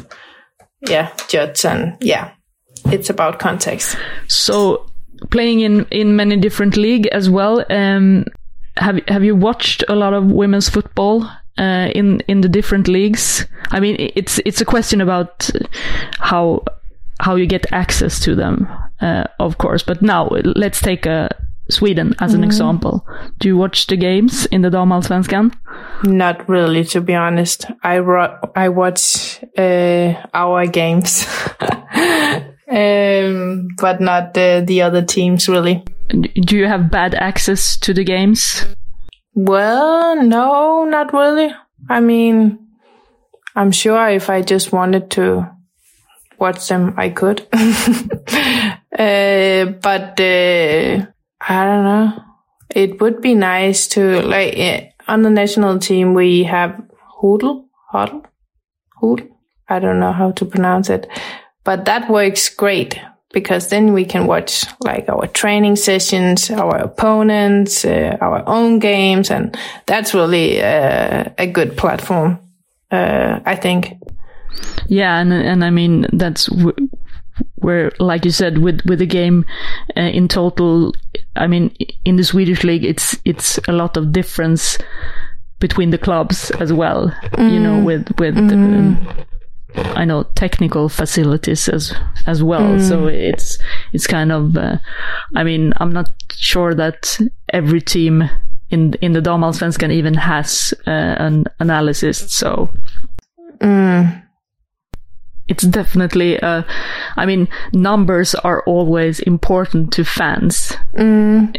yeah, 0.88 1.11
judge 1.26 1.64
and 1.64 1.97
yeah, 2.01 2.30
it's 2.92 3.11
about 3.11 3.40
context. 3.40 3.97
So 4.28 4.86
playing 5.32 5.61
in, 5.61 5.84
in 5.90 6.14
many 6.14 6.36
different 6.36 6.76
league 6.76 7.09
as 7.09 7.28
well. 7.28 7.64
Um, 7.70 8.26
have, 8.76 9.01
have 9.09 9.24
you 9.24 9.34
watched 9.34 9.82
a 9.88 9.97
lot 9.97 10.14
of 10.14 10.30
women's 10.30 10.68
football? 10.68 11.28
Uh, 11.57 11.88
in 11.94 12.20
in 12.26 12.40
the 12.40 12.48
different 12.48 12.88
leagues, 12.88 13.46
I 13.70 13.78
mean, 13.80 13.96
it's 14.16 14.40
it's 14.44 14.61
a 14.61 14.64
question 14.64 15.00
about 15.00 15.50
how 16.18 16.62
how 17.20 17.36
you 17.36 17.46
get 17.46 17.66
access 17.72 18.18
to 18.24 18.34
them, 18.34 18.66
uh, 19.00 19.24
of 19.38 19.57
course. 19.59 19.84
But 19.86 20.02
now 20.02 20.28
let's 20.57 20.80
take 20.80 21.07
uh, 21.07 21.28
Sweden 21.70 22.14
as 22.18 22.34
an 22.34 22.40
Mm. 22.40 22.44
example. 22.46 23.07
Do 23.38 23.48
you 23.48 23.57
watch 23.57 23.86
the 23.86 23.96
games 23.96 24.46
in 24.50 24.62
the 24.62 24.70
Damallsvenskan? 24.70 25.52
Not 26.02 26.48
really, 26.48 26.84
to 26.84 27.00
be 27.00 27.14
honest. 27.14 27.66
I 27.84 27.98
ro- 28.00 28.36
I 28.57 28.68
watch 28.68 29.38
uh, 29.57 30.14
our 30.34 30.66
games, 30.66 31.24
um, 32.70 33.68
but 33.80 34.00
not 34.00 34.34
the 34.34 34.62
the 34.66 34.82
other 34.82 35.02
teams 35.02 35.48
really. 35.48 35.82
Do 36.09 36.57
you 36.57 36.66
have 36.68 36.90
bad 36.90 37.14
access 37.14 37.78
to 37.78 37.94
the 37.94 38.05
games? 38.05 38.66
Well, 39.35 40.22
no, 40.22 40.85
not 40.85 41.12
really. 41.12 41.53
I 41.89 42.01
mean, 42.01 42.59
I'm 43.57 43.72
sure 43.72 44.09
if 44.09 44.30
I 44.30 44.43
just 44.43 44.72
wanted 44.72 45.11
to 45.12 45.51
watch 46.39 46.68
them, 46.68 46.95
I 46.97 47.09
could. 47.11 47.41
uh, 47.53 48.76
but 49.82 50.20
uh, 50.20 51.07
I 51.41 51.64
don't 51.64 51.85
know. 51.85 52.22
It 52.70 53.01
would 53.01 53.20
be 53.20 53.35
nice 53.35 53.87
to 53.89 54.22
like 54.22 54.55
eh, 54.57 54.89
on 55.07 55.22
the 55.22 55.30
national 55.30 55.78
team 55.78 56.14
we 56.14 56.45
have 56.45 56.80
Hoodle, 57.20 57.66
Huddle, 57.91 58.24
Hoodle. 59.01 59.28
I 59.68 59.78
don't 59.78 60.01
know 60.01 60.12
how 60.12 60.32
to 60.32 60.45
pronounce 60.45 60.91
it, 60.91 61.07
but 61.62 61.85
that 61.87 62.11
works 62.11 62.49
great 62.49 62.99
because 63.35 63.68
then 63.68 63.93
we 63.93 64.05
can 64.05 64.26
watch 64.26 64.64
like 64.80 65.09
our 65.09 65.26
training 65.26 65.76
sessions, 65.76 66.51
our 66.51 66.76
opponents, 66.76 67.85
uh, 67.85 68.16
our 68.20 68.43
own 68.49 68.78
games, 68.78 69.30
and 69.30 69.55
that's 69.87 70.14
really 70.14 70.62
uh, 70.62 71.24
a 71.37 71.47
good 71.47 71.76
platform. 71.76 72.39
Uh, 72.91 73.41
I 73.45 73.57
think. 73.57 73.99
Yeah, 74.87 75.18
and 75.18 75.32
and 75.32 75.64
I 75.64 75.70
mean 75.70 76.07
that's 76.12 76.47
w- 76.47 76.89
where, 77.57 77.91
like 77.99 78.24
you 78.24 78.30
said, 78.30 78.59
with 78.59 78.80
with 78.87 79.01
the 79.01 79.07
game 79.07 79.45
uh, 79.97 80.01
in 80.01 80.28
total. 80.28 80.95
I 81.37 81.49
mean, 81.49 81.76
in 82.05 82.16
the 82.16 82.24
Swedish 82.24 82.62
league, 82.62 82.85
it's 82.85 83.18
it's 83.24 83.59
a 83.68 83.72
lot 83.72 83.97
of 83.97 84.12
difference 84.12 84.78
between 85.59 85.91
the 85.91 85.99
clubs 85.99 86.51
as 86.61 86.72
well. 86.72 87.12
You 87.39 87.59
know, 87.61 87.82
with 87.85 88.09
with. 88.18 88.39
Um, 88.39 88.97
I 89.76 90.04
know 90.04 90.24
technical 90.34 90.88
facilities 90.88 91.68
as 91.68 91.92
as 92.26 92.42
well, 92.42 92.78
so 92.80 93.06
it's 93.08 93.58
it's 93.92 94.06
kind 94.06 94.32
of. 94.32 94.56
Uh, 94.56 94.78
I 95.34 95.44
mean, 95.44 95.72
I'm 95.78 95.92
not 95.92 96.10
sure 96.32 96.74
that 96.74 97.18
every 97.52 97.80
team 97.80 98.28
in 98.70 98.94
in 99.00 99.12
the 99.12 99.20
Damallsvenskan 99.20 99.90
even 99.90 100.14
has 100.14 100.74
uh, 100.86 100.90
an 101.18 101.44
analysis. 101.58 102.32
So 102.32 102.70
it's 105.46 105.64
definitely 105.64 106.40
uh 106.40 106.62
i 107.16 107.26
mean 107.26 107.46
numbers 107.72 108.34
are 108.34 108.62
always 108.66 109.20
important 109.20 109.92
to 109.92 110.04
fans 110.04 110.72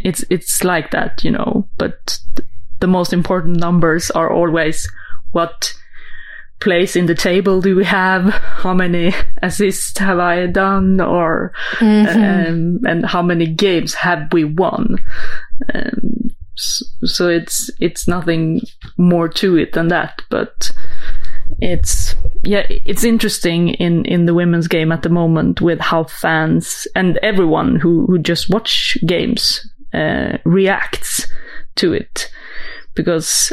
it's 0.03 0.23
it's 0.29 0.63
like 0.63 0.89
that 0.91 1.23
you 1.23 1.29
know 1.31 1.67
but 1.77 2.19
th- 2.35 2.47
the 2.79 2.87
most 2.87 3.13
important 3.13 3.57
numbers 3.59 4.09
are 4.11 4.31
always 4.31 4.89
what 5.31 5.73
place 6.65 6.95
in 6.95 7.05
the 7.05 7.15
table? 7.15 7.61
Do 7.61 7.75
we 7.75 7.85
have 7.85 8.25
how 8.63 8.73
many 8.73 9.13
assists 9.41 9.97
have 9.99 10.19
i 10.19 10.45
done 10.47 10.99
or 10.99 11.53
um, 11.79 12.79
and 12.85 13.05
how 13.05 13.21
many 13.21 13.47
games 13.47 13.93
have 13.93 14.27
we 14.33 14.43
won? 14.43 14.97
Um, 15.73 16.35
so 16.57 17.29
it's 17.29 17.69
it's 17.79 18.07
nothing 18.07 18.61
more 18.97 19.27
to 19.27 19.57
it 19.57 19.73
than 19.73 19.89
that 19.89 20.21
but 20.29 20.71
it's 21.59 22.15
yeah 22.45 22.65
it's 22.69 23.03
interesting 23.03 23.73
in 23.73 24.05
in 24.05 24.25
the 24.25 24.33
women's 24.33 24.69
game 24.69 24.89
at 24.93 25.01
the 25.01 25.09
moment 25.09 25.59
with 25.59 25.81
how 25.81 26.05
fans 26.05 26.87
and 26.95 27.17
everyone 27.17 27.75
who 27.75 28.05
who 28.05 28.17
just 28.17 28.49
watch 28.49 28.97
games 29.05 29.69
uh, 29.95 30.37
reacts 30.43 31.27
to 31.75 31.93
it. 31.93 32.29
Because 32.95 33.51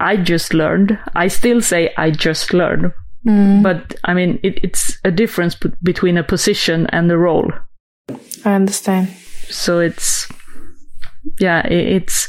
i 0.00 0.16
just 0.16 0.54
learned. 0.54 0.98
I 1.14 1.28
still 1.28 1.60
say 1.60 1.92
i 1.96 2.10
just 2.10 2.52
learned. 2.54 2.92
Hmm. 3.24 3.62
But 3.62 3.94
i 4.04 4.14
mean 4.14 4.38
it, 4.42 4.58
it's 4.64 4.98
a 5.04 5.10
difference 5.10 5.54
b- 5.54 5.70
between 5.82 6.16
a 6.18 6.24
position 6.24 6.86
and 6.88 7.10
a 7.12 7.18
role. 7.18 7.52
I 8.44 8.54
understand. 8.54 9.08
so 9.50 9.78
it's 9.78 10.26
yeah 11.38 11.62
i 11.64 11.68
it's 11.68 12.28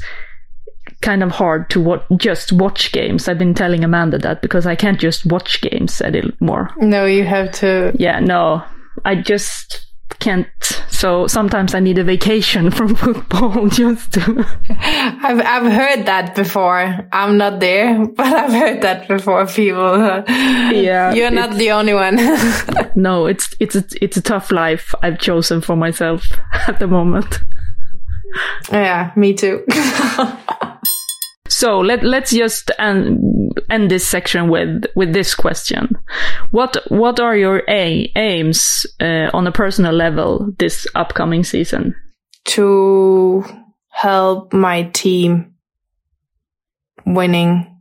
kind 1.02 1.24
of 1.24 1.32
hard 1.32 1.70
to 1.72 1.80
wa- 1.82 2.04
just 2.18 2.52
watch 2.52 2.92
games. 2.92 3.28
I've 3.28 3.40
been 3.40 3.54
telling 3.56 3.84
amanda 3.84 4.18
that 4.20 4.42
because 4.42 4.68
i 4.68 4.76
can't 4.76 5.00
just 5.00 5.26
watch 5.26 5.62
games 5.62 6.02
anymore. 6.02 6.70
No, 6.78 7.06
you 7.06 7.24
have 7.26 7.52
to. 7.62 7.92
yeah 7.98 8.20
no. 8.20 8.62
I 9.06 9.16
just 9.16 9.88
can't 10.22 10.48
so 10.90 11.28
sometimes 11.28 11.74
i 11.74 11.80
need 11.80 11.98
a 11.98 12.04
vacation 12.04 12.70
from 12.78 12.96
football 12.96 13.68
just 13.68 14.14
to 14.14 14.46
I've 15.24 15.40
I've 15.40 15.72
heard 15.72 16.06
that 16.06 16.36
before. 16.36 17.08
I'm 17.12 17.38
not 17.38 17.60
there, 17.60 18.06
but 18.18 18.26
I've 18.26 18.52
heard 18.52 18.82
that 18.82 19.08
before. 19.08 19.46
People. 19.46 19.98
Yeah, 20.28 21.14
You're 21.14 21.32
not 21.32 21.58
the 21.58 21.72
only 21.72 21.94
one. 21.94 22.16
no 22.96 23.26
it's 23.26 23.56
it's 23.60 23.76
a, 23.76 23.84
it's 24.02 24.18
a 24.18 24.22
tough 24.22 24.52
life 24.52 24.94
i've 25.04 25.20
chosen 25.20 25.62
for 25.62 25.76
myself 25.76 26.32
at 26.68 26.80
the 26.80 26.88
moment 26.88 27.40
yeah, 28.72 29.12
me 29.16 29.34
too. 29.34 29.66
So 31.62 31.80
let 31.80 32.04
let's 32.04 32.32
just 32.32 32.72
end, 32.80 33.20
end 33.70 33.92
this 33.92 34.08
section 34.08 34.50
with 34.50 34.86
with 34.96 35.14
this 35.14 35.36
question: 35.36 35.90
What 36.50 36.78
what 36.90 37.20
are 37.20 37.38
your 37.38 37.62
a, 37.68 38.12
aims 38.16 38.88
uh, 39.00 39.30
on 39.34 39.46
a 39.46 39.52
personal 39.52 39.94
level 39.94 40.50
this 40.58 40.88
upcoming 40.96 41.44
season? 41.44 41.94
to 42.46 43.44
help 43.90 44.54
my 44.54 44.84
team 44.84 45.54
winning. 47.06 47.80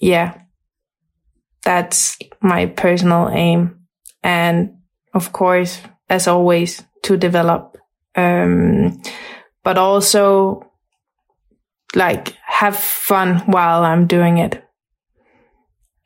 Yeah. 0.00 0.40
That's 1.62 2.18
my 2.40 2.66
personal 2.66 3.30
aim. 3.30 3.86
And 4.22 4.78
of 5.14 5.32
course, 5.32 5.80
as 6.08 6.28
always, 6.28 6.82
to 7.04 7.16
develop. 7.16 7.78
Um, 8.16 9.00
but 9.62 9.78
also 9.78 10.70
like 11.94 12.36
have 12.54 12.76
fun 12.76 13.38
while 13.46 13.82
I'm 13.82 14.06
doing 14.06 14.38
it. 14.38 14.62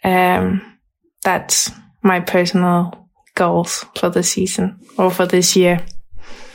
Um, 0.02 0.62
that's 1.22 1.70
my 2.02 2.20
personal 2.20 3.06
goals 3.34 3.84
for 3.96 4.08
the 4.08 4.22
season 4.22 4.80
or 4.96 5.10
for 5.10 5.26
this 5.26 5.54
year. 5.54 5.84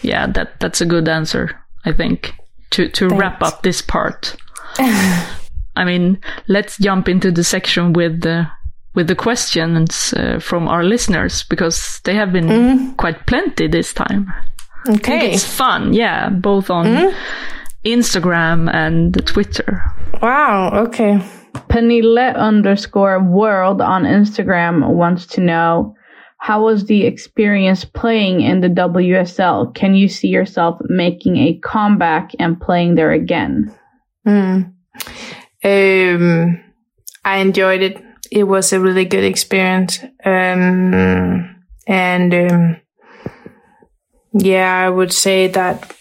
Yeah, 0.01 0.25
that 0.31 0.59
that's 0.59 0.81
a 0.81 0.87
good 0.87 1.07
answer. 1.07 1.51
I 1.85 1.93
think 1.93 2.33
to 2.71 2.89
to 2.89 3.07
wrap 3.07 3.43
up 3.43 3.61
this 3.61 3.83
part. 3.83 4.35
I 4.79 5.85
mean, 5.85 6.19
let's 6.47 6.77
jump 6.79 7.07
into 7.07 7.31
the 7.31 7.43
section 7.43 7.93
with 7.93 8.21
the 8.21 8.47
with 8.95 9.07
the 9.07 9.15
questions 9.15 10.13
uh, 10.17 10.39
from 10.39 10.67
our 10.67 10.83
listeners 10.83 11.43
because 11.49 12.01
they 12.03 12.15
have 12.15 12.33
been 12.33 12.95
quite 12.95 13.27
plenty 13.27 13.67
this 13.67 13.93
time. 13.93 14.33
Okay. 14.89 15.33
it's 15.33 15.45
fun, 15.45 15.93
yeah, 15.93 16.29
both 16.29 16.69
on 16.69 17.13
Instagram 17.85 18.73
and 18.73 19.25
Twitter. 19.25 19.83
Wow. 20.21 20.71
Okay. 20.87 21.19
Penile 21.69 22.35
underscore 22.35 23.21
world 23.21 23.81
on 23.81 24.03
Instagram 24.03 24.87
wants 24.89 25.25
to 25.27 25.41
know 25.41 25.95
how 26.37 26.65
was 26.65 26.85
the 26.85 27.05
experience 27.05 27.85
playing 27.85 28.41
in 28.41 28.59
the 28.59 28.67
WSL? 28.67 29.73
Can 29.73 29.95
you 29.95 30.09
see 30.09 30.27
yourself 30.27 30.77
making 30.89 31.37
a 31.37 31.57
comeback 31.63 32.31
and 32.37 32.59
playing 32.59 32.95
there 32.95 33.11
again? 33.11 33.73
Mm. 34.27 34.73
Um, 35.63 36.63
I 37.23 37.37
enjoyed 37.37 37.81
it. 37.81 38.03
It 38.29 38.43
was 38.43 38.73
a 38.73 38.79
really 38.79 39.05
good 39.05 39.23
experience. 39.23 40.03
Um, 40.25 41.63
and 41.87 42.33
um, 42.33 42.77
yeah, 44.33 44.85
I 44.85 44.89
would 44.89 45.13
say 45.13 45.47
that 45.47 45.95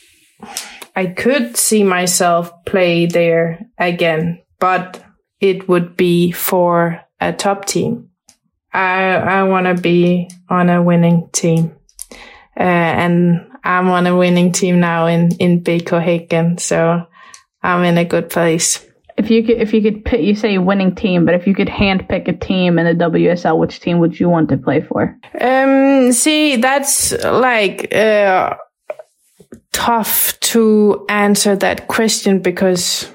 I 0.94 1.06
could 1.06 1.56
see 1.56 1.84
myself 1.84 2.52
play 2.64 3.06
there 3.06 3.66
again, 3.78 4.42
but 4.58 5.02
it 5.40 5.68
would 5.68 5.96
be 5.96 6.32
for 6.32 7.00
a 7.20 7.32
top 7.32 7.64
team. 7.64 8.10
I 8.72 9.14
I 9.14 9.42
want 9.44 9.66
to 9.66 9.80
be 9.80 10.30
on 10.48 10.70
a 10.70 10.82
winning 10.82 11.28
team, 11.32 11.76
uh, 12.58 12.62
and 12.62 13.46
I'm 13.64 13.88
on 13.88 14.06
a 14.06 14.16
winning 14.16 14.52
team 14.52 14.80
now 14.80 15.06
in 15.06 15.32
in 15.36 15.62
Häcken, 15.62 16.58
so 16.60 17.06
I'm 17.62 17.84
in 17.84 17.98
a 17.98 18.04
good 18.04 18.30
place. 18.30 18.86
If 19.18 19.30
you 19.30 19.44
could, 19.44 19.58
if 19.60 19.74
you 19.74 19.82
could 19.82 20.04
pick, 20.04 20.22
you 20.22 20.34
say 20.34 20.56
winning 20.58 20.94
team, 20.94 21.26
but 21.26 21.34
if 21.34 21.46
you 21.46 21.54
could 21.54 21.68
hand 21.68 22.08
pick 22.08 22.28
a 22.28 22.32
team 22.32 22.78
in 22.78 22.86
the 22.86 23.04
WSL, 23.04 23.58
which 23.58 23.78
team 23.80 23.98
would 23.98 24.18
you 24.18 24.28
want 24.28 24.48
to 24.48 24.56
play 24.56 24.80
for? 24.80 25.18
Um, 25.38 26.12
see, 26.12 26.56
that's 26.56 27.12
like 27.22 27.94
uh, 27.94 28.54
tough 29.72 30.38
to 30.40 31.04
answer 31.08 31.56
that 31.56 31.88
question 31.88 32.40
because 32.40 33.10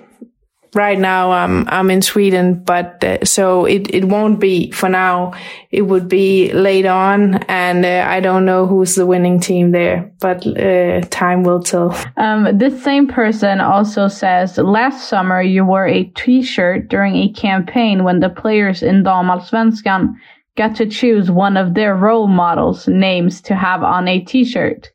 right 0.78 1.00
now 1.00 1.32
I'm 1.32 1.68
I'm 1.68 1.90
in 1.90 2.02
Sweden, 2.02 2.64
but 2.64 3.04
uh, 3.04 3.26
so 3.26 3.66
it 3.66 3.94
it 3.94 4.06
won't 4.06 4.40
be 4.40 4.72
for 4.72 4.90
now. 4.90 5.34
It 5.72 5.84
would 5.84 6.08
be 6.08 6.52
later 6.54 6.92
on, 6.92 7.36
and 7.50 7.86
uh, 7.86 8.06
I 8.08 8.20
don't 8.20 8.46
know 8.46 8.66
who's 8.66 8.96
the 8.96 9.06
winning 9.06 9.40
team 9.40 9.72
there, 9.72 10.12
but 10.20 10.46
uh, 10.46 11.02
time 11.10 11.44
will 11.44 11.62
tell. 11.62 11.98
Um, 12.18 12.58
this 12.58 12.82
same 12.84 13.08
person 13.08 13.60
also 13.60 14.08
says 14.08 14.58
last 14.58 15.10
summer 15.10 15.42
you 15.42 15.66
wore 15.66 15.88
a 15.88 16.06
T-shirt 16.16 16.88
during 16.90 17.16
a 17.16 17.34
campaign 17.34 18.04
when 18.04 18.20
the 18.20 18.30
players 18.30 18.84
in 18.84 19.04
Damallsvenskan 19.04 20.14
got 20.56 20.76
to 20.76 20.88
choose 20.88 21.30
one 21.30 21.56
of 21.56 21.74
their 21.74 21.96
role 21.96 22.28
models' 22.28 22.88
names 22.88 23.42
to 23.42 23.56
have 23.56 23.84
on 23.84 24.08
a 24.08 24.22
T-shirt. 24.22 24.92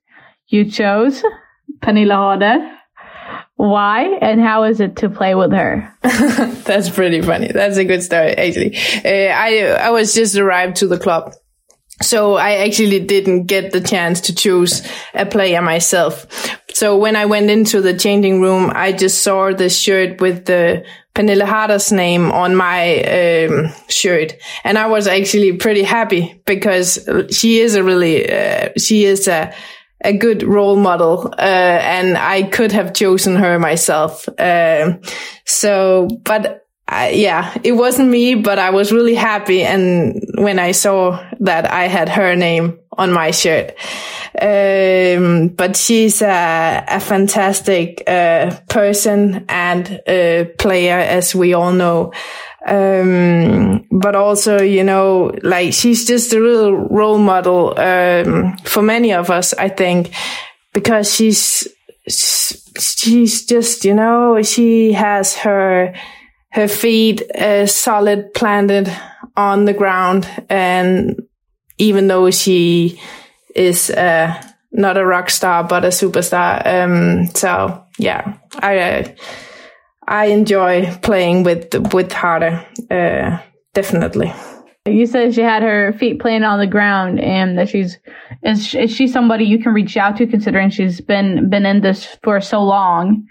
You 0.53 0.67
chose 0.67 1.25
Pernille 1.81 2.13
Harder. 2.13 2.79
Why 3.57 4.19
and 4.21 4.39
how 4.39 4.65
is 4.65 4.81
it 4.81 4.97
to 4.97 5.09
play 5.09 5.35
with 5.35 5.51
her? 5.51 5.91
That's 6.03 6.91
pretty 6.91 7.23
funny. 7.23 7.51
That's 7.51 7.79
a 7.79 7.87
good 7.87 8.03
story, 8.03 8.37
actually. 8.37 8.77
Uh, 9.03 9.33
I 9.33 9.87
I 9.87 9.91
was 9.91 10.13
just 10.13 10.37
arrived 10.37 10.77
to 10.77 10.87
the 10.87 10.99
club, 10.99 11.33
so 12.03 12.35
I 12.35 12.67
actually 12.67 13.01
didn't 13.01 13.47
get 13.47 13.73
the 13.73 13.81
chance 13.81 14.21
to 14.23 14.35
choose 14.35 14.87
a 15.15 15.25
player 15.25 15.63
myself. 15.63 16.27
So 16.75 16.99
when 16.99 17.17
I 17.17 17.25
went 17.25 17.49
into 17.49 17.81
the 17.81 17.97
changing 17.97 18.43
room, 18.43 18.71
I 18.75 18.93
just 18.93 19.23
saw 19.23 19.55
the 19.55 19.71
shirt 19.71 20.21
with 20.21 20.45
the 20.45 20.85
Pernille 21.15 21.47
Harder's 21.47 21.93
name 21.93 22.31
on 22.31 22.55
my 22.57 23.01
um, 23.05 23.73
shirt, 23.89 24.35
and 24.65 24.77
I 24.77 24.89
was 24.89 25.07
actually 25.07 25.57
pretty 25.57 25.83
happy 25.83 26.43
because 26.45 27.09
she 27.31 27.61
is 27.61 27.75
a 27.75 27.83
really 27.83 28.31
uh, 28.31 28.69
she 28.77 29.07
is 29.07 29.29
a 29.29 29.55
a 30.05 30.13
good 30.13 30.43
role 30.43 30.77
model, 30.77 31.33
uh, 31.39 31.41
and 31.41 32.17
I 32.17 32.43
could 32.43 32.73
have 32.73 32.93
chosen 32.93 33.37
her 33.37 33.59
myself. 33.59 34.29
Um, 34.39 35.01
so, 35.45 36.09
but 36.25 36.67
yeah, 36.91 37.57
it 37.65 37.73
wasn't 37.73 38.11
me, 38.11 38.35
but 38.35 38.59
I 38.59 38.71
was 38.71 38.93
really 38.93 39.15
happy. 39.15 39.63
And 39.63 40.21
when 40.37 40.59
I 40.59 40.73
saw 40.73 41.25
that 41.41 41.71
I 41.71 41.89
had 41.89 42.09
her 42.09 42.37
name 42.37 42.79
on 42.99 43.13
my 43.13 43.31
shirt, 43.31 43.75
um, 44.41 45.49
but 45.49 45.77
she's 45.77 46.21
a, 46.21 46.85
a 46.89 47.01
fantastic, 47.01 48.03
uh, 48.07 48.59
person 48.69 49.47
and 49.49 50.01
player, 50.59 50.99
as 50.99 51.35
we 51.35 51.55
all 51.55 51.73
know. 51.73 52.13
Um, 52.67 53.87
but 53.91 54.15
also, 54.15 54.63
you 54.63 54.85
know, 54.85 55.33
like 55.43 55.73
she's 55.73 56.07
just 56.07 56.33
a 56.33 56.41
real 56.41 56.73
role 56.73 57.19
model, 57.19 57.79
um, 57.79 58.57
for 58.65 58.83
many 58.83 59.13
of 59.13 59.31
us, 59.31 59.53
I 59.55 59.69
think, 59.69 60.13
because 60.73 61.13
she's, 61.13 61.67
she's 62.09 63.47
just, 63.47 63.85
you 63.85 63.95
know, 63.95 64.43
she 64.43 64.93
has 64.93 65.37
her, 65.39 65.95
her 66.53 66.69
feet 66.69 67.23
uh, 67.33 67.67
solid 67.67 68.33
planted 68.35 68.93
on 69.37 69.65
the 69.65 69.75
ground. 69.75 70.29
And 70.49 71.21
even 71.79 72.07
though 72.07 72.31
she 72.31 73.01
is, 73.57 73.91
uh, 73.91 74.41
not 74.71 74.97
a 74.97 75.05
rock 75.05 75.31
star, 75.31 75.65
but 75.65 75.85
a 75.85 75.89
superstar. 75.89 76.65
Um, 76.67 77.27
so 77.35 77.85
yeah, 77.99 78.39
I, 78.61 78.79
uh, 78.79 79.09
I 80.13 80.27
enjoy 80.27 80.95
playing 81.01 81.43
with 81.43 81.75
with 81.95 82.13
Harder, 82.13 82.67
uh, 82.91 83.39
definitely. 83.73 84.31
You 84.85 85.07
said 85.07 85.35
she 85.35 85.41
had 85.41 85.63
her 85.63 85.95
feet 85.95 86.21
playing 86.21 86.43
on 86.43 86.59
the 86.59 86.67
ground, 86.67 87.19
and 87.19 87.57
that 87.57 87.71
she's 87.71 87.99
is 88.43 88.75
is 88.75 88.95
she 88.95 89.07
somebody 89.07 89.47
you 89.47 89.59
can 89.59 89.73
reach 89.73 89.97
out 89.97 90.19
to, 90.19 90.27
considering 90.27 90.69
she's 90.69 91.01
been 91.01 91.49
been 91.49 91.65
in 91.65 91.81
this 91.81 92.05
for 92.23 92.43
so 92.43 92.63
long? 92.63 93.27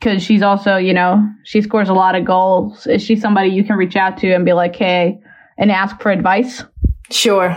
Because 0.00 0.20
she's 0.20 0.42
also, 0.42 0.76
you 0.78 0.94
know, 0.94 1.24
she 1.44 1.62
scores 1.62 1.88
a 1.88 1.94
lot 1.94 2.16
of 2.16 2.24
goals. 2.24 2.88
Is 2.88 3.02
she 3.02 3.14
somebody 3.14 3.50
you 3.50 3.62
can 3.62 3.76
reach 3.76 3.94
out 3.94 4.18
to 4.18 4.32
and 4.32 4.44
be 4.44 4.52
like, 4.52 4.74
hey, 4.74 5.20
and 5.58 5.70
ask 5.70 6.00
for 6.00 6.10
advice? 6.10 6.64
Sure, 7.12 7.56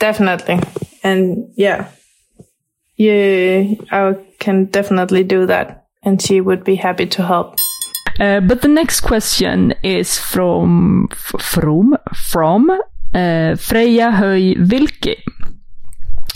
definitely, 0.00 0.58
and 1.04 1.52
yeah, 1.56 1.88
yeah, 2.96 3.74
I 3.92 4.16
can 4.40 4.64
definitely 4.64 5.22
do 5.22 5.46
that, 5.46 5.86
and 6.02 6.20
she 6.20 6.40
would 6.40 6.64
be 6.64 6.74
happy 6.74 7.06
to 7.06 7.22
help. 7.22 7.60
Uh, 8.20 8.40
but 8.40 8.62
the 8.62 8.68
next 8.68 9.00
question 9.00 9.74
is 9.82 10.18
from 10.18 11.08
from 11.38 11.96
from 12.14 12.70
uh, 13.14 13.56
Freya 13.56 14.10
Höj 14.10 14.56
Vilke. 14.58 15.16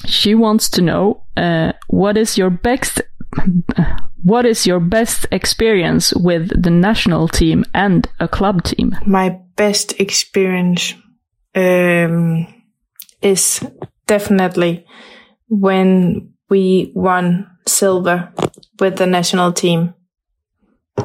She 0.06 0.34
wants 0.34 0.70
to 0.70 0.82
know 0.82 1.24
uh, 1.36 1.72
what 1.88 2.16
is 2.16 2.38
your 2.38 2.50
best 2.50 3.02
what 4.22 4.44
is 4.44 4.66
your 4.66 4.80
best 4.80 5.26
experience 5.30 6.12
with 6.14 6.50
the 6.60 6.70
national 6.70 7.28
team 7.28 7.64
and 7.74 8.08
a 8.18 8.26
club 8.26 8.64
team? 8.64 8.96
My 9.06 9.38
best 9.56 10.00
experience 10.00 10.94
um, 11.54 12.46
is 13.22 13.64
definitely 14.06 14.84
when 15.48 16.32
we 16.48 16.92
won 16.94 17.46
silver 17.66 18.32
with 18.80 18.96
the 18.96 19.06
national 19.06 19.52
team 19.52 19.94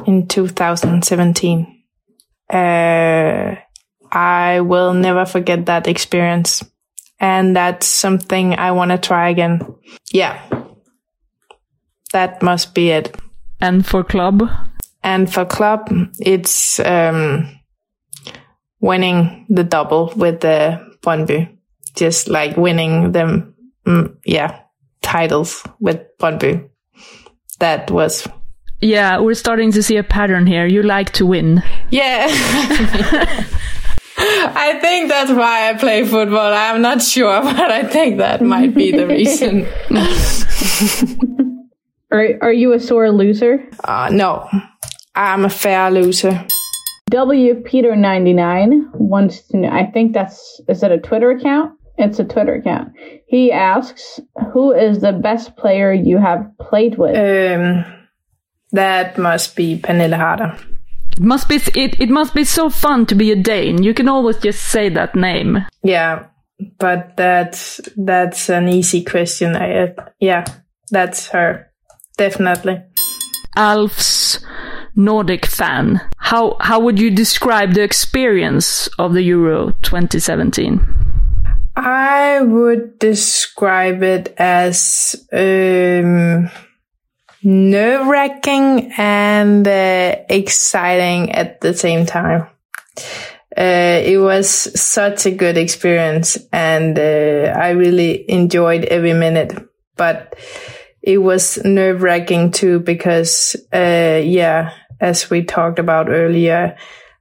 in 0.06 0.28
2017. 0.28 1.82
Uh, 2.52 3.56
I 4.10 4.60
will 4.60 4.92
never 4.94 5.24
forget 5.24 5.66
that 5.66 5.88
experience. 5.88 6.62
And 7.18 7.56
that's 7.56 7.86
something 7.86 8.58
I 8.58 8.72
want 8.72 8.90
to 8.90 8.98
try 8.98 9.30
again. 9.30 9.60
Yeah. 10.12 10.40
That 12.12 12.42
must 12.42 12.74
be 12.74 12.90
it. 12.90 13.16
And 13.60 13.86
for 13.86 14.04
club? 14.04 14.42
And 15.02 15.32
for 15.32 15.44
club, 15.44 15.88
it's 16.20 16.78
um, 16.80 17.48
winning 18.80 19.46
the 19.48 19.64
double 19.64 20.12
with 20.16 20.40
the 20.40 20.84
Brøndby. 21.00 21.56
Just 21.94 22.28
like 22.28 22.56
winning 22.56 23.12
them, 23.12 23.54
mm, 23.86 24.16
yeah, 24.24 24.60
titles 25.02 25.62
with 25.80 26.00
Brøndby. 26.18 26.68
That 27.58 27.90
was 27.90 28.26
yeah, 28.82 29.20
we're 29.20 29.34
starting 29.34 29.70
to 29.72 29.82
see 29.82 29.96
a 29.96 30.02
pattern 30.02 30.46
here. 30.46 30.66
You 30.66 30.82
like 30.82 31.10
to 31.12 31.24
win. 31.24 31.62
Yeah. 31.90 32.26
I 34.18 34.78
think 34.80 35.08
that's 35.08 35.30
why 35.30 35.70
I 35.70 35.74
play 35.74 36.04
football. 36.04 36.52
I'm 36.52 36.82
not 36.82 37.00
sure, 37.00 37.42
but 37.44 37.70
I 37.70 37.84
think 37.84 38.18
that 38.18 38.42
might 38.42 38.74
be 38.74 38.90
the 38.90 39.06
reason. 39.06 39.66
are, 42.10 42.38
are 42.42 42.52
you 42.52 42.72
a 42.72 42.80
sore 42.80 43.10
loser? 43.12 43.64
Uh, 43.84 44.10
no, 44.12 44.48
I'm 45.14 45.44
a 45.44 45.50
fair 45.50 45.90
loser. 45.90 46.44
W 47.10 47.54
Peter 47.64 47.94
99 47.94 48.90
wants 48.94 49.42
to 49.48 49.58
know, 49.58 49.68
I 49.68 49.86
think 49.86 50.12
that's, 50.12 50.60
is 50.68 50.80
that 50.80 50.90
a 50.90 50.98
Twitter 50.98 51.30
account? 51.30 51.78
It's 51.98 52.18
a 52.18 52.24
Twitter 52.24 52.54
account. 52.54 52.94
He 53.26 53.52
asks, 53.52 54.18
who 54.52 54.72
is 54.72 55.00
the 55.00 55.12
best 55.12 55.56
player 55.56 55.92
you 55.92 56.18
have 56.18 56.50
played 56.58 56.98
with? 56.98 57.16
Um, 57.16 57.84
that 58.72 59.18
must 59.18 59.56
be 59.56 59.78
Pernille 59.78 60.16
Harder. 60.16 60.56
It 61.12 61.20
must 61.20 61.48
be 61.48 61.56
it, 61.74 62.00
it 62.00 62.08
must 62.08 62.34
be 62.34 62.44
so 62.44 62.70
fun 62.70 63.06
to 63.06 63.14
be 63.14 63.32
a 63.32 63.36
Dane. 63.36 63.82
You 63.82 63.94
can 63.94 64.08
always 64.08 64.38
just 64.38 64.62
say 64.70 64.88
that 64.90 65.14
name. 65.14 65.64
Yeah, 65.82 66.26
but 66.78 67.16
that's 67.16 67.80
that's 67.96 68.48
an 68.48 68.68
easy 68.68 69.04
question. 69.04 69.54
I, 69.54 69.84
uh, 69.84 70.08
yeah, 70.20 70.44
that's 70.90 71.28
her. 71.28 71.70
Definitely. 72.16 72.82
Alf's 73.56 74.40
Nordic 74.96 75.46
fan. 75.46 76.00
How 76.18 76.56
how 76.60 76.80
would 76.80 76.98
you 76.98 77.10
describe 77.10 77.74
the 77.74 77.82
experience 77.82 78.88
of 78.98 79.12
the 79.12 79.22
Euro 79.22 79.72
2017? 79.82 80.80
I 81.74 82.42
would 82.42 82.98
describe 82.98 84.02
it 84.02 84.34
as 84.38 85.16
um, 85.32 86.50
nerve 87.42 88.06
wracking 88.06 88.92
and 88.96 89.66
uh, 89.66 90.16
exciting 90.28 91.32
at 91.32 91.60
the 91.60 91.74
same 91.74 92.06
time. 92.06 92.46
Uh, 93.56 94.00
it 94.04 94.18
was 94.18 94.48
such 94.48 95.26
a 95.26 95.30
good 95.30 95.58
experience 95.58 96.38
and 96.52 96.98
uh, 96.98 97.52
I 97.54 97.70
really 97.70 98.30
enjoyed 98.30 98.84
every 98.84 99.12
minute, 99.12 99.52
but 99.96 100.34
it 101.02 101.18
was 101.18 101.62
nerve 101.64 102.02
wracking 102.02 102.52
too 102.52 102.80
because, 102.80 103.56
uh, 103.74 104.20
yeah, 104.24 104.72
as 105.00 105.28
we 105.28 105.42
talked 105.42 105.78
about 105.78 106.08
earlier, 106.08 106.76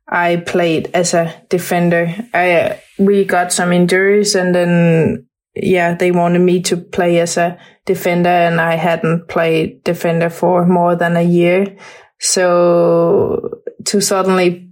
I 0.08 0.38
played 0.38 0.92
as 0.94 1.14
a 1.14 1.42
defender. 1.50 2.14
I, 2.34 2.82
we 2.98 3.26
got 3.26 3.52
some 3.52 3.74
injuries 3.74 4.36
and 4.36 4.54
then 4.54 5.28
yeah, 5.56 5.96
they 5.96 6.12
wanted 6.12 6.40
me 6.40 6.62
to 6.64 6.78
play 6.78 7.20
as 7.20 7.38
a 7.38 7.58
defender 7.86 8.30
and 8.30 8.62
I 8.62 8.76
hadn't 8.76 9.28
played 9.28 9.84
defender 9.84 10.30
for 10.30 10.66
more 10.66 10.96
than 10.96 11.18
a 11.18 11.22
year. 11.22 11.78
So 12.20 13.62
to 13.86 14.02
suddenly 14.02 14.70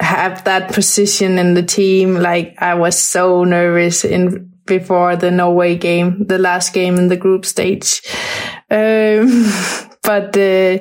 have 0.00 0.44
that 0.44 0.72
position 0.72 1.38
in 1.38 1.54
the 1.54 1.62
team, 1.62 2.14
like 2.14 2.54
I 2.58 2.74
was 2.74 2.98
so 2.98 3.44
nervous 3.44 4.04
in 4.04 4.52
before 4.66 5.14
the 5.14 5.30
Norway 5.30 5.76
game, 5.76 6.26
the 6.26 6.38
last 6.38 6.72
game 6.72 6.96
in 6.96 7.06
the 7.06 7.16
group 7.16 7.46
stage. 7.46 8.02
Um, 8.68 9.46
but, 10.02 10.36
uh, 10.36 10.78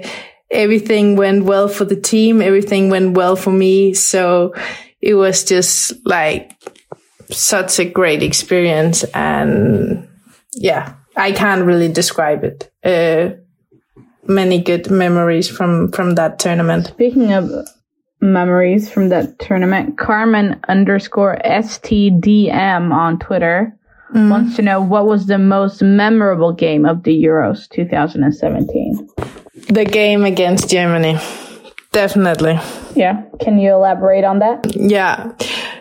everything 0.52 1.16
went 1.16 1.44
well 1.44 1.68
for 1.68 1.86
the 1.86 2.00
team. 2.00 2.42
Everything 2.42 2.90
went 2.90 3.16
well 3.16 3.36
for 3.36 3.52
me. 3.52 3.94
So 3.94 4.54
it 5.02 5.14
was 5.14 5.44
just 5.44 5.94
like 6.06 6.52
such 7.32 7.80
a 7.80 7.86
great 7.86 8.24
experience. 8.24 9.04
And 9.14 10.08
yeah, 10.54 10.96
I 11.16 11.32
can't 11.32 11.66
really 11.66 11.92
describe 11.92 12.44
it. 12.44 12.72
Uh, 12.84 13.36
many 14.28 14.62
good 14.62 14.90
memories 14.90 15.50
from, 15.50 15.92
from 15.92 16.16
that 16.16 16.40
tournament. 16.40 16.88
Speaking 16.88 17.34
of 17.34 17.52
memories 18.22 18.90
from 18.90 19.10
that 19.10 19.40
tournament, 19.40 19.98
Carmen 19.98 20.60
underscore 20.68 21.38
STDM 21.46 22.94
on 22.94 23.20
Twitter 23.20 23.78
mm. 24.14 24.30
wants 24.30 24.56
to 24.56 24.62
know 24.62 24.82
what 24.82 25.06
was 25.06 25.28
the 25.28 25.38
most 25.38 25.82
memorable 25.82 26.52
game 26.52 26.86
of 26.86 27.04
the 27.04 27.24
Euros 27.24 27.70
2017? 27.70 29.10
The 29.70 29.86
game 29.86 30.26
against 30.26 30.70
Germany. 30.70 31.18
Definitely. 31.92 32.60
Yeah. 32.96 33.24
Can 33.40 33.58
you 33.58 33.74
elaborate 33.74 34.26
on 34.26 34.40
that? 34.40 34.76
Yeah. 34.76 35.32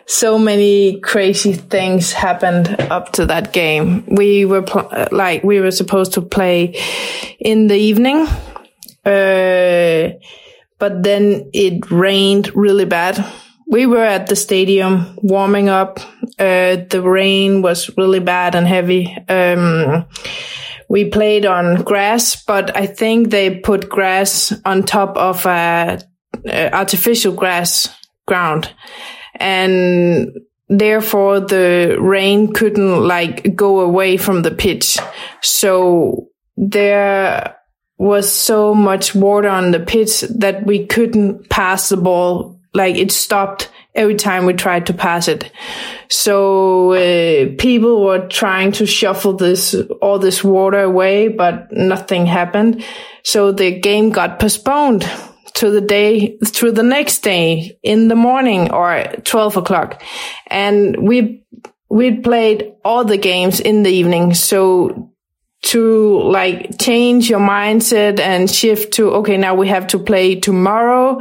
So 0.06 0.38
many 0.38 1.00
crazy 1.00 1.54
things 1.54 2.12
happened 2.12 2.76
up 2.90 3.12
to 3.12 3.26
that 3.26 3.52
game. 3.52 4.04
We 4.06 4.44
were 4.44 4.62
pl- 4.62 5.08
like, 5.10 5.42
we 5.44 5.60
were 5.60 5.70
supposed 5.70 6.14
to 6.14 6.22
play 6.22 6.78
in 7.38 7.68
the 7.68 7.76
evening. 7.76 8.26
Uh, 9.04 10.18
but 10.78 11.02
then 11.02 11.50
it 11.52 11.90
rained 11.90 12.54
really 12.54 12.84
bad. 12.84 13.24
We 13.66 13.86
were 13.86 14.04
at 14.04 14.26
the 14.26 14.36
stadium 14.36 15.18
warming 15.22 15.68
up. 15.68 16.00
Uh, 16.38 16.76
the 16.90 17.02
rain 17.02 17.62
was 17.62 17.90
really 17.96 18.20
bad 18.20 18.54
and 18.54 18.66
heavy. 18.66 19.16
Um, 19.28 20.04
we 20.88 21.06
played 21.06 21.46
on 21.46 21.82
grass, 21.82 22.42
but 22.44 22.76
I 22.76 22.86
think 22.86 23.30
they 23.30 23.58
put 23.58 23.88
grass 23.88 24.52
on 24.64 24.82
top 24.82 25.16
of 25.16 25.46
a, 25.46 26.00
a 26.44 26.74
artificial 26.74 27.32
grass 27.32 27.88
ground, 28.26 28.70
and 29.36 30.36
therefore 30.68 31.40
the 31.40 31.96
rain 32.00 32.52
couldn't 32.52 33.06
like 33.06 33.54
go 33.54 33.80
away 33.80 34.16
from 34.16 34.42
the 34.42 34.50
pitch. 34.50 34.98
So 35.42 36.28
there 36.56 37.56
was 37.98 38.30
so 38.30 38.74
much 38.74 39.14
water 39.14 39.48
on 39.48 39.70
the 39.70 39.80
pitch 39.80 40.22
that 40.22 40.66
we 40.66 40.86
couldn't 40.86 41.48
pass 41.48 41.88
the 41.88 41.96
ball. 41.96 42.60
Like 42.72 42.96
it 42.96 43.12
stopped 43.12 43.70
every 43.94 44.16
time 44.16 44.46
we 44.46 44.52
tried 44.52 44.86
to 44.86 44.92
pass 44.92 45.28
it. 45.28 45.50
So 46.08 46.92
uh, 46.92 47.54
people 47.58 48.04
were 48.04 48.26
trying 48.26 48.72
to 48.72 48.86
shuffle 48.86 49.34
this 49.34 49.74
all 50.02 50.18
this 50.18 50.42
water 50.42 50.80
away, 50.80 51.28
but 51.28 51.70
nothing 51.70 52.26
happened. 52.26 52.84
So 53.22 53.52
the 53.52 53.78
game 53.78 54.10
got 54.10 54.40
postponed 54.40 55.08
to 55.54 55.70
the 55.70 55.80
day 55.80 56.36
to 56.38 56.72
the 56.72 56.82
next 56.82 57.20
day 57.20 57.78
in 57.82 58.08
the 58.08 58.14
morning 58.14 58.70
or 58.72 59.04
12 59.24 59.56
o'clock. 59.56 60.02
And 60.48 60.96
we 61.08 61.44
we 61.88 62.16
played 62.16 62.72
all 62.84 63.04
the 63.04 63.18
games 63.18 63.60
in 63.60 63.82
the 63.82 63.90
evening. 63.90 64.34
So 64.34 65.10
to 65.62 66.20
like 66.20 66.78
change 66.78 67.30
your 67.30 67.40
mindset 67.40 68.20
and 68.20 68.50
shift 68.50 68.94
to 68.94 69.10
okay 69.14 69.38
now 69.38 69.54
we 69.54 69.66
have 69.68 69.86
to 69.86 69.98
play 69.98 70.34
tomorrow 70.38 71.18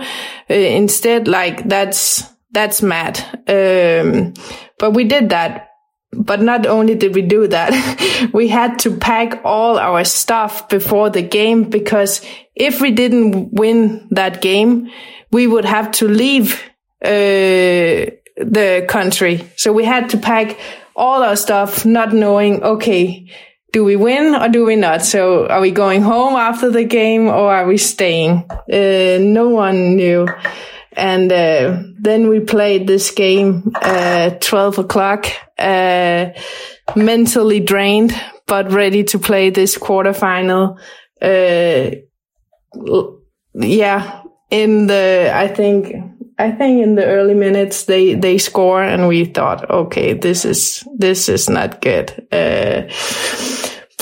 uh, 0.50 0.54
instead 0.54 1.30
like 1.30 1.68
that's 1.70 2.24
that's 2.54 2.82
mad. 2.82 3.20
Um, 3.48 4.34
but 4.80 4.92
we 4.92 5.04
did 5.04 5.30
that. 5.30 5.70
But 6.16 6.42
not 6.42 6.68
only 6.68 6.94
did 6.94 7.16
we 7.16 7.24
do 7.24 7.48
that, 7.48 8.30
we 8.34 8.48
had 8.48 8.78
to 8.80 8.96
pack 8.98 9.42
all 9.44 9.80
our 9.80 10.04
stuff 10.04 10.70
before 10.70 11.10
the 11.10 11.24
game 11.24 11.64
because 11.64 12.22
if 12.56 12.82
we 12.82 12.92
didn't 12.92 13.54
win 13.54 14.08
that 14.12 14.42
game, 14.42 14.90
we 15.32 15.48
would 15.48 15.66
have 15.66 15.92
to 15.92 16.08
leave 16.08 16.62
uh, 17.04 18.12
the 18.38 18.86
country. 18.88 19.50
So 19.56 19.74
we 19.74 19.84
had 19.84 20.10
to 20.12 20.18
pack 20.18 20.58
all 20.96 21.24
our 21.24 21.36
stuff, 21.36 21.86
not 21.86 22.14
knowing, 22.14 22.64
okay, 22.64 23.28
do 23.72 23.84
we 23.84 23.96
win 23.96 24.36
or 24.36 24.50
do 24.50 24.66
we 24.66 24.76
not? 24.76 25.02
So 25.02 25.48
are 25.48 25.60
we 25.60 25.72
going 25.72 26.04
home 26.04 26.36
after 26.36 26.70
the 26.70 26.84
game 26.84 27.28
or 27.28 27.52
are 27.52 27.66
we 27.66 27.78
staying? 27.78 28.46
Uh, 28.52 29.18
no 29.20 29.50
one 29.50 29.96
knew. 29.96 30.28
And 30.96 31.32
uh, 31.32 31.82
then 32.00 32.30
we 32.30 32.40
played 32.40 32.86
this 32.86 33.10
game 33.10 33.74
at 33.82 34.42
12 34.42 34.78
o'clock, 34.78 35.26
uh, 35.58 36.30
mentally 36.96 37.60
drained, 37.62 38.14
but 38.46 38.72
ready 38.72 39.04
to 39.06 39.18
play 39.18 39.50
this 39.50 39.76
quarterfinal. 39.76 40.78
Uh, 41.20 41.96
yeah, 43.54 44.22
in 44.50 44.88
the, 44.88 45.32
I 45.34 45.48
think, 45.48 45.96
I 46.38 46.52
think 46.52 46.84
in 46.84 46.96
the 46.96 47.06
early 47.06 47.36
minutes 47.36 47.86
they, 47.86 48.16
they 48.16 48.38
score 48.38 48.84
and 48.84 49.08
we 49.08 49.26
thought, 49.26 49.70
okay, 49.70 50.14
this 50.14 50.46
is, 50.46 50.88
this 50.98 51.30
is 51.30 51.50
not 51.50 51.82
good. 51.82 52.28
Uh, 52.32 52.84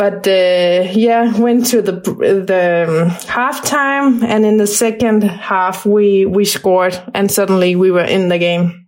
but 0.01 0.25
uh, 0.25 0.89
yeah, 0.93 1.37
went 1.37 1.67
to 1.67 1.81
the 1.83 1.91
the 1.91 2.85
um, 2.87 3.09
halftime, 3.27 4.23
and 4.23 4.45
in 4.45 4.57
the 4.57 4.65
second 4.65 5.21
half 5.21 5.85
we 5.85 6.25
we 6.25 6.43
scored, 6.43 6.99
and 7.13 7.29
suddenly 7.29 7.75
we 7.75 7.91
were 7.91 8.03
in 8.03 8.29
the 8.29 8.39
game, 8.39 8.87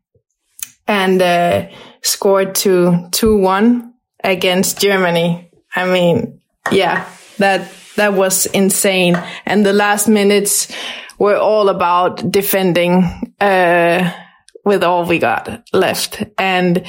and 0.88 1.21
uh, 1.21 1.67
scored 2.01 2.55
to 2.55 3.09
two 3.11 3.38
one 3.38 3.93
against 4.23 4.79
Germany. 4.79 5.51
I 5.75 5.86
mean, 5.86 6.41
yeah, 6.71 7.07
that 7.38 7.71
that 7.95 8.13
was 8.13 8.45
insane, 8.47 9.21
and 9.45 9.65
the 9.65 9.73
last 9.73 10.07
minutes 10.07 10.71
were 11.19 11.37
all 11.37 11.69
about 11.69 12.31
defending 12.31 13.03
uh, 13.39 14.11
with 14.65 14.83
all 14.83 15.05
we 15.05 15.19
got 15.19 15.67
left, 15.73 16.23
and 16.37 16.83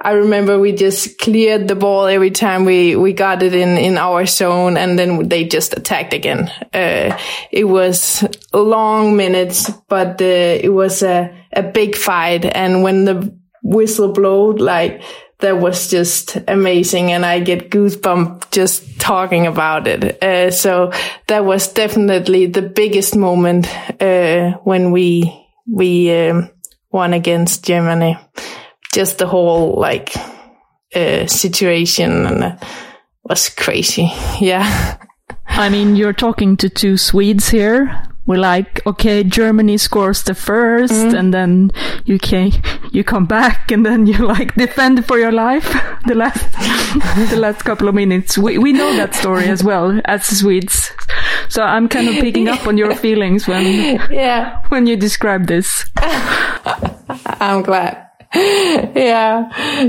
I 0.00 0.12
remember 0.12 0.58
we 0.58 0.72
just 0.72 1.18
cleared 1.18 1.66
the 1.66 1.74
ball 1.74 2.06
every 2.06 2.30
time 2.30 2.64
we, 2.64 2.94
we 2.94 3.12
got 3.12 3.42
it 3.42 3.54
in, 3.54 3.76
in 3.78 3.98
our 3.98 4.26
zone 4.26 4.76
and 4.76 4.98
then 4.98 5.28
they 5.28 5.44
just 5.44 5.76
attacked 5.76 6.14
again. 6.14 6.48
Uh, 6.72 7.18
it 7.50 7.64
was 7.64 8.24
long 8.52 9.16
minutes, 9.16 9.70
but 9.88 10.20
uh, 10.22 10.24
it 10.24 10.72
was 10.72 11.02
a, 11.02 11.34
a 11.52 11.62
big 11.62 11.96
fight. 11.96 12.44
And 12.44 12.84
when 12.84 13.06
the 13.06 13.36
whistle 13.64 14.12
blowed, 14.12 14.60
like, 14.60 15.02
that 15.40 15.58
was 15.58 15.88
just 15.88 16.36
amazing 16.48 17.12
and 17.12 17.24
I 17.24 17.40
get 17.40 17.70
goosebumps 17.70 18.50
just 18.50 19.00
talking 19.00 19.46
about 19.46 19.86
it. 19.86 20.22
Uh, 20.22 20.50
so 20.50 20.92
that 21.28 21.44
was 21.44 21.72
definitely 21.72 22.46
the 22.46 22.62
biggest 22.62 23.14
moment, 23.16 23.68
uh, 24.02 24.52
when 24.64 24.90
we, 24.90 25.46
we, 25.70 26.10
um, 26.12 26.50
won 26.90 27.12
against 27.12 27.64
Germany 27.64 28.16
just 28.92 29.18
the 29.18 29.26
whole 29.26 29.74
like 29.78 30.14
uh, 30.94 31.26
situation 31.26 32.26
and 32.26 32.44
uh, 32.44 32.56
was 33.24 33.48
crazy. 33.48 34.10
Yeah. 34.40 34.98
I 35.46 35.70
mean, 35.70 35.96
you're 35.96 36.12
talking 36.12 36.56
to 36.58 36.68
two 36.68 36.96
Swedes 36.96 37.48
here. 37.48 38.02
We're 38.28 38.36
like, 38.36 38.84
okay, 38.86 39.24
Germany 39.24 39.78
scores 39.78 40.22
the 40.22 40.34
1st 40.34 41.12
mm. 41.12 41.18
and 41.18 41.32
then 41.32 41.72
you 42.04 42.18
can 42.18 42.52
you 42.92 43.02
come 43.02 43.24
back, 43.24 43.72
and 43.72 43.86
then 43.86 44.06
you 44.06 44.18
like 44.34 44.54
defend 44.54 45.06
for 45.06 45.18
your 45.18 45.32
life 45.32 45.64
the 46.06 46.14
last 46.14 46.44
the 47.30 47.38
last 47.40 47.64
couple 47.64 47.88
of 47.88 47.94
minutes. 47.94 48.36
We 48.36 48.58
we 48.58 48.74
know 48.74 48.94
that 48.96 49.14
story 49.14 49.48
as 49.48 49.64
well 49.64 49.98
as 50.04 50.26
Swedes, 50.26 50.92
so 51.48 51.62
I'm 51.62 51.88
kind 51.88 52.06
of 52.06 52.16
picking 52.16 52.48
up 52.48 52.66
on 52.66 52.76
your 52.76 52.94
feelings 52.94 53.48
when 53.48 53.96
yeah 54.12 54.60
when 54.68 54.86
you 54.86 54.96
describe 54.96 55.46
this. 55.46 55.88
I'm 57.40 57.62
glad. 57.62 57.96
yeah, 58.92 59.48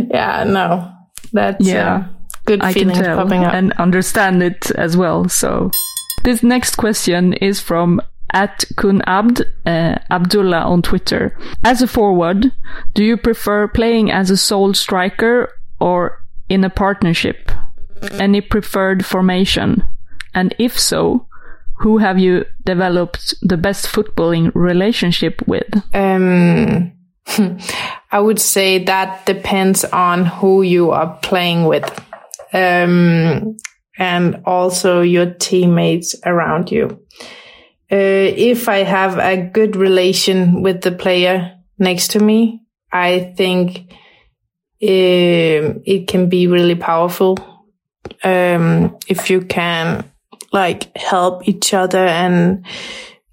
yeah, 0.09 0.45
no, 0.47 0.87
that's 1.33 1.65
yeah, 1.65 1.95
uh, 1.95 2.03
good 2.45 2.61
I 2.61 2.71
feelings 2.71 2.99
popping 2.99 3.43
up 3.43 3.53
and 3.53 3.73
understand 3.73 4.41
it 4.41 4.71
as 4.71 4.95
well. 4.95 5.27
So 5.27 5.71
this 6.23 6.41
next 6.41 6.77
question 6.77 7.33
is 7.33 7.59
from 7.59 7.99
at 8.33 8.63
Kun 8.75 9.01
Abd 9.07 9.41
uh, 9.65 9.95
Abdullah 10.09 10.61
on 10.61 10.81
Twitter. 10.81 11.37
As 11.63 11.81
a 11.81 11.87
forward, 11.87 12.51
do 12.93 13.03
you 13.03 13.17
prefer 13.17 13.67
playing 13.67 14.11
as 14.11 14.29
a 14.29 14.37
sole 14.37 14.73
striker 14.73 15.51
or 15.79 16.21
in 16.49 16.63
a 16.63 16.69
partnership? 16.69 17.51
Any 18.13 18.41
preferred 18.41 19.05
formation? 19.05 19.83
And 20.33 20.55
if 20.59 20.79
so, 20.79 21.27
who 21.79 21.97
have 21.97 22.19
you 22.19 22.45
developed 22.65 23.33
the 23.41 23.57
best 23.57 23.87
footballing 23.87 24.51
relationship 24.53 25.41
with? 25.47 25.67
Um, 25.93 26.91
I 28.11 28.19
would 28.19 28.39
say 28.39 28.83
that 28.83 29.25
depends 29.25 29.85
on 29.85 30.25
who 30.25 30.61
you 30.61 30.91
are 30.91 31.17
playing 31.21 31.65
with. 31.65 31.85
um, 32.53 33.55
and 33.99 34.41
also 34.45 35.01
your 35.01 35.25
teammates 35.39 36.15
around 36.25 36.71
you. 36.71 36.99
Uh, 37.91 38.29
if 38.35 38.69
I 38.69 38.83
have 38.83 39.17
a 39.17 39.37
good 39.37 39.75
relation 39.75 40.61
with 40.61 40.81
the 40.81 40.91
player 40.91 41.57
next 41.79 42.11
to 42.11 42.19
me, 42.19 42.61
I 42.91 43.33
think 43.35 43.91
um, 44.81 45.81
it 45.85 46.07
can 46.07 46.29
be 46.29 46.47
really 46.47 46.75
powerful 46.75 47.37
um, 48.23 48.97
if 49.07 49.29
you 49.29 49.41
can 49.41 50.05
like 50.51 50.95
help 50.97 51.47
each 51.47 51.73
other 51.73 52.05
and 52.05 52.65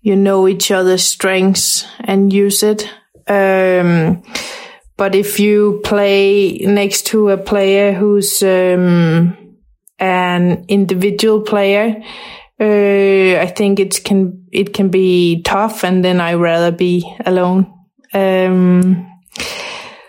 you 0.00 0.16
know 0.16 0.48
each 0.48 0.70
other's 0.70 1.04
strengths 1.04 1.86
and 2.00 2.32
use 2.32 2.62
it. 2.62 2.88
Um, 3.28 4.22
but 4.96 5.14
if 5.14 5.38
you 5.38 5.80
play 5.84 6.58
next 6.58 7.06
to 7.08 7.30
a 7.30 7.36
player 7.36 7.92
who's 7.92 8.42
um, 8.42 9.56
an 9.98 10.64
individual 10.68 11.42
player, 11.42 12.02
uh, 12.58 13.40
I 13.40 13.52
think 13.54 13.80
it 13.80 14.02
can 14.04 14.46
it 14.52 14.72
can 14.72 14.88
be 14.88 15.42
tough, 15.42 15.84
and 15.84 16.04
then 16.04 16.20
I 16.20 16.34
rather 16.34 16.70
be 16.70 17.04
alone. 17.24 17.72
Um, 18.14 19.06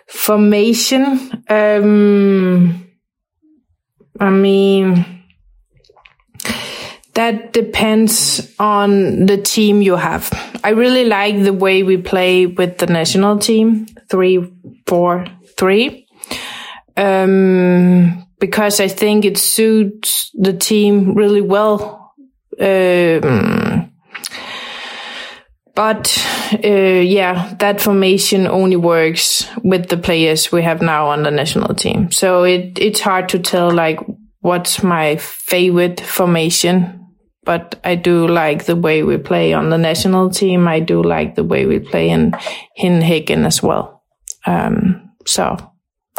formation. 0.08 1.43
Um, 1.50 2.88
I 4.20 4.30
mean, 4.30 5.06
that 7.14 7.54
depends 7.54 8.54
on 8.60 9.26
the 9.26 9.38
team 9.38 9.82
you 9.82 9.95
have. 9.95 10.32
I 10.64 10.70
really 10.70 11.06
like 11.06 11.43
the 11.43 11.54
way 11.54 11.84
we 11.84 11.98
play 11.98 12.45
with 12.45 12.78
the 12.78 12.88
national 12.88 13.39
team, 13.39 13.88
three, 14.10 14.54
four, 14.86 15.26
three. 15.58 16.08
Um, 16.95 18.26
because 18.39 18.80
I 18.80 18.88
think 18.88 19.26
it 19.26 19.38
suits 19.38 20.30
the 20.34 20.54
team 20.54 21.16
really 21.16 21.41
well. 21.41 21.97
Um, 22.60 23.91
but 25.78 26.18
uh, 26.64 26.68
yeah, 26.68 27.53
that 27.60 27.80
formation 27.80 28.47
only 28.47 28.76
works 28.76 29.47
with 29.64 29.89
the 29.89 29.97
players 29.97 30.51
we 30.51 30.64
have 30.64 30.82
now 30.82 31.08
on 31.08 31.22
the 31.22 31.30
national 31.30 31.76
team. 31.76 32.12
So 32.12 32.43
it 32.43 32.80
it's 32.80 32.99
hard 32.99 33.30
to 33.30 33.39
tell 33.39 33.70
like 33.70 33.99
what's 34.41 34.82
my 34.82 35.18
favorite 35.18 36.01
formation. 36.01 37.05
But 37.43 37.80
I 37.84 37.95
do 37.95 38.28
like 38.28 38.66
the 38.66 38.76
way 38.76 39.03
we 39.03 39.18
play 39.18 39.53
on 39.53 39.70
the 39.70 39.78
national 39.78 40.32
team. 40.32 40.68
I 40.68 40.80
do 40.80 41.01
like 41.03 41.36
the 41.36 41.43
way 41.43 41.66
we 41.68 41.80
play 41.80 42.10
in 42.10 42.32
Häcken 43.01 43.45
as 43.45 43.62
well. 43.62 44.03
Um, 44.47 45.12
so 45.28 45.55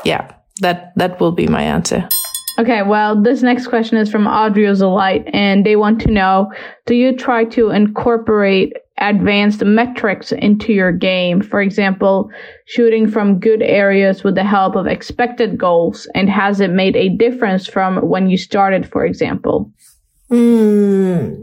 yeah, 0.04 0.32
that 0.60 0.92
that 0.96 1.18
will 1.18 1.32
be 1.32 1.48
my 1.48 1.62
answer. 1.62 2.08
Okay, 2.58 2.82
well, 2.82 3.20
this 3.22 3.42
next 3.42 3.68
question 3.68 3.98
is 3.98 4.10
from 4.10 4.26
Audrey 4.26 4.64
Ozolite, 4.64 5.30
and 5.32 5.64
they 5.64 5.76
want 5.76 6.00
to 6.00 6.10
know 6.10 6.52
Do 6.86 6.94
you 6.94 7.16
try 7.16 7.44
to 7.44 7.70
incorporate 7.70 8.72
advanced 9.00 9.64
metrics 9.64 10.32
into 10.32 10.72
your 10.72 10.92
game. 10.92 11.40
For 11.40 11.60
example, 11.60 12.30
shooting 12.66 13.08
from 13.08 13.38
good 13.38 13.62
areas 13.62 14.24
with 14.24 14.34
the 14.34 14.44
help 14.44 14.76
of 14.76 14.86
expected 14.86 15.58
goals. 15.58 16.08
And 16.14 16.28
has 16.28 16.60
it 16.60 16.70
made 16.70 16.96
a 16.96 17.08
difference 17.08 17.66
from 17.66 17.96
when 18.08 18.28
you 18.28 18.36
started, 18.36 18.90
for 18.90 19.04
example? 19.04 19.72
Mm, 20.30 21.38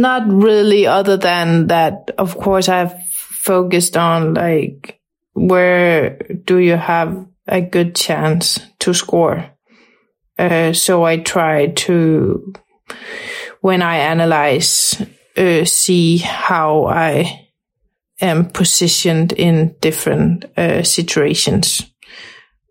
not 0.00 0.28
really, 0.28 0.86
other 0.86 1.16
than 1.16 1.66
that, 1.68 2.10
of 2.18 2.36
course, 2.36 2.68
I've 2.68 2.94
focused 3.08 3.96
on 3.96 4.34
like, 4.34 5.00
where 5.32 6.18
do 6.44 6.58
you 6.58 6.76
have 6.76 7.26
a 7.48 7.60
good 7.60 7.96
chance 7.96 8.60
to 8.80 8.94
score? 8.94 9.50
Uh, 10.40 10.72
so 10.72 11.04
I 11.04 11.18
try 11.18 11.66
to, 11.66 12.54
when 13.60 13.82
I 13.82 13.98
analyze 13.98 15.00
uh, 15.36 15.64
see 15.66 16.16
how 16.16 16.86
I 16.86 17.48
am 18.22 18.48
positioned 18.48 19.32
in 19.32 19.76
different 19.80 20.46
uh, 20.56 20.82
situations, 20.82 21.82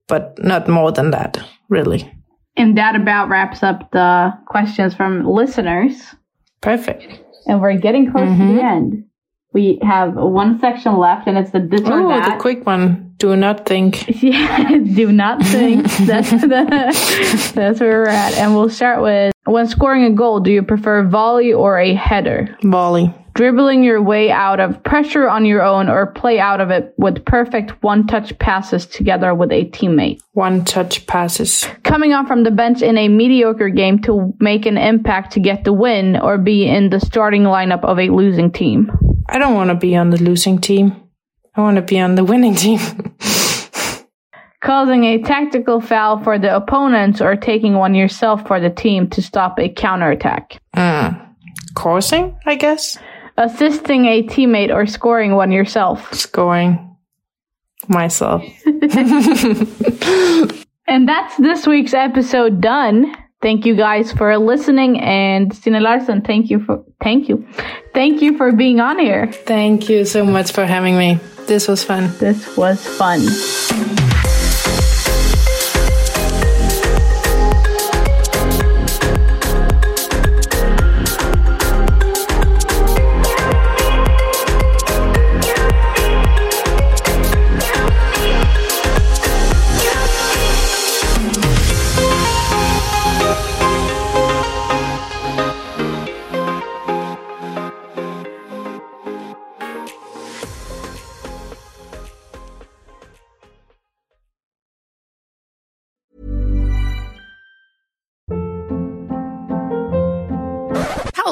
but 0.07 0.43
not 0.43 0.67
more 0.67 0.91
than 0.91 1.11
that, 1.11 1.39
really. 1.69 2.11
And 2.57 2.75
that 2.77 2.95
about 2.95 3.29
wraps 3.29 3.61
up 3.61 3.91
the 3.91 4.33
questions 4.47 4.95
from 4.95 5.27
listeners. 5.27 5.93
Perfect. 6.61 7.19
And 7.45 7.61
we're 7.61 7.77
getting 7.77 8.11
close 8.11 8.27
mm-hmm. 8.29 8.47
to 8.47 8.53
the 8.55 8.63
end. 8.63 9.05
We 9.53 9.79
have 9.83 10.15
one 10.15 10.59
section 10.59 10.97
left, 10.97 11.27
and 11.27 11.37
it's 11.37 11.51
the 11.51 11.59
this 11.59 11.81
oh, 11.85 12.05
or 12.05 12.19
that. 12.19 12.33
the 12.33 12.41
quick 12.41 12.65
one. 12.65 13.08
Do 13.19 13.35
not 13.35 13.65
think. 13.65 14.05
yeah, 14.23 14.77
do 14.77 15.11
not 15.11 15.43
think. 15.43 15.83
that's 16.05 16.31
the, 16.31 17.51
that's 17.53 17.79
where 17.81 18.01
we're 18.01 18.07
at, 18.07 18.33
and 18.35 18.55
we'll 18.55 18.69
start 18.69 19.01
with 19.01 19.33
when 19.43 19.67
scoring 19.67 20.05
a 20.05 20.11
goal. 20.11 20.39
Do 20.39 20.51
you 20.51 20.63
prefer 20.63 21.03
volley 21.03 21.51
or 21.51 21.77
a 21.77 21.93
header? 21.93 22.57
Volley. 22.63 23.13
Dribbling 23.35 23.83
your 23.83 24.01
way 24.01 24.31
out 24.31 24.59
of 24.59 24.81
pressure 24.83 25.27
on 25.29 25.45
your 25.45 25.61
own, 25.61 25.89
or 25.89 26.07
play 26.07 26.39
out 26.39 26.61
of 26.61 26.71
it 26.71 26.93
with 26.97 27.25
perfect 27.25 27.83
one-touch 27.83 28.37
passes 28.39 28.85
together 28.85 29.35
with 29.35 29.51
a 29.51 29.65
teammate. 29.65 30.19
One-touch 30.33 31.05
passes. 31.05 31.67
Coming 31.83 32.13
on 32.13 32.25
from 32.25 32.43
the 32.43 32.51
bench 32.51 32.81
in 32.81 32.97
a 32.97 33.09
mediocre 33.09 33.69
game 33.69 33.99
to 34.03 34.33
make 34.39 34.65
an 34.65 34.77
impact 34.77 35.33
to 35.33 35.41
get 35.41 35.65
the 35.65 35.73
win, 35.73 36.17
or 36.17 36.37
be 36.37 36.65
in 36.65 36.89
the 36.89 37.01
starting 37.01 37.43
lineup 37.43 37.83
of 37.83 37.99
a 37.99 38.09
losing 38.09 38.51
team. 38.51 38.91
I 39.27 39.39
don't 39.39 39.53
want 39.53 39.69
to 39.69 39.75
be 39.75 39.95
on 39.95 40.09
the 40.09 40.23
losing 40.23 40.59
team. 40.59 40.95
I 41.55 41.61
want 41.61 41.75
to 41.75 41.81
be 41.81 41.99
on 41.99 42.15
the 42.15 42.23
winning 42.23 42.55
team. 42.55 42.79
Causing 44.61 45.05
a 45.05 45.21
tactical 45.21 45.79
foul 45.79 46.21
for 46.21 46.37
the 46.37 46.53
opponents 46.53 47.21
or 47.21 47.35
taking 47.35 47.75
one 47.75 47.95
yourself 47.95 48.45
for 48.45 48.59
the 48.59 48.69
team 48.69 49.09
to 49.11 49.21
stop 49.21 49.57
a 49.57 49.69
counterattack. 49.69 50.61
Mm. 50.75 51.35
Causing, 51.75 52.37
I 52.45 52.55
guess. 52.55 52.97
Assisting 53.37 54.05
a 54.05 54.23
teammate 54.23 54.73
or 54.73 54.85
scoring 54.85 55.35
one 55.35 55.51
yourself. 55.51 56.13
Scoring 56.13 56.97
myself. 57.87 58.43
and 60.87 61.07
that's 61.07 61.37
this 61.37 61.65
week's 61.65 61.93
episode 61.93 62.59
done. 62.59 63.15
Thank 63.41 63.65
you 63.65 63.75
guys 63.75 64.11
for 64.11 64.37
listening 64.37 64.99
and 64.99 65.53
Stine 65.55 65.81
Larsen, 65.81 66.21
thank 66.21 66.49
you 66.49 66.59
for 66.59 66.83
thank 67.01 67.29
you. 67.29 67.47
Thank 67.93 68.21
you 68.21 68.35
for 68.35 68.51
being 68.51 68.81
on 68.81 68.99
here. 68.99 69.31
Thank 69.31 69.87
you 69.87 70.03
so 70.03 70.25
much 70.25 70.51
for 70.51 70.65
having 70.65 70.97
me. 70.97 71.19
This 71.49 71.67
was 71.67 71.83
fun. 71.83 72.15
This 72.19 72.55
was 72.55 72.85
fun. 72.85 73.21